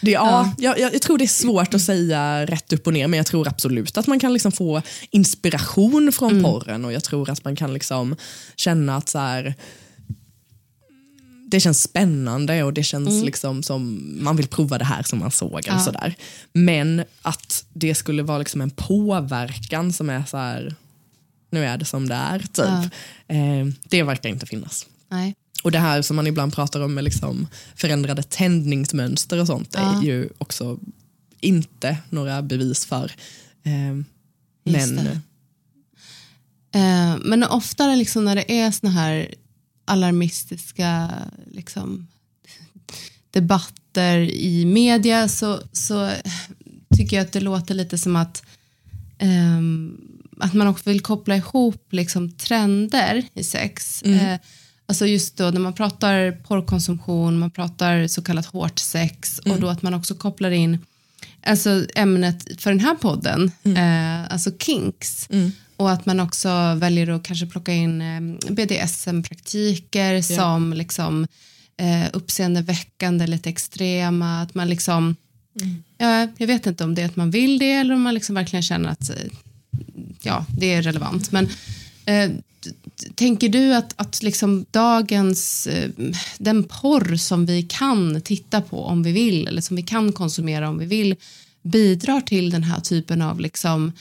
det, 0.00 0.10
ja, 0.10 0.52
ja. 0.58 0.76
Jag, 0.78 0.94
jag, 0.94 1.02
tror 1.02 1.18
det 1.18 1.24
är 1.24 1.28
svårt 1.28 1.74
att 1.74 1.82
säga 1.82 2.46
rätt 2.46 2.72
upp 2.72 2.86
och 2.86 2.92
ner 2.92 3.08
men 3.08 3.16
jag 3.16 3.26
tror 3.26 3.48
absolut 3.48 3.98
att 3.98 4.06
man 4.06 4.20
kan 4.20 4.32
liksom 4.32 4.52
få 4.52 4.82
inspiration 5.10 6.12
från 6.12 6.30
mm. 6.30 6.42
porren 6.42 6.84
och 6.84 6.92
jag 6.92 7.04
tror 7.04 7.30
att 7.30 7.44
man 7.44 7.56
kan 7.56 7.74
liksom 7.74 8.16
känna 8.56 8.96
att 8.96 9.08
så 9.08 9.18
här, 9.18 9.54
det 11.50 11.60
känns 11.60 11.82
spännande 11.82 12.62
och 12.62 12.72
det 12.72 12.82
känns 12.82 13.08
mm. 13.08 13.24
liksom 13.24 13.62
som 13.62 14.02
man 14.24 14.36
vill 14.36 14.48
prova 14.48 14.78
det 14.78 14.84
här 14.84 15.02
som 15.02 15.18
man 15.18 15.30
såg. 15.30 15.60
Ja. 15.66 15.78
sådär. 15.78 16.14
Men 16.52 17.04
att 17.22 17.64
det 17.72 17.94
skulle 17.94 18.22
vara 18.22 18.38
liksom 18.38 18.60
en 18.60 18.70
påverkan 18.70 19.92
som 19.92 20.10
är 20.10 20.24
så 20.24 20.36
här, 20.36 20.74
nu 21.50 21.64
är 21.64 21.78
det 21.78 21.84
som 21.84 22.08
det 22.08 22.14
är. 22.14 22.38
Typ. 22.38 22.92
Ja. 23.26 23.34
Eh, 23.34 23.66
det 23.88 24.02
verkar 24.02 24.28
inte 24.28 24.46
finnas. 24.46 24.86
Nej. 25.08 25.34
Och 25.62 25.72
det 25.72 25.78
här 25.78 26.02
som 26.02 26.16
man 26.16 26.26
ibland 26.26 26.54
pratar 26.54 26.80
om 26.80 26.94
med 26.94 27.04
liksom 27.04 27.46
förändrade 27.74 28.22
tändningsmönster 28.22 29.40
och 29.40 29.46
sånt 29.46 29.74
ja. 29.74 29.98
är 29.98 30.02
ju 30.02 30.28
också 30.38 30.78
inte 31.40 31.96
några 32.10 32.42
bevis 32.42 32.86
för. 32.86 33.12
Eh, 33.62 34.04
men, 34.64 34.98
eh, 36.74 37.16
men 37.24 37.44
oftare 37.44 37.96
liksom 37.96 38.24
när 38.24 38.36
det 38.36 38.52
är 38.52 38.70
såna 38.70 38.92
här 38.92 39.34
alarmistiska 39.84 41.10
liksom, 41.50 42.06
debatter 43.30 44.18
i 44.18 44.64
media 44.64 45.28
så, 45.28 45.60
så 45.72 46.10
tycker 46.96 47.16
jag 47.16 47.26
att 47.26 47.32
det 47.32 47.40
låter 47.40 47.74
lite 47.74 47.98
som 47.98 48.16
att 48.16 48.42
um, 49.22 50.10
att 50.40 50.54
man 50.54 50.66
också 50.66 50.90
vill 50.90 51.00
koppla 51.00 51.36
ihop 51.36 51.92
liksom, 51.92 52.32
trender 52.32 53.24
i 53.34 53.44
sex. 53.44 54.02
Mm. 54.04 54.38
Alltså 54.90 55.06
just 55.06 55.36
då 55.36 55.50
när 55.50 55.60
man 55.60 55.72
pratar 55.72 56.32
porrkonsumtion, 56.32 57.38
man 57.38 57.50
pratar 57.50 58.06
så 58.06 58.22
kallat 58.22 58.46
hårt 58.46 58.78
sex 58.78 59.40
mm. 59.44 59.54
och 59.54 59.60
då 59.60 59.68
att 59.68 59.82
man 59.82 59.94
också 59.94 60.14
kopplar 60.14 60.50
in 60.50 60.78
alltså 61.42 61.86
ämnet 61.94 62.62
för 62.62 62.70
den 62.70 62.80
här 62.80 62.94
podden, 62.94 63.50
mm. 63.62 63.76
eh, 63.76 64.32
alltså 64.32 64.50
kinks. 64.58 65.30
Mm. 65.30 65.52
Och 65.76 65.90
att 65.90 66.06
man 66.06 66.20
också 66.20 66.74
väljer 66.74 67.10
att 67.10 67.22
kanske 67.22 67.46
plocka 67.46 67.72
in 67.72 68.02
eh, 68.02 68.20
BDSM-praktiker 68.52 70.14
ja. 70.14 70.22
som 70.22 70.72
liksom 70.72 71.26
eh, 71.76 72.08
uppseendeväckande, 72.12 73.26
lite 73.26 73.50
extrema. 73.50 74.42
Att 74.42 74.54
man 74.54 74.68
liksom, 74.68 75.16
mm. 75.60 75.82
ja, 75.98 76.28
jag 76.38 76.46
vet 76.46 76.66
inte 76.66 76.84
om 76.84 76.94
det 76.94 77.02
är 77.02 77.06
att 77.06 77.16
man 77.16 77.30
vill 77.30 77.58
det 77.58 77.72
eller 77.72 77.94
om 77.94 78.02
man 78.02 78.14
liksom 78.14 78.34
verkligen 78.34 78.62
känner 78.62 78.88
att 78.88 79.10
eh, 79.10 79.16
ja, 80.22 80.46
det 80.58 80.74
är 80.74 80.82
relevant. 80.82 81.32
Men 81.32 81.48
eh, 82.04 82.30
tänker 83.14 83.48
du 83.48 83.74
att, 83.74 83.94
att 83.96 84.22
liksom 84.22 84.66
dagens, 84.70 85.66
eh, 85.66 85.90
den 86.38 86.64
porr 86.64 87.16
som 87.16 87.46
vi 87.46 87.62
kan 87.62 88.20
titta 88.20 88.60
på 88.60 88.84
om 88.84 89.02
vi 89.02 89.12
vill 89.12 89.48
eller 89.48 89.62
som 89.62 89.76
vi 89.76 89.82
kan 89.82 90.12
konsumera 90.12 90.68
om 90.68 90.78
vi 90.78 90.86
vill 90.86 91.16
bidrar 91.62 92.20
till 92.20 92.50
den 92.50 92.62
här 92.62 92.80
typen 92.80 93.22
av 93.22 93.40
liksom 93.40 93.92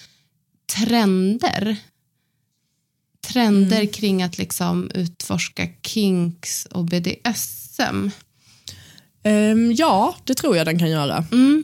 trender. 0.77 1.77
Trender 3.27 3.79
mm. 3.79 3.87
kring 3.87 4.23
att 4.23 4.37
liksom 4.37 4.91
utforska 4.93 5.67
kinks 5.83 6.65
och 6.65 6.85
BDSM. 6.85 7.81
Um, 7.89 8.11
ehm, 9.23 9.73
ja, 9.73 10.15
det 10.23 10.33
tror 10.33 10.57
jag 10.57 10.65
den 10.65 10.79
kan 10.79 10.89
göra. 10.89 11.25
Mm. 11.31 11.63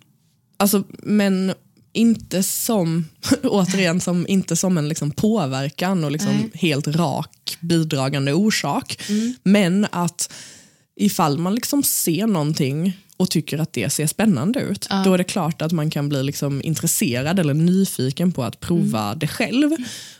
Alltså, 0.57 0.83
men 0.89 1.53
inte 1.95 2.43
som, 2.43 3.05
återigen, 3.43 4.01
som, 4.01 4.27
inte 4.27 4.55
som 4.55 4.77
en 4.77 4.89
liksom 4.89 5.11
påverkan 5.11 6.03
och 6.03 6.11
liksom 6.11 6.51
helt 6.53 6.87
rak 6.87 7.57
bidragande 7.59 8.33
orsak. 8.33 8.99
Mm. 9.09 9.33
Men 9.43 9.87
att 9.91 10.33
ifall 10.95 11.37
man 11.37 11.55
liksom 11.55 11.83
ser 11.83 12.27
någonting 12.27 12.93
och 13.17 13.29
tycker 13.29 13.59
att 13.59 13.73
det 13.73 13.89
ser 13.89 14.07
spännande 14.07 14.59
ut, 14.59 14.87
ja. 14.89 15.03
då 15.05 15.13
är 15.13 15.17
det 15.17 15.23
klart 15.23 15.61
att 15.61 15.71
man 15.71 15.89
kan 15.89 16.09
bli 16.09 16.23
liksom 16.23 16.61
intresserad 16.61 17.39
eller 17.39 17.53
nyfiken 17.53 18.31
på 18.31 18.43
att 18.43 18.59
prova 18.59 19.05
mm. 19.05 19.19
det 19.19 19.27
själv. 19.27 19.71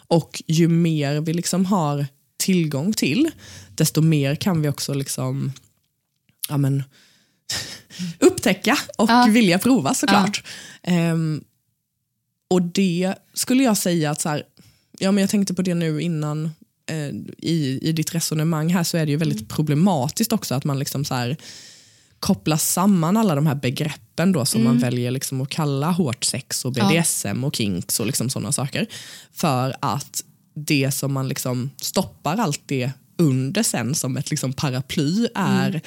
Och 0.08 0.44
ju 0.48 0.68
mer 0.68 1.22
vi 1.22 1.34
liksom 1.34 1.66
har 1.66 2.06
tillgång 2.38 2.94
till, 2.94 3.32
desto 3.76 4.02
mer 4.02 4.36
kan 4.36 4.62
vi 4.62 4.70
också 4.70 4.94
liksom, 4.94 5.54
ja 6.50 6.58
men, 6.58 6.84
upptäcka 8.20 8.78
och 8.98 9.10
Ja. 9.10 9.28
vilja 9.30 9.60
prova 9.60 9.94
såklart. 9.94 10.44
Ehm, 10.84 11.44
och 12.50 12.62
det 12.62 13.16
skulle 13.34 13.64
jag 13.64 13.78
säga 13.78 14.12
att 14.12 14.22
så 14.22 14.30
här, 14.30 14.44
ja 15.00 15.12
men 15.12 15.22
jag 15.22 15.30
tänkte 15.30 15.54
på 15.54 15.62
det 15.62 15.74
nu 15.74 16.02
innan 16.02 16.52
eh, 16.90 17.10
i, 17.38 17.80
i 17.82 17.92
ditt 17.92 18.16
resonemang 18.16 18.70
här 18.70 18.84
så 18.84 18.98
är 18.98 19.06
det 19.06 19.12
ju 19.12 19.18
väldigt 19.18 19.50
problematiskt 19.50 20.34
också 20.34 20.56
att 20.56 20.64
man 20.64 20.80
liksom 20.80 21.06
så 21.06 21.16
här 21.16 21.38
kopplar 22.20 22.58
samman 22.58 23.18
alla 23.18 23.36
de 23.36 23.48
här 23.48 23.56
begreppen 23.56 24.32
då 24.32 24.46
som 24.46 24.64
man 24.64 24.80
väljer 24.80 25.12
liksom 25.12 25.42
att 25.42 25.50
kalla 25.50 25.92
hårt 25.92 26.24
sex 26.24 26.66
och 26.66 26.74
BDSM 26.74 27.44
och 27.44 27.56
kinks 27.56 28.00
och 28.00 28.06
liksom 28.06 28.30
sådana 28.30 28.52
saker. 28.52 28.88
För 29.34 29.76
att 29.80 30.24
det 30.56 30.92
som 30.92 31.14
man 31.14 31.28
liksom 31.28 31.70
stoppar 31.78 32.38
allt 32.38 32.62
det 32.66 32.92
under 33.18 33.64
sen 33.64 33.96
som 33.96 34.18
ett 34.18 34.30
liksom 34.30 34.54
paraply 34.54 35.28
är 35.36 35.82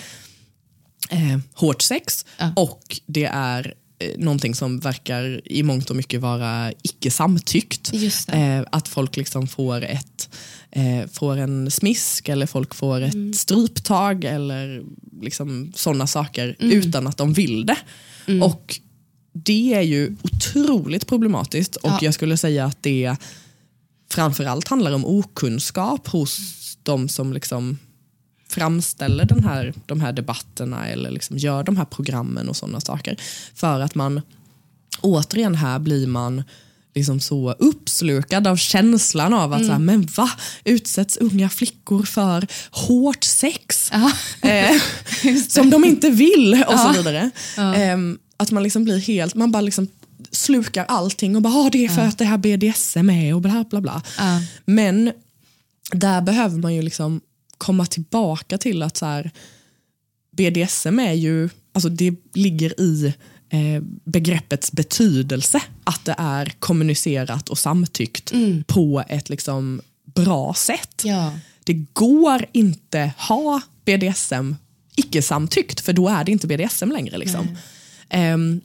eh, 1.10 1.38
hårt 1.54 1.82
sex 1.82 2.26
och 2.56 3.00
det 3.06 3.24
är 3.24 3.74
någonting 4.16 4.54
som 4.54 4.78
verkar 4.78 5.40
i 5.44 5.62
mångt 5.62 5.90
och 5.90 5.96
mycket 5.96 6.20
vara 6.20 6.72
icke 6.82 7.10
samtyckt. 7.10 7.92
Eh, 8.28 8.60
att 8.72 8.88
folk 8.88 9.16
liksom 9.16 9.46
får, 9.46 9.84
ett, 9.84 10.28
eh, 10.70 11.06
får 11.12 11.36
en 11.36 11.70
smisk 11.70 12.28
eller 12.28 12.46
folk 12.46 12.74
får 12.74 13.00
ett 13.00 13.14
Mm. 13.14 13.32
stryptag 13.32 14.24
eller 14.24 14.82
liksom 15.22 15.72
sådana 15.76 16.06
saker 16.06 16.56
Mm. 16.60 16.78
utan 16.78 17.06
att 17.06 17.16
de 17.16 17.32
vill 17.32 17.66
det. 17.66 17.76
Och 18.42 18.80
det 19.32 19.74
är 19.74 19.82
ju 19.82 20.16
otroligt 20.22 21.06
problematiskt 21.06 21.76
och 21.76 21.90
Ja. 21.90 21.98
jag 22.02 22.14
skulle 22.14 22.36
säga 22.36 22.64
att 22.64 22.82
det 22.82 23.16
framförallt 24.10 24.68
handlar 24.68 24.92
om 24.92 25.04
okunskap 25.06 26.08
hos 26.08 26.38
de 26.82 27.08
som 27.08 27.32
liksom 27.32 27.78
framställer 28.48 29.24
den 29.24 29.44
här, 29.44 29.74
de 29.86 30.00
här 30.00 30.12
debatterna 30.12 30.88
eller 30.88 31.10
liksom 31.10 31.38
gör 31.38 31.62
de 31.62 31.76
här 31.76 31.84
programmen 31.84 32.48
och 32.48 32.56
sådana 32.56 32.80
saker. 32.80 33.16
För 33.54 33.80
att 33.80 33.94
man, 33.94 34.20
återigen 35.00 35.54
här 35.54 35.78
blir 35.78 36.06
man 36.06 36.42
liksom 36.94 37.20
så 37.20 37.52
uppslukad 37.52 38.46
av 38.46 38.56
känslan 38.56 39.34
av 39.34 39.52
att 39.52 39.66
så 39.66 39.72
här, 39.72 39.78
men 39.78 40.06
va, 40.16 40.30
utsätts 40.64 41.16
unga 41.16 41.48
flickor 41.48 42.02
för 42.02 42.46
hårt 42.70 43.24
sex? 43.24 43.90
Ja. 43.92 44.12
Eh, 44.48 44.80
som 45.48 45.70
de 45.70 45.84
inte 45.84 46.10
vill 46.10 46.64
och 46.68 46.78
så 46.78 46.92
vidare. 46.92 47.30
Ehm, 47.56 48.18
att 48.36 48.50
man 48.50 48.62
liksom 48.62 48.84
blir 48.84 48.98
helt, 48.98 49.34
man 49.34 49.52
bara 49.52 49.60
liksom 49.60 49.88
slukar 50.30 50.84
allting 50.84 51.36
och 51.36 51.42
bara, 51.42 51.54
ah, 51.54 51.70
det 51.72 51.84
är 51.84 51.88
för 51.88 52.02
att 52.02 52.18
det 52.18 52.24
här 52.24 52.38
BDSM 52.38 53.10
är 53.10 53.34
och 53.34 53.40
bla 53.40 53.64
bla 53.70 53.80
bla. 53.80 54.02
Ja. 54.18 54.40
Men 54.64 55.12
där 55.92 56.20
behöver 56.20 56.58
man 56.58 56.74
ju 56.74 56.82
liksom 56.82 57.20
komma 57.58 57.86
tillbaka 57.86 58.58
till 58.58 58.82
att 58.82 58.96
så 58.96 59.06
här, 59.06 59.30
BDSM 60.30 60.98
är 60.98 61.12
ju, 61.12 61.48
alltså 61.72 61.88
det 61.88 62.14
ligger 62.34 62.80
i 62.80 63.14
eh, 63.50 63.82
begreppets 64.04 64.72
betydelse 64.72 65.60
att 65.84 66.04
det 66.04 66.14
är 66.18 66.52
kommunicerat 66.58 67.48
och 67.48 67.58
samtyckt 67.58 68.32
på 68.66 69.04
ett 69.08 69.28
liksom 69.28 69.80
bra 70.04 70.54
sätt. 70.54 71.02
Ja. 71.04 71.32
Det 71.64 71.74
går 71.92 72.46
inte 72.52 73.12
ha 73.18 73.60
BDSM 73.84 74.54
icke-samtyckt 74.96 75.80
för 75.80 75.92
då 75.92 76.08
är 76.08 76.24
det 76.24 76.32
inte 76.32 76.46
BDSM 76.46 76.92
längre. 76.92 77.18
Liksom. 77.18 77.56
Ehm, 78.08 78.60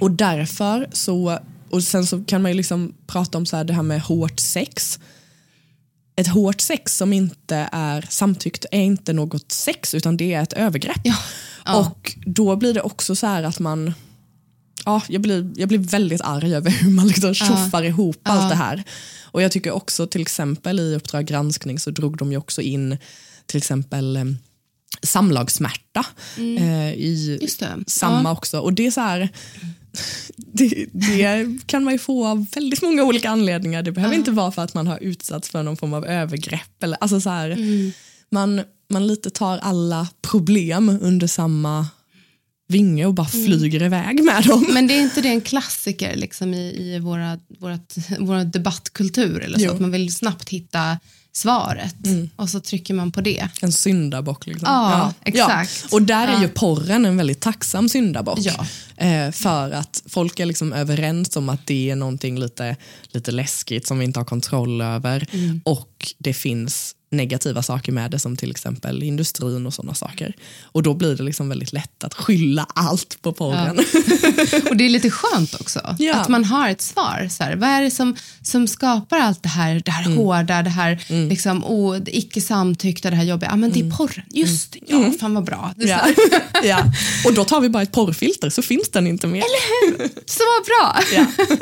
och 0.00 0.10
därför 0.10 0.88
så, 0.92 1.38
och 1.70 1.82
sen 1.82 2.06
så 2.06 2.24
kan 2.24 2.42
man 2.42 2.50
ju 2.50 2.56
liksom 2.56 2.94
prata 3.06 3.38
om 3.38 3.46
så 3.46 3.56
här, 3.56 3.64
det 3.64 3.72
här 3.72 3.82
med 3.82 4.00
hårt 4.00 4.40
sex. 4.40 5.00
Ett 6.16 6.26
hårt 6.28 6.60
sex 6.60 6.96
som 6.96 7.12
inte 7.12 7.68
är 7.72 8.06
samtyckt 8.10 8.64
är 8.70 8.80
inte 8.80 9.12
något 9.12 9.52
sex 9.52 9.94
utan 9.94 10.16
det 10.16 10.34
är 10.34 10.42
ett 10.42 10.52
övergrepp. 10.52 11.00
Ja. 11.64 11.80
Och 11.80 12.16
då 12.26 12.56
blir 12.56 12.74
det 12.74 12.80
också 12.80 13.16
så 13.16 13.26
här 13.26 13.42
att 13.42 13.58
man 13.58 13.94
Ja, 14.84 15.02
jag, 15.08 15.22
blir, 15.22 15.52
jag 15.56 15.68
blir 15.68 15.78
väldigt 15.78 16.20
arg 16.20 16.54
över 16.54 16.70
hur 16.70 16.90
man 16.90 17.08
liksom 17.08 17.34
tjoffar 17.34 17.82
ihop 17.82 18.20
allt 18.22 18.50
det 18.50 18.56
här. 18.56 18.84
Och 19.22 19.42
jag 19.42 19.52
tycker 19.52 19.70
också 19.70 20.06
till 20.06 20.20
exempel 20.20 20.80
i 20.80 20.94
Uppdrag 20.96 21.26
granskning 21.26 21.78
så 21.78 21.90
drog 21.90 22.16
de 22.16 22.32
ju 22.32 22.38
också 22.38 22.62
in 22.62 22.98
till 23.46 23.58
exempel 23.58 24.16
eh, 24.16 24.24
samlagssmärta 25.02 26.06
eh, 26.36 26.92
i 26.92 27.26
Mm. 27.28 27.42
Just 27.42 27.60
det. 27.60 27.84
samma 27.86 28.32
också. 28.32 28.60
Och 28.60 28.72
det 28.72 28.86
är 28.86 28.90
så 28.90 29.00
här, 29.00 29.28
det, 30.36 30.86
det 30.92 31.46
kan 31.66 31.84
man 31.84 31.92
ju 31.94 31.98
få 31.98 32.26
av 32.26 32.46
väldigt 32.54 32.82
många 32.82 33.04
olika 33.04 33.30
anledningar. 33.30 33.82
Det 33.82 33.92
behöver 33.92 34.14
inte 34.14 34.30
vara 34.30 34.52
för 34.52 34.62
att 34.62 34.74
man 34.74 34.86
har 34.86 34.98
utsatts 35.02 35.48
för 35.48 35.62
någon 35.62 35.76
form 35.76 35.94
av 35.94 36.06
övergrepp. 36.06 36.82
Eller, 36.82 36.98
alltså 37.00 37.20
så 37.20 37.30
här, 37.30 37.50
Mm. 37.50 37.92
man, 38.30 38.60
man 38.90 39.06
lite 39.06 39.30
tar 39.30 39.58
alla 39.58 40.08
problem 40.22 40.98
under 41.02 41.26
samma 41.26 41.86
vinge 42.68 43.06
och 43.06 43.14
bara 43.14 43.26
flyger 43.28 43.82
iväg 43.82 44.24
med 44.24 44.44
dem. 44.44 44.58
Mm. 44.62 44.74
Men 44.74 44.86
det 44.86 44.94
är 44.94 45.02
inte 45.02 45.20
det 45.20 45.28
en 45.28 45.40
klassiker 45.40 46.16
liksom, 46.16 46.54
i, 46.54 46.94
i 46.94 46.98
våra, 46.98 47.38
vårat, 47.58 47.96
våra 48.18 48.44
debattkultur? 48.44 49.40
Eller 49.40 49.58
så, 49.58 49.64
Jo. 49.64 49.72
att 49.72 49.80
man 49.80 49.90
vill 49.92 50.14
snabbt 50.14 50.48
hitta 50.48 50.98
svaret 51.36 51.94
och 52.36 52.50
så 52.50 52.60
trycker 52.60 52.94
man 52.94 53.12
på 53.12 53.20
det. 53.20 53.48
En 53.62 53.72
syndabock. 53.72 54.46
Liksom. 54.46 54.68
Ja, 54.68 55.12
exakt. 55.24 55.92
Och 55.92 56.02
där 56.02 56.28
är 56.28 56.32
Ja. 56.32 56.42
ju 56.42 56.48
porren 56.48 57.06
en 57.06 57.16
väldigt 57.16 57.40
tacksam 57.40 57.88
syndabock. 57.88 58.38
Ja. 58.42 58.66
Eh, 59.06 59.30
för 59.30 59.70
att 59.70 60.02
folk 60.06 60.40
är 60.40 60.46
liksom 60.46 60.72
överens 60.72 61.36
om 61.36 61.48
att 61.48 61.66
det 61.66 61.90
är 61.90 61.96
någonting 61.96 62.38
lite, 62.40 62.76
lite 63.08 63.30
läskigt 63.30 63.86
som 63.86 63.98
vi 63.98 64.04
inte 64.04 64.20
har 64.20 64.24
kontroll 64.24 64.80
över. 64.80 65.26
Mm. 65.32 65.60
Och 65.64 66.14
det 66.18 66.34
finns 66.34 66.95
negativa 67.10 67.62
saker 67.62 67.92
med 67.92 68.10
det 68.10 68.18
som 68.18 68.36
till 68.36 68.50
exempel 68.50 69.02
industrin 69.02 69.66
och 69.66 69.74
sådana 69.74 69.94
saker. 69.94 70.34
Och 70.62 70.82
då 70.82 70.94
blir 70.94 71.16
det 71.16 71.22
liksom 71.22 71.48
väldigt 71.48 71.72
lätt 71.72 72.04
att 72.04 72.14
skylla 72.14 72.66
allt 72.74 73.18
på 73.22 73.32
porren. 73.32 73.78
Och 74.70 74.76
det 74.76 74.84
är 74.86 74.88
lite 74.90 75.10
skönt 75.10 75.54
också, 75.60 75.96
Ja. 75.98 76.14
att 76.14 76.28
man 76.28 76.44
har 76.44 76.68
ett 76.68 76.80
svar. 76.80 77.28
Så 77.30 77.44
här, 77.44 77.56
vad 77.56 77.68
är 77.68 77.82
det 77.82 77.90
som, 77.90 78.16
som 78.42 78.68
skapar 78.68 79.18
allt 79.18 79.42
det 79.42 79.48
här, 79.48 79.82
det 79.84 79.90
här 79.90 80.06
Mm. 80.06 80.18
hårda, 80.18 80.62
det 80.62 80.70
här 80.70 81.04
liksom, 81.28 81.64
oh, 81.64 81.96
det 81.96 82.16
icke 82.16 82.40
samtyckta, 82.40 83.10
det 83.10 83.16
här 83.16 83.24
jobbiga? 83.24 83.50
Ja, 83.50 83.56
men 83.56 83.72
det 83.72 83.80
är 83.80 83.90
porren. 83.90 84.24
Just 84.30 84.75
ja, 84.86 85.10
fan 85.20 85.34
vad 85.34 85.44
bra. 85.44 85.74
Mm. 85.76 85.88
Ja. 85.88 86.00
ja. 86.64 86.84
Och 87.24 87.34
då 87.34 87.44
tar 87.44 87.60
vi 87.60 87.68
bara 87.68 87.82
ett 87.82 87.92
porrfilter 87.92 88.50
så 88.50 88.62
finns 88.62 88.88
den 88.90 89.06
inte 89.06 89.26
mer. 89.26 89.42
så 90.26 90.42
bra. 90.66 91.00
Ja. 91.12 91.26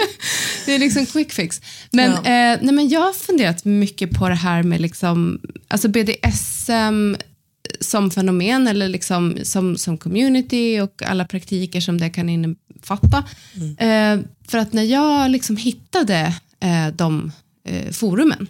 det 0.66 0.74
är 0.74 0.78
liksom 0.78 1.06
quick 1.06 1.32
fix. 1.32 1.60
Men, 1.90 2.10
Ja. 2.10 2.16
eh, 2.18 2.58
nej, 2.62 2.72
men 2.74 2.88
jag 2.88 3.00
har 3.00 3.12
funderat 3.12 3.64
mycket 3.64 4.10
på 4.10 4.28
det 4.28 4.34
här 4.34 4.62
med 4.62 4.80
liksom, 4.80 5.40
alltså 5.68 5.88
BDSM 5.88 7.16
som 7.80 8.10
fenomen 8.10 8.66
eller 8.68 8.88
liksom 8.88 9.38
som, 9.42 9.76
som 9.76 9.98
community 9.98 10.80
och 10.80 11.02
alla 11.06 11.24
praktiker 11.24 11.80
som 11.80 12.00
det 12.00 12.10
kan 12.10 12.28
innefatta. 12.28 13.24
Mm. 13.54 14.20
Eh, 14.20 14.26
för 14.48 14.58
att 14.58 14.72
när 14.72 14.82
jag 14.82 15.30
liksom 15.30 15.56
hittade 15.56 16.34
eh, 16.60 16.86
de 16.96 17.32
eh, 17.68 17.90
forumen, 17.92 18.46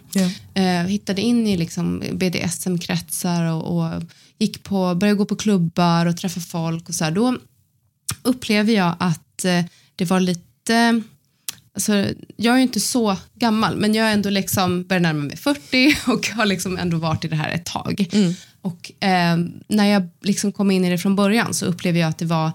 eh, 0.53 0.63
hittade 0.87 1.21
in 1.21 1.47
i 1.47 1.57
liksom 1.57 2.03
BDSM-kretsar 2.13 3.51
och, 3.53 3.77
och 3.77 4.01
gick 4.39 4.63
på, 4.63 4.95
började 4.95 5.17
gå 5.17 5.25
på 5.25 5.35
klubbar 5.35 6.05
och 6.05 6.17
träffa 6.17 6.39
folk 6.39 6.89
och 6.89 6.95
så 6.95 7.03
här, 7.03 7.11
då 7.11 7.37
upplever 8.23 8.73
jag 8.73 8.95
att 8.99 9.45
eh, 9.45 9.65
det 9.95 10.05
var 10.05 10.19
lite 10.19 11.01
Alltså, 11.75 12.05
jag 12.35 12.53
är 12.53 12.57
ju 12.57 12.63
inte 12.63 12.79
så 12.79 13.17
gammal, 13.33 13.77
men 13.77 13.93
jag 13.93 14.07
är 14.07 14.13
ändå 14.13 14.29
liksom 14.29 14.83
börjar 14.83 15.01
närma 15.01 15.23
mig 15.23 15.37
40 15.37 15.97
och 16.11 16.27
har 16.27 16.45
liksom 16.45 16.77
ändå 16.77 16.97
varit 16.97 17.25
i 17.25 17.27
det 17.27 17.35
här 17.35 17.51
ett 17.51 17.65
tag. 17.65 18.07
Och 18.61 19.03
eh, 19.03 19.37
när 19.67 19.85
jag 19.85 20.09
liksom 20.21 20.51
kom 20.51 20.71
in 20.71 20.85
i 20.85 20.89
det 20.89 20.97
från 20.97 21.15
början 21.15 21.53
så 21.53 21.65
upplevde 21.65 21.99
jag 21.99 22.09
att 22.09 22.17
det 22.17 22.25
var 22.25 22.51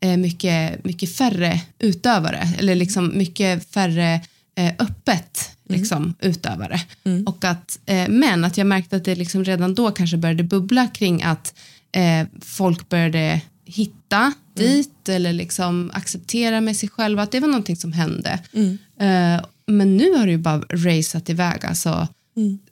eh, 0.00 0.16
mycket, 0.16 0.84
mycket 0.84 1.16
färre 1.16 1.60
utövare, 1.78 2.48
eller 2.58 2.74
liksom 2.74 3.18
mycket 3.18 3.70
färre 3.70 4.20
eh, 4.56 4.72
öppet 4.78 5.50
liksom, 5.70 6.14
utövare. 6.20 6.80
Och 7.26 7.44
att, 7.44 7.78
eh, 7.86 8.08
men 8.08 8.44
att 8.44 8.56
jag 8.58 8.66
märkte 8.66 8.96
att 8.96 9.04
det 9.04 9.14
liksom 9.14 9.44
redan 9.44 9.74
då 9.74 9.90
kanske 9.90 10.16
började 10.16 10.42
bubbla 10.42 10.86
kring 10.86 11.22
att 11.22 11.54
eh, 11.92 12.26
folk 12.40 12.88
började 12.88 13.40
hitta 13.64 14.32
dit 14.54 15.08
eller 15.08 15.32
liksom 15.32 15.90
acceptera 15.94 16.60
med 16.60 16.76
sig 16.76 16.88
själva 16.88 17.22
att 17.22 17.32
det 17.32 17.40
var 17.40 17.48
någonting 17.48 17.76
som 17.76 17.92
hände. 17.92 18.38
Eh, 19.00 19.44
men 19.66 19.96
nu 19.96 20.16
har 20.16 20.26
det 20.26 20.32
ju 20.32 20.38
bara 20.38 20.58
raceat 20.58 21.30
iväg 21.30 21.64
alltså, 21.66 22.08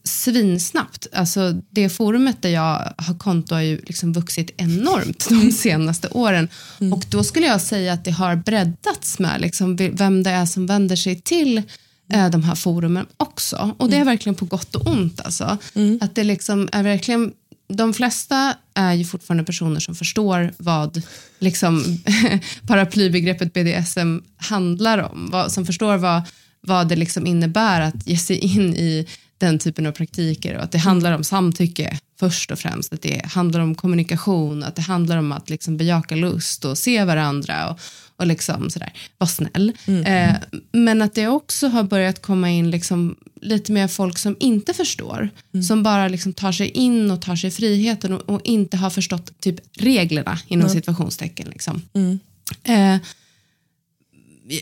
svinsnabbt. 0.04 1.06
Alltså, 1.12 1.60
det 1.70 1.88
forumet 1.88 2.42
där 2.42 2.48
jag 2.48 2.92
har 2.96 3.18
konto 3.18 3.54
har 3.54 3.62
ju 3.62 3.80
liksom 3.86 4.12
vuxit 4.12 4.50
enormt 4.56 5.28
de 5.28 5.52
senaste 5.52 6.08
åren. 6.08 6.48
Och 6.92 7.04
då 7.08 7.24
skulle 7.24 7.46
jag 7.46 7.60
säga 7.60 7.92
att 7.92 8.04
det 8.04 8.10
har 8.10 8.36
breddats 8.36 9.18
med 9.18 9.40
liksom, 9.40 9.76
vem 9.76 10.22
det 10.22 10.30
är 10.30 10.46
som 10.46 10.66
vänder 10.66 10.96
sig 10.96 11.20
till 11.20 11.62
eh, 12.08 12.30
de 12.30 12.42
här 12.42 12.54
forumen 12.54 13.06
också. 13.16 13.74
Och 13.78 13.90
det 13.90 13.96
är 13.96 14.04
verkligen 14.04 14.34
på 14.34 14.44
gott 14.44 14.74
och 14.74 14.86
ont. 14.86 15.20
Alltså. 15.20 15.58
Att 16.00 16.14
det 16.14 16.24
liksom 16.24 16.68
är 16.72 16.82
verkligen 16.82 17.32
de 17.68 17.94
flesta 17.94 18.54
är 18.74 18.92
ju 18.92 19.04
fortfarande 19.04 19.44
personer 19.44 19.80
som 19.80 19.94
förstår 19.94 20.52
vad 20.58 21.02
liksom, 21.38 21.98
paraplybegreppet 22.66 23.52
BDSM 23.52 24.18
handlar 24.36 24.98
om. 24.98 25.28
Vad, 25.32 25.52
som 25.52 25.66
förstår 25.66 25.96
vad, 25.96 26.22
vad 26.60 26.88
det 26.88 26.96
liksom 26.96 27.26
innebär 27.26 27.80
att 27.80 28.06
ge 28.06 28.16
sig 28.16 28.36
in 28.36 28.74
i 28.74 29.06
den 29.38 29.58
typen 29.58 29.86
av 29.86 29.92
praktiker 29.92 30.56
och 30.56 30.62
att 30.62 30.72
det 30.72 30.78
handlar 30.78 31.12
om 31.12 31.24
samtycke 31.24 31.98
först 32.20 32.50
och 32.50 32.58
främst, 32.58 32.92
att 32.92 33.02
det 33.02 33.26
handlar 33.26 33.60
om 33.60 33.74
kommunikation, 33.74 34.62
att 34.62 34.76
det 34.76 34.82
handlar 34.82 35.16
om 35.16 35.32
att 35.32 35.50
liksom 35.50 35.76
bejaka 35.76 36.14
lust 36.14 36.64
och 36.64 36.78
se 36.78 37.04
varandra 37.04 37.70
och, 37.70 37.80
och 38.18 38.26
liksom 38.26 38.70
sådär, 38.70 38.92
vara 39.18 39.28
snäll. 39.28 39.72
Mm. 39.86 40.04
Eh, 40.04 40.36
men 40.72 41.02
att 41.02 41.14
det 41.14 41.28
också 41.28 41.68
har 41.68 41.82
börjat 41.82 42.22
komma 42.22 42.50
in 42.50 42.70
liksom 42.70 43.16
lite 43.40 43.72
mer 43.72 43.88
folk 43.88 44.18
som 44.18 44.36
inte 44.40 44.74
förstår, 44.74 45.30
mm. 45.54 45.62
som 45.62 45.82
bara 45.82 46.08
liksom 46.08 46.32
tar 46.32 46.52
sig 46.52 46.68
in 46.68 47.10
och 47.10 47.22
tar 47.22 47.36
sig 47.36 47.50
friheten 47.50 48.12
och, 48.12 48.30
och 48.30 48.40
inte 48.44 48.76
har 48.76 48.90
förstått 48.90 49.40
typ 49.40 49.60
reglerna 49.72 50.38
inom 50.48 50.66
mm. 50.66 50.74
situationstecken. 50.74 51.48
Liksom. 51.48 51.82
Mm. 51.94 52.18
Eh, 52.64 53.00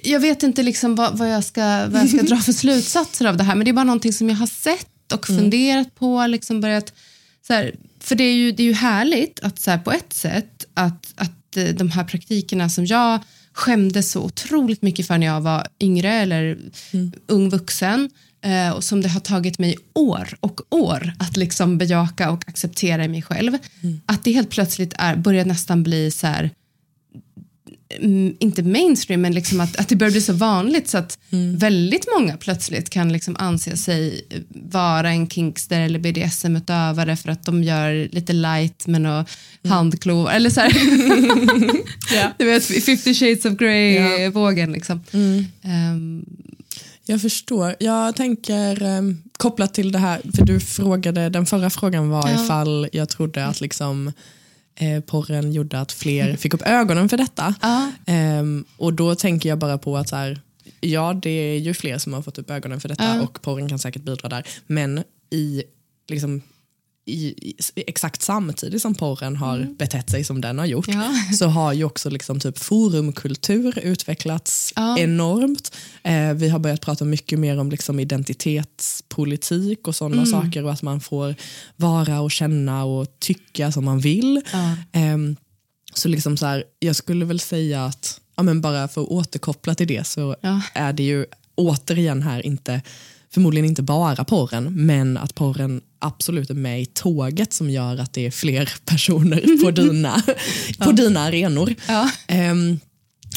jag 0.03 0.21
vet 0.21 0.43
inte 0.43 0.63
liksom 0.63 0.95
vad, 0.95 1.19
vad, 1.19 1.33
jag 1.33 1.45
ska, 1.45 1.87
vad 1.87 2.01
jag 2.01 2.09
ska 2.09 2.23
dra 2.23 2.37
för 2.37 2.53
slutsatser 2.63 3.27
av 3.27 3.37
det 3.37 3.45
här, 3.45 3.55
men 3.55 3.65
det 3.65 3.71
är 3.71 3.73
bara 3.73 3.85
någonting 3.85 4.13
som 4.13 4.29
jag 4.29 4.37
har 4.37 4.47
sett 4.47 5.13
och 5.13 5.31
mm. 5.31 5.43
funderat 5.43 5.95
på, 5.95 6.27
liksom 6.27 6.61
börjat, 6.61 6.93
så 7.47 7.53
här, 7.53 7.75
för 8.01 8.15
det 8.15 8.25
är 8.25 8.35
ju, 8.35 8.53
det 8.53 8.63
är 8.63 8.67
ju 8.67 8.73
härligt 8.73 9.41
att 9.41 9.59
så 9.61 9.71
här, 9.71 9.79
på 9.79 9.93
ett 9.93 10.13
sätt 10.13 10.67
att, 10.75 11.15
att 11.17 11.57
eh, 11.57 11.65
de 11.65 11.91
här 11.91 12.05
praktikerna 12.05 12.69
som 12.69 12.87
jag 12.87 13.21
skämdes 13.57 14.11
så 14.11 14.23
otroligt 14.23 14.83
mycket 14.83 15.07
för 15.07 15.19
när 15.19 15.27
jag 15.27 15.41
var 15.41 15.67
yngre 15.81 16.13
eller 16.13 16.59
mm. 16.93 17.13
ung 17.27 17.51
vuxen 17.51 18.11
eh, 18.45 18.71
och 18.71 18.85
som 18.85 19.03
det 19.03 19.09
har 19.09 19.21
tagit 19.21 19.59
mig 19.59 19.77
år 19.95 20.35
och 20.41 20.61
år 20.71 21.13
att 21.19 21.37
liksom 21.37 21.79
bejaka 21.79 22.31
och 22.31 22.49
acceptera 22.49 23.05
i 23.05 23.09
mig 23.09 23.23
själv. 23.23 23.59
Mm. 23.83 24.01
Att 24.07 24.25
det 24.25 24.33
helt 24.33 24.51
plötsligt 24.51 24.95
är, 24.99 25.17
börjar 25.17 25.45
nästan 25.45 25.83
bli 25.83 26.11
så 26.11 26.27
här 26.27 26.51
inte 28.39 28.63
mainstream, 28.63 29.21
men 29.21 29.35
liksom 29.35 29.61
att, 29.61 29.77
att 29.77 29.89
det 29.89 29.97
börjar 29.97 30.11
bli 30.11 30.21
så 30.21 30.33
vanligt 30.33 30.89
så 30.89 30.99
att 30.99 31.19
mm. 31.31 31.57
väldigt 31.57 32.07
många 32.19 32.37
plötsligt 32.37 32.91
kan 32.91 33.13
liksom 33.13 33.37
anse 33.39 33.77
sig 33.77 34.27
vara 34.49 35.11
en 35.11 35.29
kinkster 35.29 35.81
eller 35.81 35.99
BDSM-utövare 35.99 37.17
för 37.17 37.29
att 37.29 37.45
de 37.45 37.63
gör 37.63 38.09
lite 38.13 38.33
light 38.33 38.87
med 38.87 39.01
några 39.01 39.17
mm. 39.17 39.77
handklovar. 39.77 40.33
Eller 40.33 40.51
så 40.51 40.61
här. 40.61 40.77
yeah. 42.15 42.31
Du 42.39 42.45
vet, 42.45 42.65
50 42.65 43.15
shades 43.15 43.45
of 43.45 43.53
grey-vågen. 43.53 44.69
Yeah. 44.69 44.73
Liksom. 44.73 45.01
Mm. 45.13 45.47
Um, 45.65 46.25
jag 47.05 47.23
förstår. 47.23 47.75
Jag 47.81 48.17
tänker 48.17 48.83
um, 48.83 49.23
kopplat 49.37 49.75
till 49.75 49.93
det 49.93 49.99
här, 49.99 50.21
för 50.37 50.45
du 50.45 50.61
frågade, 50.61 51.29
den 51.29 51.47
förra 51.47 51.71
frågan 51.71 52.09
var 52.09 52.29
ja. 52.29 52.45
ifall 52.45 52.89
jag 52.93 53.09
trodde 53.09 53.47
att 53.47 53.61
liksom 53.61 54.13
eh, 54.77 55.01
porren 55.01 55.53
gjorde 55.53 55.81
att 55.81 55.93
fler 55.93 56.37
fick 56.37 56.55
upp 56.55 56.63
ögonen 56.67 57.09
för 57.09 57.17
detta. 57.17 57.55
Eh, 58.07 58.45
och 58.77 58.93
då 58.93 59.15
tänker 59.15 59.49
jag 59.49 59.59
bara 59.59 59.79
på 59.79 59.97
att 59.97 60.09
så 60.09 60.17
här, 60.17 60.41
ja 60.81 61.15
det 61.23 61.31
är 61.31 61.59
ju 61.59 61.75
fler 61.75 61.99
som 61.99 62.13
har 62.13 62.23
fått 62.23 62.39
upp 62.39 62.51
ögonen 62.51 62.81
för 62.81 62.89
detta 62.89 63.05
och 63.23 63.43
porren 63.43 63.69
kan 63.69 63.79
säkert 63.79 64.03
bidra 64.03 64.29
där. 64.29 64.47
Men 64.67 65.03
i 65.31 65.63
liksom, 66.09 66.43
i, 67.09 67.51
i, 67.51 67.57
exakt 67.77 68.23
samtidigt 68.23 68.83
som 68.83 68.95
porren 68.95 69.37
har 69.37 69.57
mm. 69.57 69.75
betett 69.75 70.11
sig 70.11 70.25
som 70.25 70.41
den 70.41 70.59
har 70.59 70.67
gjort 70.67 70.89
ja. 70.89 71.13
så 71.39 71.47
har 71.47 71.73
ju 71.73 71.85
också 71.85 72.11
liksom 72.11 72.41
typ 72.41 72.59
forumkultur 72.59 73.79
utvecklats 73.79 74.73
ja. 74.77 74.99
enormt. 74.99 75.77
Eh, 76.03 76.33
vi 76.33 76.49
har 76.49 76.59
börjat 76.59 76.81
prata 76.81 77.05
mycket 77.05 77.39
mer 77.39 77.59
om 77.59 77.71
liksom 77.71 78.01
identitetspolitik 78.01 79.89
och 79.89 79.97
sådana 79.97 80.23
mm. 80.23 80.27
saker 80.27 80.65
och 80.65 80.73
att 80.73 80.83
man 80.83 81.01
får 81.01 81.35
vara 81.77 82.21
och 82.21 82.31
känna 82.31 82.85
och 82.85 83.07
tycka 83.19 83.73
som 83.73 83.85
man 83.85 83.99
vill. 83.99 84.43
Ja. 84.53 84.73
Eh, 85.01 85.17
så 85.95 86.09
liksom 86.09 86.37
så 86.37 86.47
här, 86.47 86.65
jag 86.79 86.97
skulle 86.97 87.25
väl 87.25 87.41
säga 87.41 87.85
att, 87.85 88.21
ja, 88.37 88.43
men 88.43 88.61
bara 88.61 88.89
för 88.89 89.03
att 89.03 89.09
återkoppla 89.09 89.75
till 89.75 89.87
det 89.87 90.07
så 90.07 90.37
är 90.75 90.93
det 90.93 91.03
ju 91.03 91.27
återigen 91.55 92.23
här 92.23 92.47
inte 92.47 92.83
förmodligen 93.37 93.67
inte 93.67 93.83
bara 93.83 94.25
porren, 94.25 94.87
men 94.87 95.17
att 95.17 95.35
porren 95.35 95.81
absolut 95.99 96.51
är 96.51 96.55
med 96.55 96.83
i 96.83 96.87
tåget 96.87 97.53
som 97.53 97.71
gör 97.71 97.99
att 97.99 98.13
det 98.13 98.27
är 98.27 98.31
fler 98.31 98.73
personer 98.85 99.65
på 99.65 99.71
dina, 99.83 100.23
ja. 100.79 100.85
på 100.85 100.93
dina 100.93 101.21
arenor. 101.21 101.75
Ja. 101.89 102.11
Um, 102.51 102.81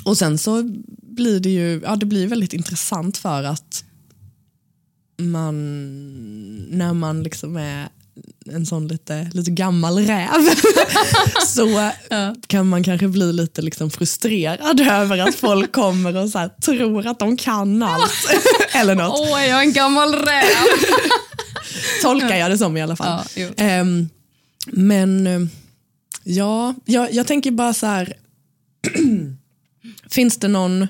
och 0.03 0.17
sen 0.17 0.37
så 0.37 0.63
blir 1.01 1.39
det 1.39 1.49
ju 1.49 1.81
ja, 1.83 1.95
det 1.95 2.05
blir 2.05 2.27
väldigt 2.27 2.53
intressant 2.53 3.17
för 3.17 3.43
att 3.43 3.83
man, 5.17 5.55
när 6.69 6.93
man 6.93 7.23
liksom 7.23 7.57
är 7.57 7.89
en 8.45 8.65
sån 8.65 8.87
lite, 8.87 9.29
lite 9.33 9.51
gammal 9.51 9.99
räv 9.99 10.29
så 11.45 11.91
ja. 12.09 12.35
kan 12.47 12.67
man 12.67 12.83
kanske 12.83 13.07
bli 13.07 13.33
lite 13.33 13.61
liksom 13.61 13.89
frustrerad 13.89 14.79
över 14.79 15.17
att 15.17 15.35
folk 15.35 15.71
kommer 15.71 16.17
och 16.17 16.29
så 16.29 16.49
tror 16.65 17.07
att 17.07 17.19
de 17.19 17.37
kan 17.37 17.83
allt. 17.83 18.29
Eller 18.73 18.95
något. 18.95 19.19
Åh, 19.19 19.45
jag 19.45 19.59
är 19.59 19.61
en 19.61 19.73
gammal 19.73 20.15
räv. 20.15 20.43
Tolkar 22.01 22.35
jag 22.35 22.51
det 22.51 22.57
som 22.57 22.77
i 22.77 22.81
alla 22.81 22.95
fall. 22.95 23.21
Ja, 23.35 23.81
um, 23.81 24.09
men 24.65 25.49
ja, 26.23 26.75
jag, 26.85 27.13
jag 27.13 27.27
tänker 27.27 27.51
bara 27.51 27.73
så 27.73 27.85
här, 27.85 28.13
finns 30.11 30.37
det 30.37 30.47
någon, 30.47 30.87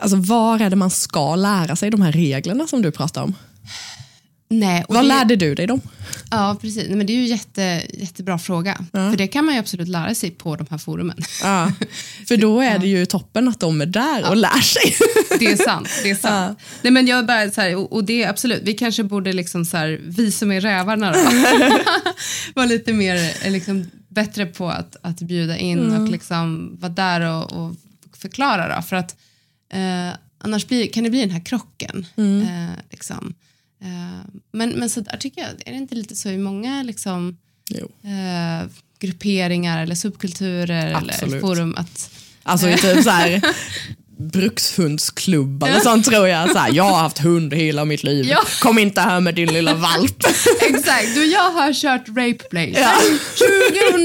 alltså 0.00 0.16
var 0.16 0.60
är 0.60 0.70
det 0.70 0.76
man 0.76 0.90
ska 0.90 1.36
lära 1.36 1.76
sig 1.76 1.90
de 1.90 2.02
här 2.02 2.12
reglerna 2.12 2.66
som 2.66 2.82
du 2.82 2.90
pratar 2.90 3.22
om? 3.22 3.34
Nej, 4.52 4.84
Vad 4.88 5.04
det, 5.04 5.08
lärde 5.08 5.36
du 5.36 5.54
dig 5.54 5.66
då? 5.66 5.80
Ja, 6.30 6.56
precis. 6.60 6.88
Men 6.88 7.06
det 7.06 7.12
är 7.12 7.14
ju 7.14 7.26
jätte, 7.26 7.82
jättebra 7.92 8.38
fråga. 8.38 8.84
Ja. 8.92 9.10
För 9.10 9.16
det 9.16 9.26
kan 9.26 9.44
man 9.44 9.54
ju 9.54 9.60
absolut 9.60 9.88
lära 9.88 10.14
sig 10.14 10.30
på 10.30 10.56
de 10.56 10.66
här 10.70 10.78
forumen. 10.78 11.16
Ja. 11.42 11.72
För 12.28 12.36
då 12.36 12.60
är 12.60 12.78
det 12.78 12.86
ju 12.86 13.06
toppen 13.06 13.48
att 13.48 13.60
de 13.60 13.80
är 13.80 13.86
där 13.86 14.28
och 14.30 14.36
lär 14.36 14.60
sig. 14.60 14.96
Det 15.38 15.46
är 15.46 15.56
sant. 15.56 15.88
Det 16.02 16.10
är 16.10 16.14
sant. 16.14 16.58
Nej, 16.82 16.92
men 16.92 17.06
jag 17.06 17.26
bara, 17.26 17.50
så 17.50 17.60
här, 17.60 17.76
och, 17.76 17.92
och, 17.92 18.04
det 18.04 18.24
absolut, 18.24 18.62
vi 18.62 18.74
kanske 18.74 19.04
borde, 19.04 19.32
liksom 19.32 19.64
så 19.64 19.76
här, 19.76 20.00
vi 20.04 20.32
som 20.32 20.52
är 20.52 20.60
rävarna, 20.60 21.14
vara 22.54 22.66
lite 22.66 22.92
mer 22.92 23.32
eh, 23.42 23.52
liksom, 23.52 23.90
bättre 24.08 24.46
på 24.46 24.70
att, 24.70 24.96
att 25.02 25.20
bjuda 25.20 25.56
in 25.56 25.78
mm. 25.78 26.02
och 26.02 26.08
liksom 26.08 26.76
vara 26.80 26.92
där 26.92 27.20
och, 27.20 27.52
och 27.52 27.74
förklara. 28.18 28.76
Då, 28.76 28.82
för 28.82 28.96
att 28.96 29.16
eh, 29.72 30.18
annars 30.38 30.66
blir, 30.66 30.86
kan 30.86 31.04
det 31.04 31.10
bli 31.10 31.20
den 31.20 31.30
här 31.30 31.44
krocken. 31.44 32.06
Mm. 32.16 32.42
Eh, 32.42 32.74
liksom. 32.90 33.34
Eh, 33.82 34.26
men, 34.52 34.70
men 34.70 34.90
så 34.90 35.00
där 35.00 35.16
tycker 35.16 35.40
jag, 35.40 35.50
är 35.66 35.72
det 35.72 35.78
inte 35.78 35.94
lite 35.94 36.16
så 36.16 36.28
i 36.28 36.38
många 36.38 36.82
liksom, 36.82 37.36
eh, 38.04 38.68
grupperingar 38.98 39.82
eller 39.82 39.94
subkulturer 39.94 40.94
Absolut. 40.94 41.22
eller 41.22 41.40
forum 41.40 41.74
att... 41.76 42.10
Alltså 42.42 42.68
i 42.68 42.76
typ 42.76 43.04
så 43.04 43.10
här 43.10 43.40
brukshundsklubbar 44.20 45.68
eller 45.68 45.80
sånt 45.80 46.06
tror 46.06 46.28
jag. 46.28 46.50
Så 46.50 46.58
här, 46.58 46.72
jag 46.72 46.84
har 46.84 46.98
haft 46.98 47.18
hund 47.18 47.54
hela 47.54 47.84
mitt 47.84 48.02
liv. 48.02 48.26
Ja. 48.26 48.42
Kom 48.60 48.78
inte 48.78 49.00
här 49.00 49.20
med 49.20 49.34
din 49.34 49.52
lilla 49.52 49.74
valp. 49.74 50.24
Exakt, 50.60 51.14
du 51.14 51.24
jag 51.24 51.50
har 51.50 51.72
kört 51.72 52.08
Rape 52.08 52.48
Play 52.50 52.74
ja. 52.76 52.94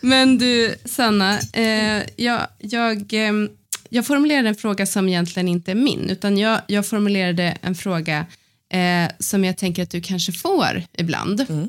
Men 0.00 0.38
du 0.38 0.74
Sanna, 0.84 1.38
eh, 1.52 2.02
jag, 2.16 2.40
jag 2.58 3.14
eh, 3.14 3.32
jag 3.90 4.06
formulerade 4.06 4.48
en 4.48 4.54
fråga 4.54 4.86
som 4.86 5.08
egentligen 5.08 5.48
inte 5.48 5.70
är 5.70 5.74
min, 5.74 6.10
utan 6.10 6.38
jag, 6.38 6.60
jag 6.66 6.86
formulerade 6.86 7.56
en 7.62 7.74
fråga 7.74 8.26
eh, 8.72 9.10
som 9.18 9.44
jag 9.44 9.56
tänker 9.58 9.82
att 9.82 9.90
du 9.90 10.00
kanske 10.00 10.32
får 10.32 10.82
ibland. 10.92 11.46
Mm. 11.48 11.68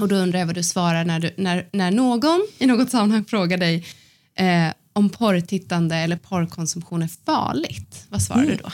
Och 0.00 0.08
då 0.08 0.16
undrar 0.16 0.38
jag 0.38 0.46
vad 0.46 0.54
du 0.54 0.62
svarar 0.62 1.04
när, 1.04 1.20
du, 1.20 1.30
när, 1.36 1.66
när 1.72 1.90
någon 1.90 2.46
i 2.58 2.66
något 2.66 2.90
sammanhang 2.90 3.24
frågar 3.24 3.58
dig 3.58 3.86
eh, 4.34 4.68
om 4.92 5.08
porrtittande 5.08 5.96
eller 5.96 6.16
porrkonsumtion 6.16 7.02
är 7.02 7.10
farligt. 7.26 8.06
Vad 8.08 8.22
svarar 8.22 8.42
mm. 8.42 8.56
du 8.56 8.62
då? 8.62 8.70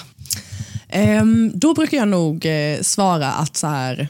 Um, 0.99 1.51
då 1.55 1.75
brukar 1.75 1.97
jag 1.97 2.09
nog 2.09 2.47
eh, 2.47 2.81
svara 2.81 3.33
att 3.33 3.57
så 3.57 3.67
här, 3.67 4.09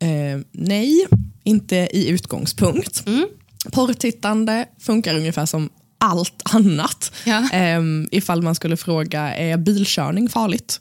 eh, 0.00 0.40
nej, 0.52 1.06
inte 1.44 1.76
i 1.76 2.08
utgångspunkt. 2.08 3.06
Mm. 3.06 3.26
Porrtittande 3.72 4.66
funkar 4.78 5.14
ungefär 5.14 5.46
som 5.46 5.70
allt 6.00 6.42
annat. 6.44 7.12
Ja. 7.24 7.76
Um, 7.78 8.08
ifall 8.10 8.42
man 8.42 8.54
skulle 8.54 8.76
fråga, 8.76 9.34
är 9.34 9.56
bilkörning 9.56 10.28
farligt? 10.28 10.80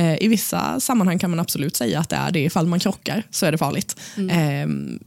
Uh, 0.00 0.22
I 0.22 0.28
vissa 0.28 0.80
sammanhang 0.80 1.18
kan 1.18 1.30
man 1.30 1.40
absolut 1.40 1.76
säga 1.76 2.00
att 2.00 2.08
det 2.08 2.16
är 2.16 2.30
det. 2.30 2.44
Ifall 2.44 2.66
man 2.66 2.80
krockar 2.80 3.22
så 3.30 3.46
är 3.46 3.52
det 3.52 3.58
farligt. 3.58 3.96
Mm. 4.16 4.62
Um, 4.70 4.98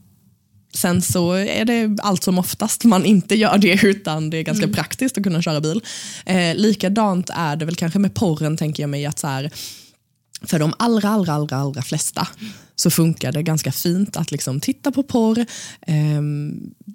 sen 0.73 1.01
så 1.01 1.33
är 1.33 1.65
det 1.65 1.97
allt 2.03 2.23
som 2.23 2.39
oftast 2.39 2.83
man 2.83 3.05
inte 3.05 3.35
gör 3.35 3.57
det 3.57 3.79
utan 3.83 4.29
det 4.29 4.37
är 4.37 4.43
ganska 4.43 4.65
mm. 4.65 4.75
praktiskt 4.75 5.17
att 5.17 5.23
kunna 5.23 5.41
köra 5.41 5.61
bil. 5.61 5.81
Uh, 6.29 6.55
likadant 6.55 7.29
är 7.33 7.55
det 7.55 7.65
väl 7.65 7.75
kanske 7.75 7.99
med 7.99 8.13
porren 8.13 8.57
tänker 8.57 8.83
jag 8.83 8.89
mig 8.89 9.05
att 9.05 9.19
så 9.19 9.27
här, 9.27 9.51
för 10.41 10.59
de 10.59 10.73
allra, 10.79 11.09
allra, 11.09 11.33
allra, 11.33 11.57
allra 11.57 11.81
flesta 11.81 12.27
så 12.79 12.89
funkar 12.89 13.31
det 13.31 13.43
ganska 13.43 13.71
fint 13.71 14.17
att 14.17 14.31
liksom 14.31 14.59
titta 14.59 14.91
på 14.91 15.03
porr, 15.03 15.45
eh, 15.81 16.21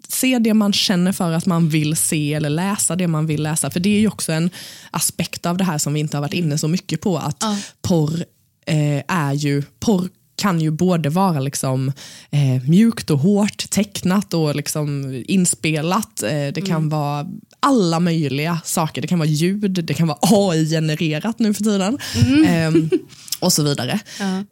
se 0.08 0.38
det 0.38 0.54
man 0.54 0.72
känner 0.72 1.12
för 1.12 1.32
att 1.32 1.46
man 1.46 1.68
vill 1.68 1.96
se 1.96 2.34
eller 2.34 2.50
läsa 2.50 2.96
det 2.96 3.08
man 3.08 3.26
vill 3.26 3.42
läsa. 3.42 3.70
För 3.70 3.80
det 3.80 3.96
är 3.96 4.00
ju 4.00 4.08
också 4.08 4.32
en 4.32 4.50
aspekt 4.90 5.46
av 5.46 5.56
det 5.56 5.64
här 5.64 5.78
som 5.78 5.94
vi 5.94 6.00
inte 6.00 6.16
har 6.16 6.22
varit 6.22 6.34
inne 6.34 6.58
så 6.58 6.68
mycket 6.68 7.00
på. 7.00 7.18
Att 7.18 7.36
ja. 7.40 7.56
porr 7.82 8.24
eh, 8.66 9.02
är 9.08 9.32
ju, 9.32 9.62
porr 9.80 10.08
kan 10.36 10.60
ju 10.60 10.70
både 10.70 11.08
vara 11.08 11.40
liksom, 11.40 11.92
eh, 12.30 12.68
mjukt 12.68 13.10
och 13.10 13.18
hårt, 13.18 13.70
tecknat 13.70 14.34
och 14.34 14.56
liksom 14.56 15.22
inspelat. 15.28 16.22
Eh, 16.22 16.52
det 16.54 16.66
kan 16.66 16.76
mm. 16.76 16.88
vara 16.88 17.26
alla 17.60 18.00
möjliga 18.00 18.60
saker. 18.64 19.02
Det 19.02 19.08
kan 19.08 19.18
vara 19.18 19.28
ljud, 19.28 19.84
det 19.84 19.94
kan 19.94 20.08
vara 20.08 20.18
AI-genererat 20.20 21.38
nu 21.38 21.54
för 21.54 21.64
tiden. 21.64 21.98
Ehm, 22.46 22.90
och 23.40 23.52
så 23.52 23.62
vidare. 23.62 24.00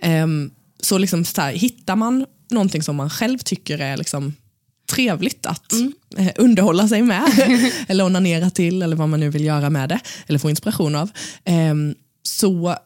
Ehm, 0.01 0.51
så 0.83 0.99
liksom 0.99 1.25
så 1.25 1.41
här, 1.41 1.53
hittar 1.53 1.97
man 1.97 2.27
någonting 2.51 2.83
som 2.83 2.97
man 2.97 3.11
själv 3.11 3.39
tycker 3.39 3.79
är 3.79 3.97
liksom 3.97 4.35
trevligt 4.91 5.47
att 5.47 5.73
eh, 6.17 6.31
underhålla 6.37 6.89
sig 6.89 7.03
med, 7.03 7.23
eller 7.89 8.05
onanera 8.05 8.51
till, 8.51 8.83
eller 8.83 8.97
vad 8.97 9.09
man 9.09 9.21
nu 9.21 9.31
vill 9.31 9.45
göra 9.45 9.71
med 9.71 9.89
det, 9.89 10.01
eller 10.27 10.39
få 10.39 10.51
inspiration 10.51 10.95
av, 10.95 11.11
ehm, 11.45 11.95
så 12.23 12.77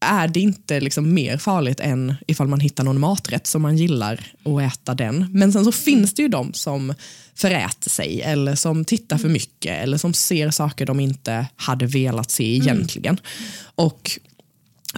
är 0.00 0.28
det 0.28 0.40
inte 0.40 0.80
liksom 0.80 1.14
mer 1.14 1.38
farligt 1.38 1.80
än 1.80 2.14
ifall 2.26 2.48
man 2.48 2.60
hittar 2.60 2.84
någon 2.84 3.00
maträtt 3.00 3.46
som 3.46 3.62
man 3.62 3.76
gillar 3.76 4.32
och 4.42 4.62
äta 4.62 4.94
den. 4.94 5.28
Men 5.32 5.52
sen 5.52 5.64
så 5.64 5.72
finns 5.72 6.14
det 6.14 6.22
ju 6.22 6.28
de 6.28 6.52
som 6.54 6.94
föräter 7.34 7.90
sig 7.90 8.22
eller 8.22 8.54
som 8.54 8.84
tittar 8.84 9.18
för 9.18 9.28
mycket 9.28 9.82
eller 9.82 9.98
som 9.98 10.14
ser 10.14 10.50
saker 10.50 10.86
de 10.86 11.00
inte 11.00 11.46
hade 11.56 11.86
velat 11.86 12.30
se 12.30 12.56
egentligen. 12.56 13.20
Och 13.74 14.10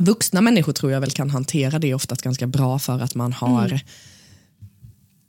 vuxna 0.01 0.40
människor 0.40 0.72
tror 0.72 0.92
jag 0.92 1.01
väl 1.01 1.11
kan 1.11 1.30
hantera 1.30 1.78
det 1.78 1.94
oftast 1.94 2.22
ganska 2.22 2.46
bra 2.46 2.78
för 2.78 3.01
att 3.01 3.14
man 3.14 3.32
har 3.32 3.80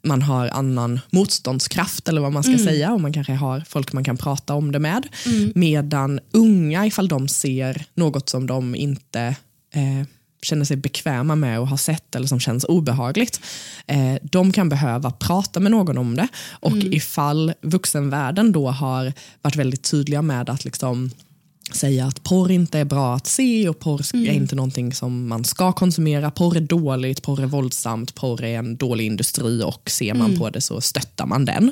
man 0.03 0.21
har 0.21 0.47
annan 0.47 0.99
motståndskraft 1.09 2.07
eller 2.07 2.21
vad 2.21 2.31
man 2.31 2.43
ska 2.43 2.57
säga 2.57 2.93
och 2.93 3.01
man 3.01 3.13
kanske 3.13 3.33
har 3.33 3.63
folk 3.67 3.93
man 3.93 4.03
kan 4.03 4.17
prata 4.17 4.53
om 4.53 4.71
det 4.71 4.79
med. 4.79 5.07
Medan 5.55 6.19
unga, 6.31 6.85
ifall 6.85 7.07
de 7.07 7.27
ser 7.27 7.85
något 7.93 8.29
som 8.29 8.47
de 8.47 8.75
inte 8.75 9.35
eh, 9.73 10.07
känner 10.41 10.65
sig 10.65 10.77
bekväma 10.77 11.35
med 11.35 11.59
och 11.59 11.67
har 11.67 11.77
sett 11.77 12.15
eller 12.15 12.27
som 12.27 12.39
känns 12.39 12.63
obehagligt, 12.63 13.41
eh, 13.87 14.15
de 14.21 14.51
kan 14.51 14.69
behöva 14.69 15.11
prata 15.11 15.59
med 15.59 15.71
någon 15.71 15.97
om 15.97 16.15
det. 16.15 16.27
Och 16.49 16.77
ifall 16.77 17.53
vuxenvärlden 17.61 18.51
då 18.51 18.69
har 18.69 19.13
varit 19.41 19.55
väldigt 19.55 19.83
tydliga 19.91 20.21
med 20.21 20.49
att 20.49 20.65
liksom 20.65 21.11
säga 21.75 22.05
att 22.05 22.23
porr 22.23 22.51
inte 22.51 22.79
är 22.79 22.85
bra 22.85 23.15
att 23.15 23.27
se 23.27 23.69
och 23.69 23.79
porr 23.79 24.15
är 24.15 24.31
inte 24.31 24.55
någonting 24.55 24.93
som 24.93 25.27
man 25.27 25.45
ska 25.45 25.71
konsumera. 25.71 26.31
Porr 26.31 26.57
är 26.57 26.61
dåligt, 26.61 27.21
porr 27.21 27.41
är 27.41 27.45
våldsamt, 27.45 28.15
porr 28.15 28.43
är 28.43 28.59
en 28.59 28.77
dålig 28.77 29.05
industri 29.05 29.63
och 29.63 29.89
ser 29.89 30.13
man 30.13 30.37
på 30.37 30.49
det 30.49 30.61
så 30.61 30.81
stöttar 30.81 31.25
man 31.25 31.45
den. 31.45 31.71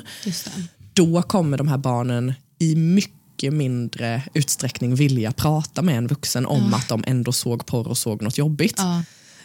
Då 0.92 1.22
kommer 1.22 1.58
de 1.58 1.68
här 1.68 1.78
barnen 1.78 2.34
i 2.58 2.76
mycket 2.76 3.52
mindre 3.52 4.22
utsträckning 4.34 4.94
vilja 4.94 5.32
prata 5.32 5.82
med 5.82 5.98
en 5.98 6.06
vuxen 6.06 6.46
om 6.46 6.74
att 6.74 6.88
de 6.88 7.04
ändå 7.06 7.32
såg 7.32 7.66
porr 7.66 7.88
och 7.88 7.98
såg 7.98 8.22
något 8.22 8.38
jobbigt. 8.38 8.74
Ja. 8.78 9.02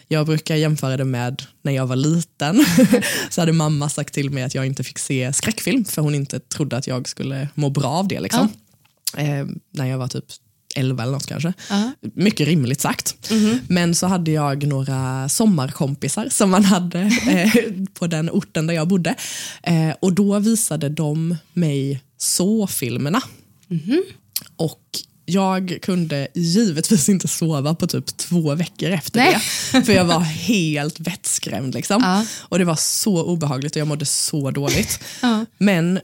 Jag 0.07 0.25
brukar 0.25 0.55
jämföra 0.55 0.97
det 0.97 1.05
med 1.05 1.43
när 1.61 1.71
jag 1.71 1.87
var 1.87 1.95
liten. 1.95 2.65
så 3.29 3.41
hade 3.41 3.53
mamma 3.53 3.89
sagt 3.89 4.13
till 4.13 4.29
mig 4.29 4.43
att 4.43 4.55
jag 4.55 4.65
inte 4.65 4.83
fick 4.83 4.99
se 4.99 5.33
skräckfilm 5.33 5.85
för 5.85 6.01
hon 6.01 6.15
inte 6.15 6.39
trodde 6.39 6.77
att 6.77 6.87
jag 6.87 7.07
skulle 7.07 7.47
må 7.55 7.69
bra 7.69 7.89
av 7.89 8.07
det. 8.07 8.19
Liksom. 8.19 8.49
Eh, 9.17 9.45
när 9.71 9.85
jag 9.85 9.97
var 9.97 10.07
typ 10.07 10.25
11 10.75 11.03
eller 11.03 11.13
något 11.13 11.25
kanske. 11.27 11.53
Mycket 12.13 12.47
rimligt 12.47 12.81
sagt. 12.81 13.15
Men 13.67 13.95
så 13.95 14.07
hade 14.07 14.31
jag 14.31 14.67
några 14.67 15.29
sommarkompisar 15.29 16.27
som 16.29 16.49
man 16.49 16.65
hade 16.65 16.99
eh, 17.27 17.51
på 17.93 18.07
den 18.07 18.29
orten 18.29 18.67
där 18.67 18.73
jag 18.73 18.87
bodde. 18.87 19.15
Eh, 19.63 19.91
och 19.99 20.13
då 20.13 20.39
visade 20.39 20.89
de 20.89 21.35
mig 21.53 22.01
så-filmerna. 22.17 23.21
Och 24.55 24.81
jag 25.25 25.77
kunde 25.81 26.27
givetvis 26.33 27.09
inte 27.09 27.27
sova 27.27 27.75
på 27.75 27.87
typ 27.87 28.17
två 28.17 28.55
veckor 28.55 28.89
efter 28.89 29.19
Nej. 29.19 29.37
det. 29.71 29.81
För 29.85 29.93
jag 29.93 30.05
var 30.05 30.19
helt 30.19 30.99
vettskrämd. 30.99 31.73
Liksom. 31.73 32.01
Ja. 32.03 32.25
Och 32.39 32.59
det 32.59 32.65
var 32.65 32.75
så 32.75 33.23
obehagligt 33.23 33.75
och 33.75 33.79
jag 33.79 33.87
mådde 33.87 34.05
så 34.05 34.51
dåligt. 34.51 34.99
Men 35.57 35.99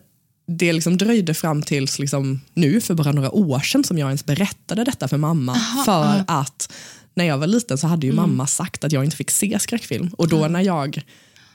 det 0.57 0.73
liksom 0.73 0.97
dröjde 0.97 1.33
fram 1.33 1.61
tills 1.61 1.99
liksom 1.99 2.41
nu, 2.53 2.81
för 2.81 2.93
bara 2.93 3.11
några 3.11 3.31
år 3.31 3.59
sedan, 3.59 3.83
som 3.83 3.97
jag 3.97 4.07
ens 4.07 4.25
berättade 4.25 4.83
detta 4.83 5.07
för 5.07 5.17
mamma. 5.17 5.55
för 5.85 6.23
att 6.27 6.71
när 7.13 7.25
jag 7.25 7.37
var 7.37 7.47
liten 7.47 7.77
så 7.77 7.87
hade 7.87 8.07
ju 8.07 8.13
mamma 8.13 8.47
sagt 8.47 8.83
att 8.83 8.91
jag 8.91 9.03
inte 9.03 9.17
fick 9.17 9.31
se 9.31 9.59
skräckfilm. 9.59 10.09
Och 10.17 10.27
då 10.27 10.47
när 10.47 10.61
jag 10.61 11.03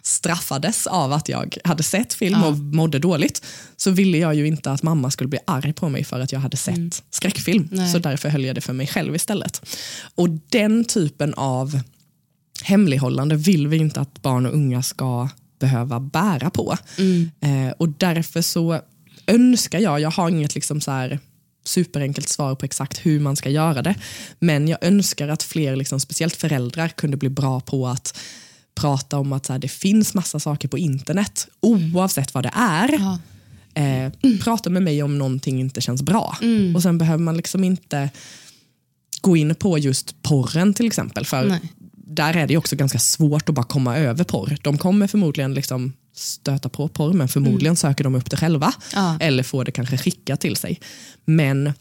straffades 0.02 0.86
av 0.86 1.12
att 1.12 1.28
jag 1.28 1.56
hade 1.64 1.82
sett 1.82 2.14
film 2.14 2.42
och 2.42 2.58
mådde 2.58 2.98
dåligt 2.98 3.46
så 3.76 3.90
ville 3.90 4.18
jag 4.18 4.34
ju 4.34 4.46
inte 4.46 4.70
att 4.72 4.82
mamma 4.82 5.10
skulle 5.10 5.28
bli 5.28 5.38
arg 5.44 5.72
på 5.72 5.88
mig 5.88 6.04
för 6.04 6.20
att 6.20 6.32
jag 6.32 6.40
hade 6.40 6.56
sett 6.56 7.02
skräckfilm. 7.10 7.68
Nej. 7.72 7.92
Så 7.92 7.98
därför 7.98 8.28
höll 8.28 8.44
jag 8.44 8.54
det 8.54 8.60
för 8.60 8.72
mig 8.72 8.86
själv 8.86 9.14
istället. 9.14 9.66
Och 10.14 10.28
den 10.30 10.84
typen 10.84 11.34
av 11.34 11.80
hemlighållande 12.62 13.36
vill 13.36 13.68
vi 13.68 13.76
inte 13.76 14.00
att 14.00 14.22
barn 14.22 14.46
och 14.46 14.54
unga 14.54 14.82
ska 14.82 15.28
behöva 15.58 16.00
bära 16.00 16.50
på. 16.50 16.76
Eh, 17.40 17.72
och 17.78 17.88
därför 17.88 18.42
så 18.42 18.80
önskar 19.26 19.78
jag, 19.78 20.00
jag 20.00 20.10
har 20.10 20.30
inget 20.30 20.54
liksom 20.54 20.80
så 20.80 20.90
här 20.90 21.18
superenkelt 21.64 22.28
svar 22.28 22.54
på 22.54 22.64
exakt 22.64 23.06
hur 23.06 23.20
man 23.20 23.36
ska 23.36 23.50
göra 23.50 23.82
det, 23.82 23.94
men 24.38 24.68
jag 24.68 24.84
önskar 24.84 25.28
att 25.28 25.42
fler, 25.42 25.76
liksom, 25.76 26.00
speciellt 26.00 26.36
föräldrar, 26.36 26.88
kunde 26.88 27.16
bli 27.16 27.28
bra 27.28 27.60
på 27.60 27.88
att 27.88 28.18
prata 28.74 29.18
om 29.18 29.32
att 29.32 29.46
så 29.46 29.52
här, 29.52 29.60
det 29.60 29.68
finns 29.68 30.14
massa 30.14 30.40
saker 30.40 30.68
på 30.68 30.78
internet, 30.78 31.48
oavsett 31.60 32.34
vad 32.34 32.44
det 32.44 32.52
är. 32.54 33.18
Eh, 33.74 34.12
prata 34.44 34.70
med 34.70 34.82
mig 34.82 35.02
om 35.02 35.18
någonting 35.18 35.60
inte 35.60 35.80
känns 35.80 36.02
bra. 36.02 36.36
Och 36.74 36.82
sen 36.82 36.98
behöver 36.98 37.24
man 37.24 37.36
liksom 37.36 37.64
inte 37.64 38.10
gå 39.20 39.36
in 39.36 39.54
på 39.54 39.78
just 39.78 40.22
porren 40.22 40.74
till 40.74 40.86
exempel. 40.86 41.26
För 41.26 41.44
Nej. 41.44 41.60
Där 42.06 42.36
är 42.36 42.46
det 42.46 42.56
också 42.56 42.76
ganska 42.76 42.98
svårt 42.98 43.48
att 43.48 43.54
bara 43.54 43.66
komma 43.66 43.96
över 43.96 44.24
porr. 44.24 44.56
De 44.62 44.78
kommer 44.78 45.06
förmodligen 45.06 45.54
liksom 45.54 45.92
stöta 46.16 46.68
på 46.68 46.88
porr 46.88 47.12
men 47.12 47.28
förmodligen 47.28 47.76
söker 47.76 48.04
de 48.04 48.14
upp 48.14 48.30
det 48.30 48.36
själva. 48.36 48.72
Ja. 48.94 49.16
Eller 49.20 49.42
får 49.42 49.64
det 49.64 49.72
kanske 49.72 49.98
skickat 49.98 50.40
till 50.40 50.56
sig. 50.56 50.80
Men 51.24 51.72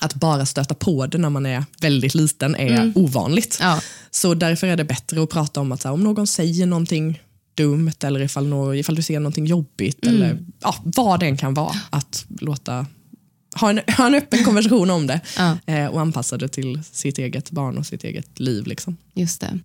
att 0.00 0.14
bara 0.14 0.46
stöta 0.46 0.74
på 0.74 1.06
det 1.06 1.18
när 1.18 1.30
man 1.30 1.46
är 1.46 1.64
väldigt 1.80 2.14
liten 2.14 2.56
är 2.56 2.92
ovanligt. 2.94 3.58
Ja. 3.60 3.80
Så 4.10 4.34
därför 4.34 4.66
är 4.66 4.76
det 4.76 4.84
bättre 4.84 5.22
att 5.22 5.30
prata 5.30 5.60
om 5.60 5.72
att 5.72 5.84
här, 5.84 5.92
om 5.92 6.04
någon 6.04 6.26
säger 6.26 6.66
någonting 6.66 7.20
dumt 7.54 7.92
eller 8.04 8.20
ifall, 8.20 8.46
nå- 8.46 8.74
ifall 8.74 8.94
du 8.94 9.02
ser 9.02 9.20
någonting 9.20 9.46
jobbigt 9.46 10.06
eller 10.06 10.38
ja, 10.60 10.74
vad 10.84 11.20
det 11.20 11.26
än 11.26 11.36
kan 11.36 11.54
vara. 11.54 11.74
Att 11.90 12.26
låta 12.40 12.86
ha 13.54 13.70
en, 13.70 13.80
ha 13.96 14.06
en 14.06 14.14
öppen 14.14 14.44
konversation 14.44 14.90
om 14.90 15.06
det 15.06 15.20
Ja. 15.36 15.58
eh, 15.66 15.86
och 15.86 16.00
anpassa 16.00 16.36
det 16.36 16.48
till 16.48 16.80
sitt 16.92 17.18
eget 17.18 17.50
barn 17.50 17.78
och 17.78 17.86
sitt 17.86 18.04
eget 18.04 18.38
liv. 18.38 18.66
Liksom. 18.66 18.96
Just 19.14 19.40
det. 19.40 19.58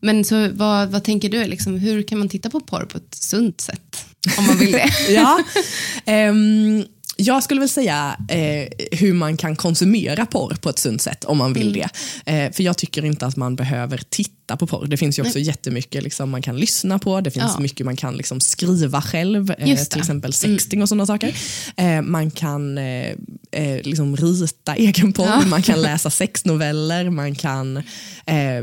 Men 0.00 0.24
så 0.24 0.48
vad, 0.52 0.88
vad 0.88 1.04
tänker 1.04 1.28
du, 1.28 1.44
liksom, 1.44 1.78
hur 1.78 2.02
kan 2.02 2.18
man 2.18 2.28
titta 2.28 2.50
på 2.50 2.60
porr 2.60 2.84
på 2.84 2.96
ett 2.98 3.14
sunt 3.14 3.60
sätt? 3.60 4.04
Om 4.38 4.46
man 4.46 4.58
vill 4.58 4.72
det. 4.72 4.90
Ja, 5.08 5.38
ehm, 6.04 6.84
jag 7.20 7.42
skulle 7.42 7.60
väl 7.60 7.68
säga 7.68 8.16
eh, 8.28 8.68
hur 8.98 9.12
man 9.14 9.36
kan 9.36 9.56
konsumera 9.56 10.26
porr 10.26 10.54
på 10.60 10.68
ett 10.70 10.78
sunt 10.78 11.02
sätt 11.02 11.24
om 11.24 11.38
man 11.38 11.52
vill 11.52 11.72
det. 11.72 11.88
Eh, 12.26 12.52
för 12.52 12.62
jag 12.62 12.78
tycker 12.78 13.04
inte 13.04 13.26
att 13.26 13.36
man 13.36 13.56
behöver 13.56 14.00
titta 14.10 14.56
på 14.56 14.66
porr. 14.66 14.86
Det 14.86 14.96
finns 14.96 15.18
ju 15.18 15.22
också 15.22 15.38
jättemycket 15.38 16.02
liksom, 16.02 16.30
man 16.30 16.42
kan 16.42 16.56
lyssna 16.56 16.98
på, 16.98 17.20
det 17.20 17.30
finns 17.30 17.52
Ja. 17.56 17.60
mycket 17.60 17.86
man 17.86 17.96
kan 17.96 18.16
liksom, 18.16 18.40
skriva 18.40 19.02
själv, 19.02 19.50
eh, 19.58 19.76
till 19.84 20.00
exempel 20.00 20.32
sexting 20.32 20.82
och 20.82 20.88
sådana 20.88 21.06
saker. 21.06 21.34
Eh, 21.76 22.02
man 22.02 22.30
kan 22.30 22.78
eh, 22.78 23.06
eh, 23.52 23.82
liksom 23.82 24.16
rita 24.16 24.74
egen 24.74 25.12
porr, 25.12 25.46
man 25.46 25.62
kan 25.62 25.82
läsa 25.82 26.10
sexnoveller, 26.10 27.10
man 27.10 27.34
kan, 27.34 27.82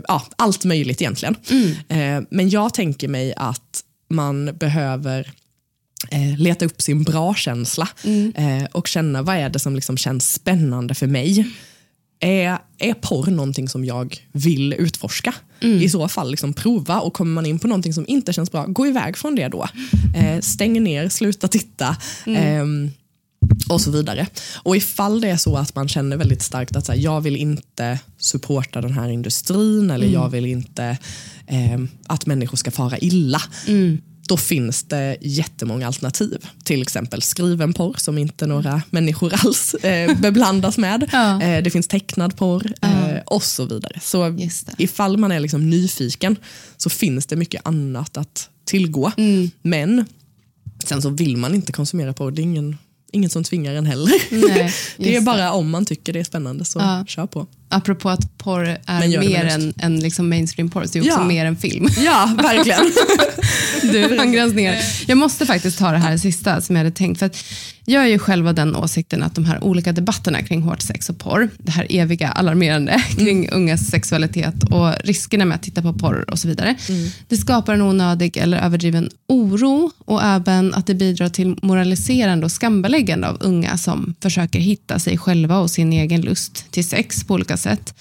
ja, 0.07 0.25
allt 0.35 0.65
möjligt 0.65 1.01
egentligen. 1.01 1.35
Eh, 1.89 2.21
men 2.29 2.49
jag 2.49 2.73
tänker 2.73 3.07
mig 3.07 3.33
att 3.37 3.83
man 4.09 4.57
behöver 4.57 5.31
eh, 6.11 6.37
leta 6.37 6.65
upp 6.65 6.81
sin 6.81 7.03
bra-känsla 7.03 7.89
eh, 8.35 8.63
och 8.71 8.87
känna 8.87 9.21
vad 9.21 9.35
är 9.35 9.49
det 9.49 9.59
som 9.59 9.75
liksom 9.75 9.97
känns 9.97 10.33
spännande 10.33 10.95
för 10.95 11.07
mig. 11.07 11.47
Är, 12.19 12.57
är 12.77 12.93
porr 12.93 13.31
någonting 13.31 13.69
som 13.69 13.85
jag 13.85 14.17
vill 14.31 14.73
utforska? 14.73 15.33
I 15.81 15.89
så 15.89 16.07
fall 16.07 16.31
liksom 16.31 16.53
prova 16.53 16.99
och 16.99 17.13
kommer 17.13 17.33
man 17.33 17.45
in 17.45 17.59
på 17.59 17.67
någonting 17.67 17.93
som 17.93 18.05
inte 18.07 18.33
känns 18.33 18.51
bra, 18.51 18.65
gå 18.65 18.87
iväg 18.87 19.17
från 19.17 19.35
det 19.35 19.47
då. 19.47 19.67
Eh, 20.15 20.39
stäng 20.41 20.83
ner, 20.83 21.09
sluta 21.09 21.47
titta. 21.47 21.97
ehm, 22.25 22.91
och 23.69 23.81
så 23.81 23.91
vidare. 23.91 24.27
Och 24.63 24.75
ifall 24.77 25.21
det 25.21 25.29
är 25.29 25.37
så 25.37 25.57
att 25.57 25.75
man 25.75 25.87
känner 25.87 26.17
väldigt 26.17 26.41
starkt 26.41 26.75
att 26.75 26.85
så 26.85 26.91
här, 26.91 26.99
jag 26.99 27.21
vill 27.21 27.35
inte 27.35 27.99
supporta 28.17 28.81
den 28.81 28.93
här 28.93 29.09
industrin 29.09 29.91
eller 29.91 30.07
jag 30.13 30.29
vill 30.29 30.45
inte 30.45 30.97
eh, 31.47 31.79
att 32.07 32.25
människor 32.25 32.57
ska 32.57 32.71
fara 32.71 32.97
illa. 32.97 33.41
Då 34.27 34.37
finns 34.37 34.83
det 34.83 35.17
jättemånga 35.21 35.87
alternativ. 35.87 36.45
Till 36.63 36.81
exempel 36.81 37.21
skriven 37.21 37.73
porr 37.73 37.95
som 37.97 38.17
inte 38.17 38.47
några 38.47 38.81
människor 38.89 39.33
alls 39.45 39.73
eh, 39.73 40.17
beblandas 40.21 40.77
med. 40.77 41.09
Ja. 41.11 41.41
Eh, 41.41 41.63
det 41.63 41.69
finns 41.69 41.87
tecknad 41.87 42.37
porr 42.37 42.73
eh, 42.81 43.17
och 43.25 43.43
så 43.43 43.65
vidare. 43.65 43.99
Så 44.01 44.37
ifall 44.77 45.17
man 45.17 45.31
är 45.31 45.39
liksom 45.39 45.69
nyfiken 45.69 46.35
så 46.77 46.89
finns 46.89 47.25
det 47.25 47.35
mycket 47.35 47.67
annat 47.67 48.17
att 48.17 48.49
tillgå. 48.65 49.11
Mm. 49.17 49.51
Men 49.61 50.05
sen 50.85 51.01
så 51.01 51.09
vill 51.09 51.37
man 51.37 51.55
inte 51.55 51.71
konsumera 51.71 52.13
porr. 52.13 52.31
Det 52.31 52.41
är 52.41 52.43
ingen, 52.43 52.77
ingen 53.11 53.29
som 53.29 53.43
tvingar 53.43 53.73
en 53.75 53.85
heller. 53.85 54.13
Nej, 54.49 54.73
det 54.97 55.15
är 55.15 55.21
bara 55.21 55.51
om 55.51 55.69
man 55.69 55.85
tycker 55.85 56.13
det 56.13 56.19
är 56.19 56.23
spännande 56.23 56.65
så 56.65 56.79
Ja. 56.79 57.05
kör 57.07 57.27
på. 57.27 57.47
Apropå 57.69 58.09
att 58.09 58.37
porr 58.37 58.77
är 58.85 59.19
mer 59.19 59.45
än, 59.45 59.73
än 59.79 59.99
liksom 59.99 60.29
mainstream 60.29 60.69
porr, 60.69 60.85
så 60.85 60.93
det 60.93 60.99
är 60.99 61.01
också 61.01 61.19
Ja. 61.19 61.23
mer 61.23 61.45
än 61.45 61.55
film. 61.55 61.87
Ja, 61.97 62.35
verkligen. 62.37 62.79
Du, 63.81 64.19
angränsningar. 64.19 64.75
Jag 65.07 65.17
måste 65.17 65.45
faktiskt 65.45 65.79
ta 65.79 65.91
det 65.91 65.97
här 65.97 66.17
sista 66.17 66.61
som 66.61 66.75
jag 66.75 66.83
hade 66.83 66.95
tänkt. 66.95 67.19
För 67.19 67.25
att 67.25 67.43
Jag 67.85 68.03
är 68.03 68.07
ju 68.07 68.19
själv 68.19 68.47
av 68.47 68.55
den 68.55 68.75
åsikten 68.75 69.23
att 69.23 69.35
de 69.35 69.45
här 69.45 69.63
olika 69.63 69.91
debatterna 69.91 70.41
kring 70.41 70.61
hårt 70.61 70.81
sex 70.81 71.09
och 71.09 71.17
porr, 71.19 71.49
det 71.57 71.71
här 71.71 71.87
eviga 71.89 72.29
alarmerande 72.29 73.03
kring 73.17 73.45
mm. 73.45 73.57
ungas 73.57 73.87
sexualitet 73.87 74.63
och 74.71 74.93
riskerna 75.03 75.45
med 75.45 75.55
att 75.55 75.63
titta 75.63 75.81
på 75.81 75.93
porr 75.93 76.25
och 76.31 76.39
så 76.39 76.47
vidare, 76.47 76.75
mm. 76.89 77.09
det 77.27 77.37
skapar 77.37 77.73
en 77.73 77.81
onödig 77.81 78.37
eller 78.37 78.57
överdriven 78.57 79.09
oro 79.27 79.91
och 80.05 80.23
även 80.23 80.73
att 80.73 80.87
det 80.87 80.95
bidrar 80.95 81.29
till 81.29 81.55
moraliserande 81.61 82.45
och 82.45 82.51
skambeläggande 82.51 83.27
av 83.27 83.37
unga 83.39 83.77
som 83.77 84.15
försöker 84.21 84.59
hitta 84.59 84.99
sig 84.99 85.17
själva 85.17 85.57
och 85.59 85.71
sin 85.71 85.93
egen 85.93 86.21
lust 86.21 86.71
till 86.71 86.87
sex 86.87 87.23
på 87.23 87.33
olika 87.33 87.56
sätt. 87.57 87.93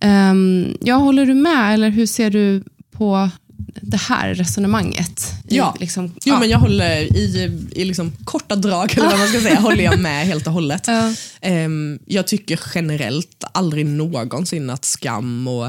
Um, 0.00 0.76
ja, 0.80 0.96
håller 0.96 1.26
du 1.26 1.34
med 1.34 1.74
eller 1.74 1.90
hur 1.90 2.06
ser 2.06 2.30
du 2.30 2.64
på 2.90 3.30
det 3.82 3.96
här 3.96 4.34
resonemanget. 4.34 5.34
Ja, 5.48 5.74
i, 5.76 5.80
liksom, 5.80 6.06
jo, 6.06 6.12
ja. 6.24 6.40
men 6.40 6.48
jag 6.48 6.58
håller 6.58 7.16
i, 7.16 7.58
i 7.72 7.84
liksom 7.84 8.12
korta 8.24 8.56
drag, 8.56 8.92
eller 8.92 9.08
vad 9.08 9.18
man 9.18 9.28
ska 9.28 9.40
säga, 9.40 9.60
håller 9.60 9.84
jag 9.84 10.00
med 10.00 10.26
helt 10.26 10.46
och 10.46 10.52
hållet. 10.52 10.86
Ja. 10.86 11.14
Um, 11.64 11.98
jag 12.06 12.26
tycker 12.26 12.60
generellt 12.74 13.44
aldrig 13.52 13.86
någonsin 13.86 14.70
att 14.70 14.84
skam 14.84 15.48
och 15.48 15.66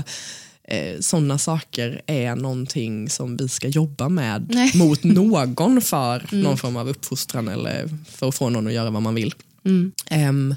eh, 0.64 1.00
sådana 1.00 1.38
saker 1.38 2.02
är 2.06 2.36
någonting 2.36 3.10
som 3.10 3.38
vi 3.38 3.50
ska 3.50 3.68
jobba 3.68 4.10
med 4.10 4.48
Nej. 4.50 4.72
mot 4.78 5.04
någon 5.04 5.82
för 5.82 6.26
mm. 6.32 6.44
någon 6.44 6.58
form 6.58 6.78
av 6.78 6.90
uppfostran 6.90 7.48
eller 7.48 7.90
för 8.12 8.30
att 8.30 8.36
få 8.36 8.50
någon 8.50 8.68
att 8.68 8.74
göra 8.74 8.90
vad 8.90 9.02
man 9.02 9.16
vill. 9.16 9.34
Mm. 9.66 9.92
Um, 10.12 10.56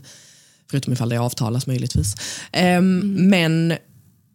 förutom 0.73 0.93
ifall 0.93 1.09
det 1.09 1.17
avtalas 1.17 1.67
möjligtvis. 1.67 2.15
Um, 2.53 2.61
mm. 2.61 3.29
Men 3.31 3.73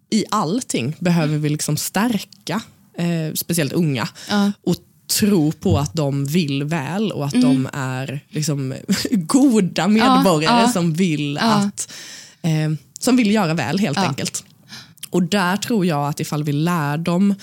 i 0.09 0.25
allting 0.29 0.95
behöver 0.99 1.37
vi 1.37 1.49
liksom 1.49 1.77
stärka 1.77 2.61
eh, 2.97 3.33
speciellt 3.33 3.73
unga, 3.73 4.07
ja. 4.29 4.51
och 4.63 4.75
tro 5.19 5.51
på 5.51 5.77
att 5.77 5.93
de 5.93 6.25
vill 6.25 6.63
väl 6.63 7.11
och 7.11 7.25
att 7.25 7.33
mm. 7.33 7.47
de 7.47 7.69
är 7.73 8.19
liksom, 8.29 8.73
goda 9.11 9.87
medborgare 9.87 10.61
ja, 10.61 10.67
som 10.67 10.93
vill 10.93 11.37
att 11.37 11.93
eh, 12.41 12.71
som 12.99 13.17
vill 13.17 13.31
göra 13.31 13.53
väl 13.53 13.79
helt 13.79 13.97
enkelt. 13.97 14.43
Och 15.09 15.23
där 15.23 15.57
tror 15.57 15.85
jag 15.85 16.09
att 16.09 16.19
ifall 16.19 16.43
vi 16.43 16.51
lär 16.51 16.97
dem 16.97 17.35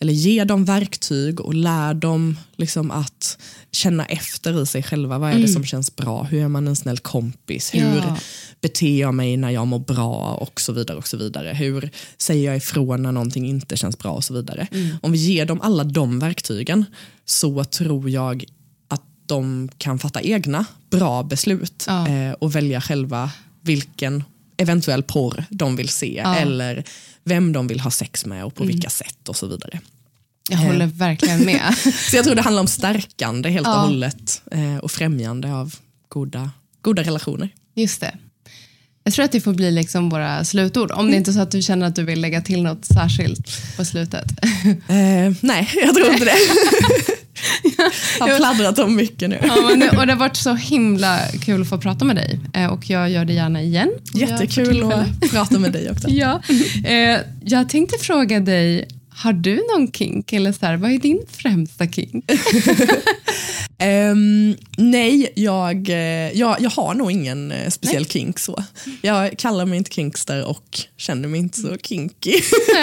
eller 0.00 0.12
ger 0.12 0.44
dem 0.44 0.64
verktyg 0.64 1.40
och 1.40 1.54
lär 1.54 1.94
dem 1.94 2.38
liksom 2.56 2.90
att 2.90 3.38
känna 3.72 4.04
efter 4.04 4.62
i 4.62 4.66
sig 4.66 4.82
själva. 4.82 5.18
Vad 5.18 5.28
är 5.28 5.32
mm. 5.32 5.46
det 5.46 5.52
som 5.52 5.64
känns 5.64 5.96
bra? 5.96 6.22
Hur 6.22 6.42
är 6.42 6.48
man 6.48 6.68
en 6.68 6.76
snäll 6.76 6.98
kompis? 6.98 7.74
Hur 7.74 7.96
ja. 7.96 8.16
beter 8.60 9.00
jag 9.00 9.14
mig 9.14 9.36
när 9.36 9.50
jag 9.50 9.66
mår 9.66 9.78
bra? 9.78 10.34
Och 10.34 10.60
så 10.60 10.72
vidare. 10.72 10.98
och 10.98 11.08
så 11.08 11.16
vidare. 11.16 11.54
Hur 11.54 11.90
säger 12.18 12.46
jag 12.46 12.56
ifrån 12.56 13.02
när 13.02 13.12
någonting 13.12 13.48
inte 13.48 13.76
känns 13.76 13.98
bra? 13.98 14.12
och 14.12 14.24
så 14.24 14.34
vidare. 14.34 14.66
Mm. 14.72 14.96
Om 15.02 15.12
vi 15.12 15.18
ger 15.18 15.46
dem 15.46 15.60
alla 15.60 15.84
de 15.84 16.18
verktygen 16.18 16.84
så 17.24 17.64
tror 17.64 18.10
jag 18.10 18.44
att 18.88 19.02
de 19.26 19.68
kan 19.78 19.98
fatta 19.98 20.22
egna 20.22 20.64
bra 20.90 21.22
beslut 21.22 21.84
ja. 21.86 22.08
eh, 22.08 22.32
och 22.32 22.56
välja 22.56 22.80
själva 22.80 23.30
vilken 23.60 24.24
eventuell 24.56 25.02
porr 25.02 25.44
de 25.50 25.76
vill 25.76 25.88
se 25.88 26.22
ja. 26.24 26.36
eller 26.36 26.84
vem 27.24 27.52
de 27.52 27.66
vill 27.66 27.80
ha 27.80 27.90
sex 27.90 28.26
med 28.26 28.44
och 28.44 28.54
på 28.54 28.62
mm. 28.62 28.74
vilka 28.74 28.90
sätt 28.90 29.28
och 29.28 29.36
så 29.36 29.46
vidare. 29.46 29.80
Jag 30.50 30.58
håller 30.58 30.84
eh. 30.84 30.92
verkligen 30.92 31.44
med. 31.44 31.74
så 32.10 32.16
jag 32.16 32.24
tror 32.24 32.34
det 32.34 32.42
handlar 32.42 32.60
om 32.60 32.68
stärkande 32.68 33.50
helt 33.50 33.66
ja. 33.66 33.74
och 33.74 33.80
hållet 33.80 34.42
eh, 34.50 34.76
och 34.76 34.90
främjande 34.90 35.54
av 35.54 35.74
goda, 36.08 36.50
goda 36.82 37.02
relationer. 37.02 37.48
Just 37.74 38.00
det. 38.00 38.14
Jag 39.04 39.14
tror 39.14 39.24
att 39.24 39.32
det 39.32 39.40
får 39.40 39.52
bli 39.54 39.70
liksom 39.70 40.08
våra 40.08 40.44
slutord. 40.44 40.90
Om 40.90 41.10
det 41.10 41.16
inte 41.16 41.30
är 41.30 41.32
så 41.32 41.40
att 41.40 41.50
du 41.50 41.62
känner 41.62 41.86
att 41.86 41.96
du 41.96 42.04
vill 42.04 42.20
lägga 42.20 42.40
till 42.40 42.62
något 42.62 42.84
särskilt 42.84 43.76
på 43.76 43.84
slutet. 43.84 44.24
Eh, 44.88 45.32
nej, 45.40 45.68
jag 45.74 45.94
tror 45.94 46.12
inte 46.12 46.24
det. 46.24 46.36
Jag 48.18 48.26
har 48.26 48.36
pladdrat 48.36 48.78
om 48.78 48.96
mycket 48.96 49.30
nu. 49.30 49.38
Ja, 49.42 49.56
men 49.68 49.80
det, 49.80 49.88
och 49.88 50.06
det 50.06 50.12
har 50.12 50.18
varit 50.18 50.36
så 50.36 50.54
himla 50.54 51.18
kul 51.44 51.62
att 51.62 51.68
få 51.68 51.78
prata 51.78 52.04
med 52.04 52.16
dig 52.16 52.40
eh, 52.54 52.66
och 52.66 52.90
jag 52.90 53.10
gör 53.10 53.24
det 53.24 53.32
gärna 53.32 53.62
igen. 53.62 53.90
Jättekul 54.14 54.92
att 54.92 55.30
prata 55.30 55.58
med 55.58 55.72
dig 55.72 55.90
också. 55.90 56.08
ja, 56.08 56.42
eh, 56.84 57.18
jag 57.44 57.68
tänkte 57.68 57.98
fråga 57.98 58.40
dig, 58.40 58.88
har 59.22 59.32
du 59.32 59.66
någon 59.74 59.92
kink 59.92 60.32
eller 60.32 60.52
så 60.52 60.66
här, 60.66 60.76
vad 60.76 60.90
är 60.90 60.98
din 60.98 61.22
främsta 61.30 61.88
kink? 61.88 62.30
um, 64.10 64.56
nej, 64.76 65.32
jag, 65.34 65.88
eh, 65.88 66.38
jag, 66.38 66.60
jag 66.60 66.70
har 66.70 66.94
nog 66.94 67.12
ingen 67.12 67.52
eh, 67.52 67.70
speciell 67.70 68.02
nej. 68.02 68.10
kink. 68.10 68.38
så. 68.38 68.64
Jag 69.02 69.38
kallar 69.38 69.66
mig 69.66 69.78
inte 69.78 69.90
kinkster 69.90 70.44
och 70.44 70.80
känner 70.96 71.28
mig 71.28 71.40
inte 71.40 71.60
så 71.60 71.76
kinky. 71.82 72.32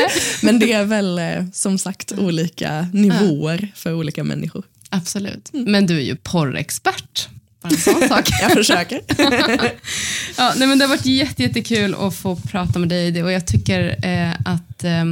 Men 0.44 0.60
det 0.60 0.74
är 0.74 0.86
väl 0.86 1.22
som 1.54 1.78
sagt 1.78 2.12
olika 2.12 2.88
nivåer 2.94 3.72
för 3.76 3.94
olika 3.94 4.24
människor. 4.24 4.64
Absolut. 4.90 5.54
Mm. 5.54 5.72
Men 5.72 5.88
du 5.88 5.98
är 5.98 6.04
ju 6.04 6.16
porrexpert. 6.16 7.28
Bara 7.62 7.70
en 7.70 7.78
sån 7.78 8.08
sak. 8.08 8.30
jag 8.42 8.52
försöker. 8.52 9.02
ja, 10.38 10.54
nej, 10.58 10.68
men 10.68 10.78
det 10.80 10.86
har 10.86 10.90
varit 10.90 11.06
jättekul 11.06 11.96
att 12.00 12.16
få 12.16 12.36
prata 12.36 12.80
med 12.80 12.90
dig 12.90 13.24
och 13.24 13.32
jag 13.32 13.48
tycker 13.48 14.06
eh, 14.06 14.34
att 14.46 14.84
eh, 14.84 15.06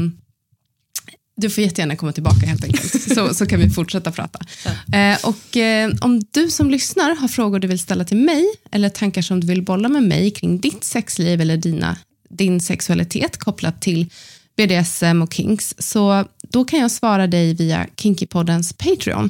du 1.38 1.50
får 1.50 1.64
jättegärna 1.64 1.96
komma 1.96 2.12
tillbaka 2.12 2.46
helt 2.46 2.64
enkelt, 2.64 3.02
så, 3.16 3.34
så 3.34 3.46
kan 3.46 3.60
vi 3.60 3.70
fortsätta 3.70 4.12
prata. 4.12 4.40
Ja. 4.66 4.98
Eh, 4.98 5.18
och 5.24 5.58
eh, 5.58 5.92
Om 6.02 6.22
du 6.32 6.50
som 6.50 6.70
lyssnar 6.70 7.16
har 7.16 7.28
frågor 7.28 7.60
du 7.60 7.68
vill 7.68 7.80
ställa 7.80 8.04
till 8.04 8.18
mig, 8.18 8.46
eller 8.72 8.90
tankar 8.90 9.22
som 9.22 9.40
du 9.40 9.48
vill 9.48 9.62
bolla 9.62 9.90
med 9.90 10.04
mig 10.04 10.32
kring 10.32 10.60
ditt 10.60 10.84
sexliv 10.84 11.42
eller 11.42 11.58
dina, 11.58 11.98
din 12.30 12.62
sexualitet 12.62 13.38
kopplat 13.38 13.82
till 13.82 14.10
BDSM 14.58 15.22
och 15.22 15.34
kinks, 15.34 15.76
så 15.78 16.26
då 16.50 16.66
kan 16.66 16.80
jag 16.80 16.92
svara 16.92 17.28
dig 17.28 17.54
via 17.54 17.88
Kinkypoddens 17.98 18.74
Patreon. 18.74 19.30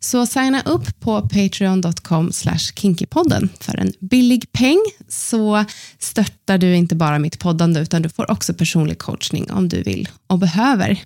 Så 0.00 0.26
signa 0.26 0.62
upp 0.62 1.00
på 1.00 1.20
patreon.com 1.22 2.32
kinkypodden. 2.74 3.48
För 3.60 3.76
en 3.76 3.92
billig 4.00 4.52
peng 4.52 4.84
så 5.08 5.64
stöttar 5.98 6.58
du 6.58 6.76
inte 6.76 6.94
bara 6.94 7.18
mitt 7.18 7.38
poddande 7.38 7.80
utan 7.80 8.02
du 8.02 8.08
får 8.08 8.30
också 8.30 8.54
personlig 8.54 8.98
coachning 8.98 9.50
om 9.50 9.68
du 9.68 9.82
vill 9.82 10.08
och 10.26 10.38
behöver. 10.38 11.02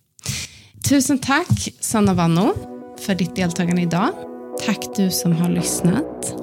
Tusen 0.88 1.18
tack 1.18 1.68
Sanna 1.80 2.14
Vanno 2.14 2.54
för 3.06 3.14
ditt 3.14 3.36
deltagande 3.36 3.82
idag. 3.82 4.08
Tack 4.66 4.78
du 4.96 5.10
som 5.10 5.32
har 5.32 5.48
lyssnat. 5.48 6.34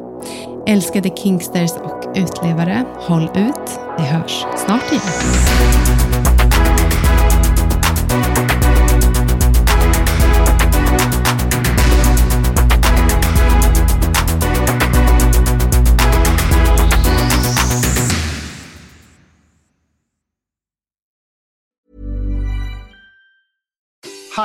Älskade 0.67 1.09
Kingsters 1.17 1.71
och 1.71 2.03
utlevare, 2.15 2.85
håll 2.95 3.23
ut. 3.23 3.79
Vi 3.97 4.03
hörs 4.03 4.45
snart 4.65 4.91
igen. 4.91 6.48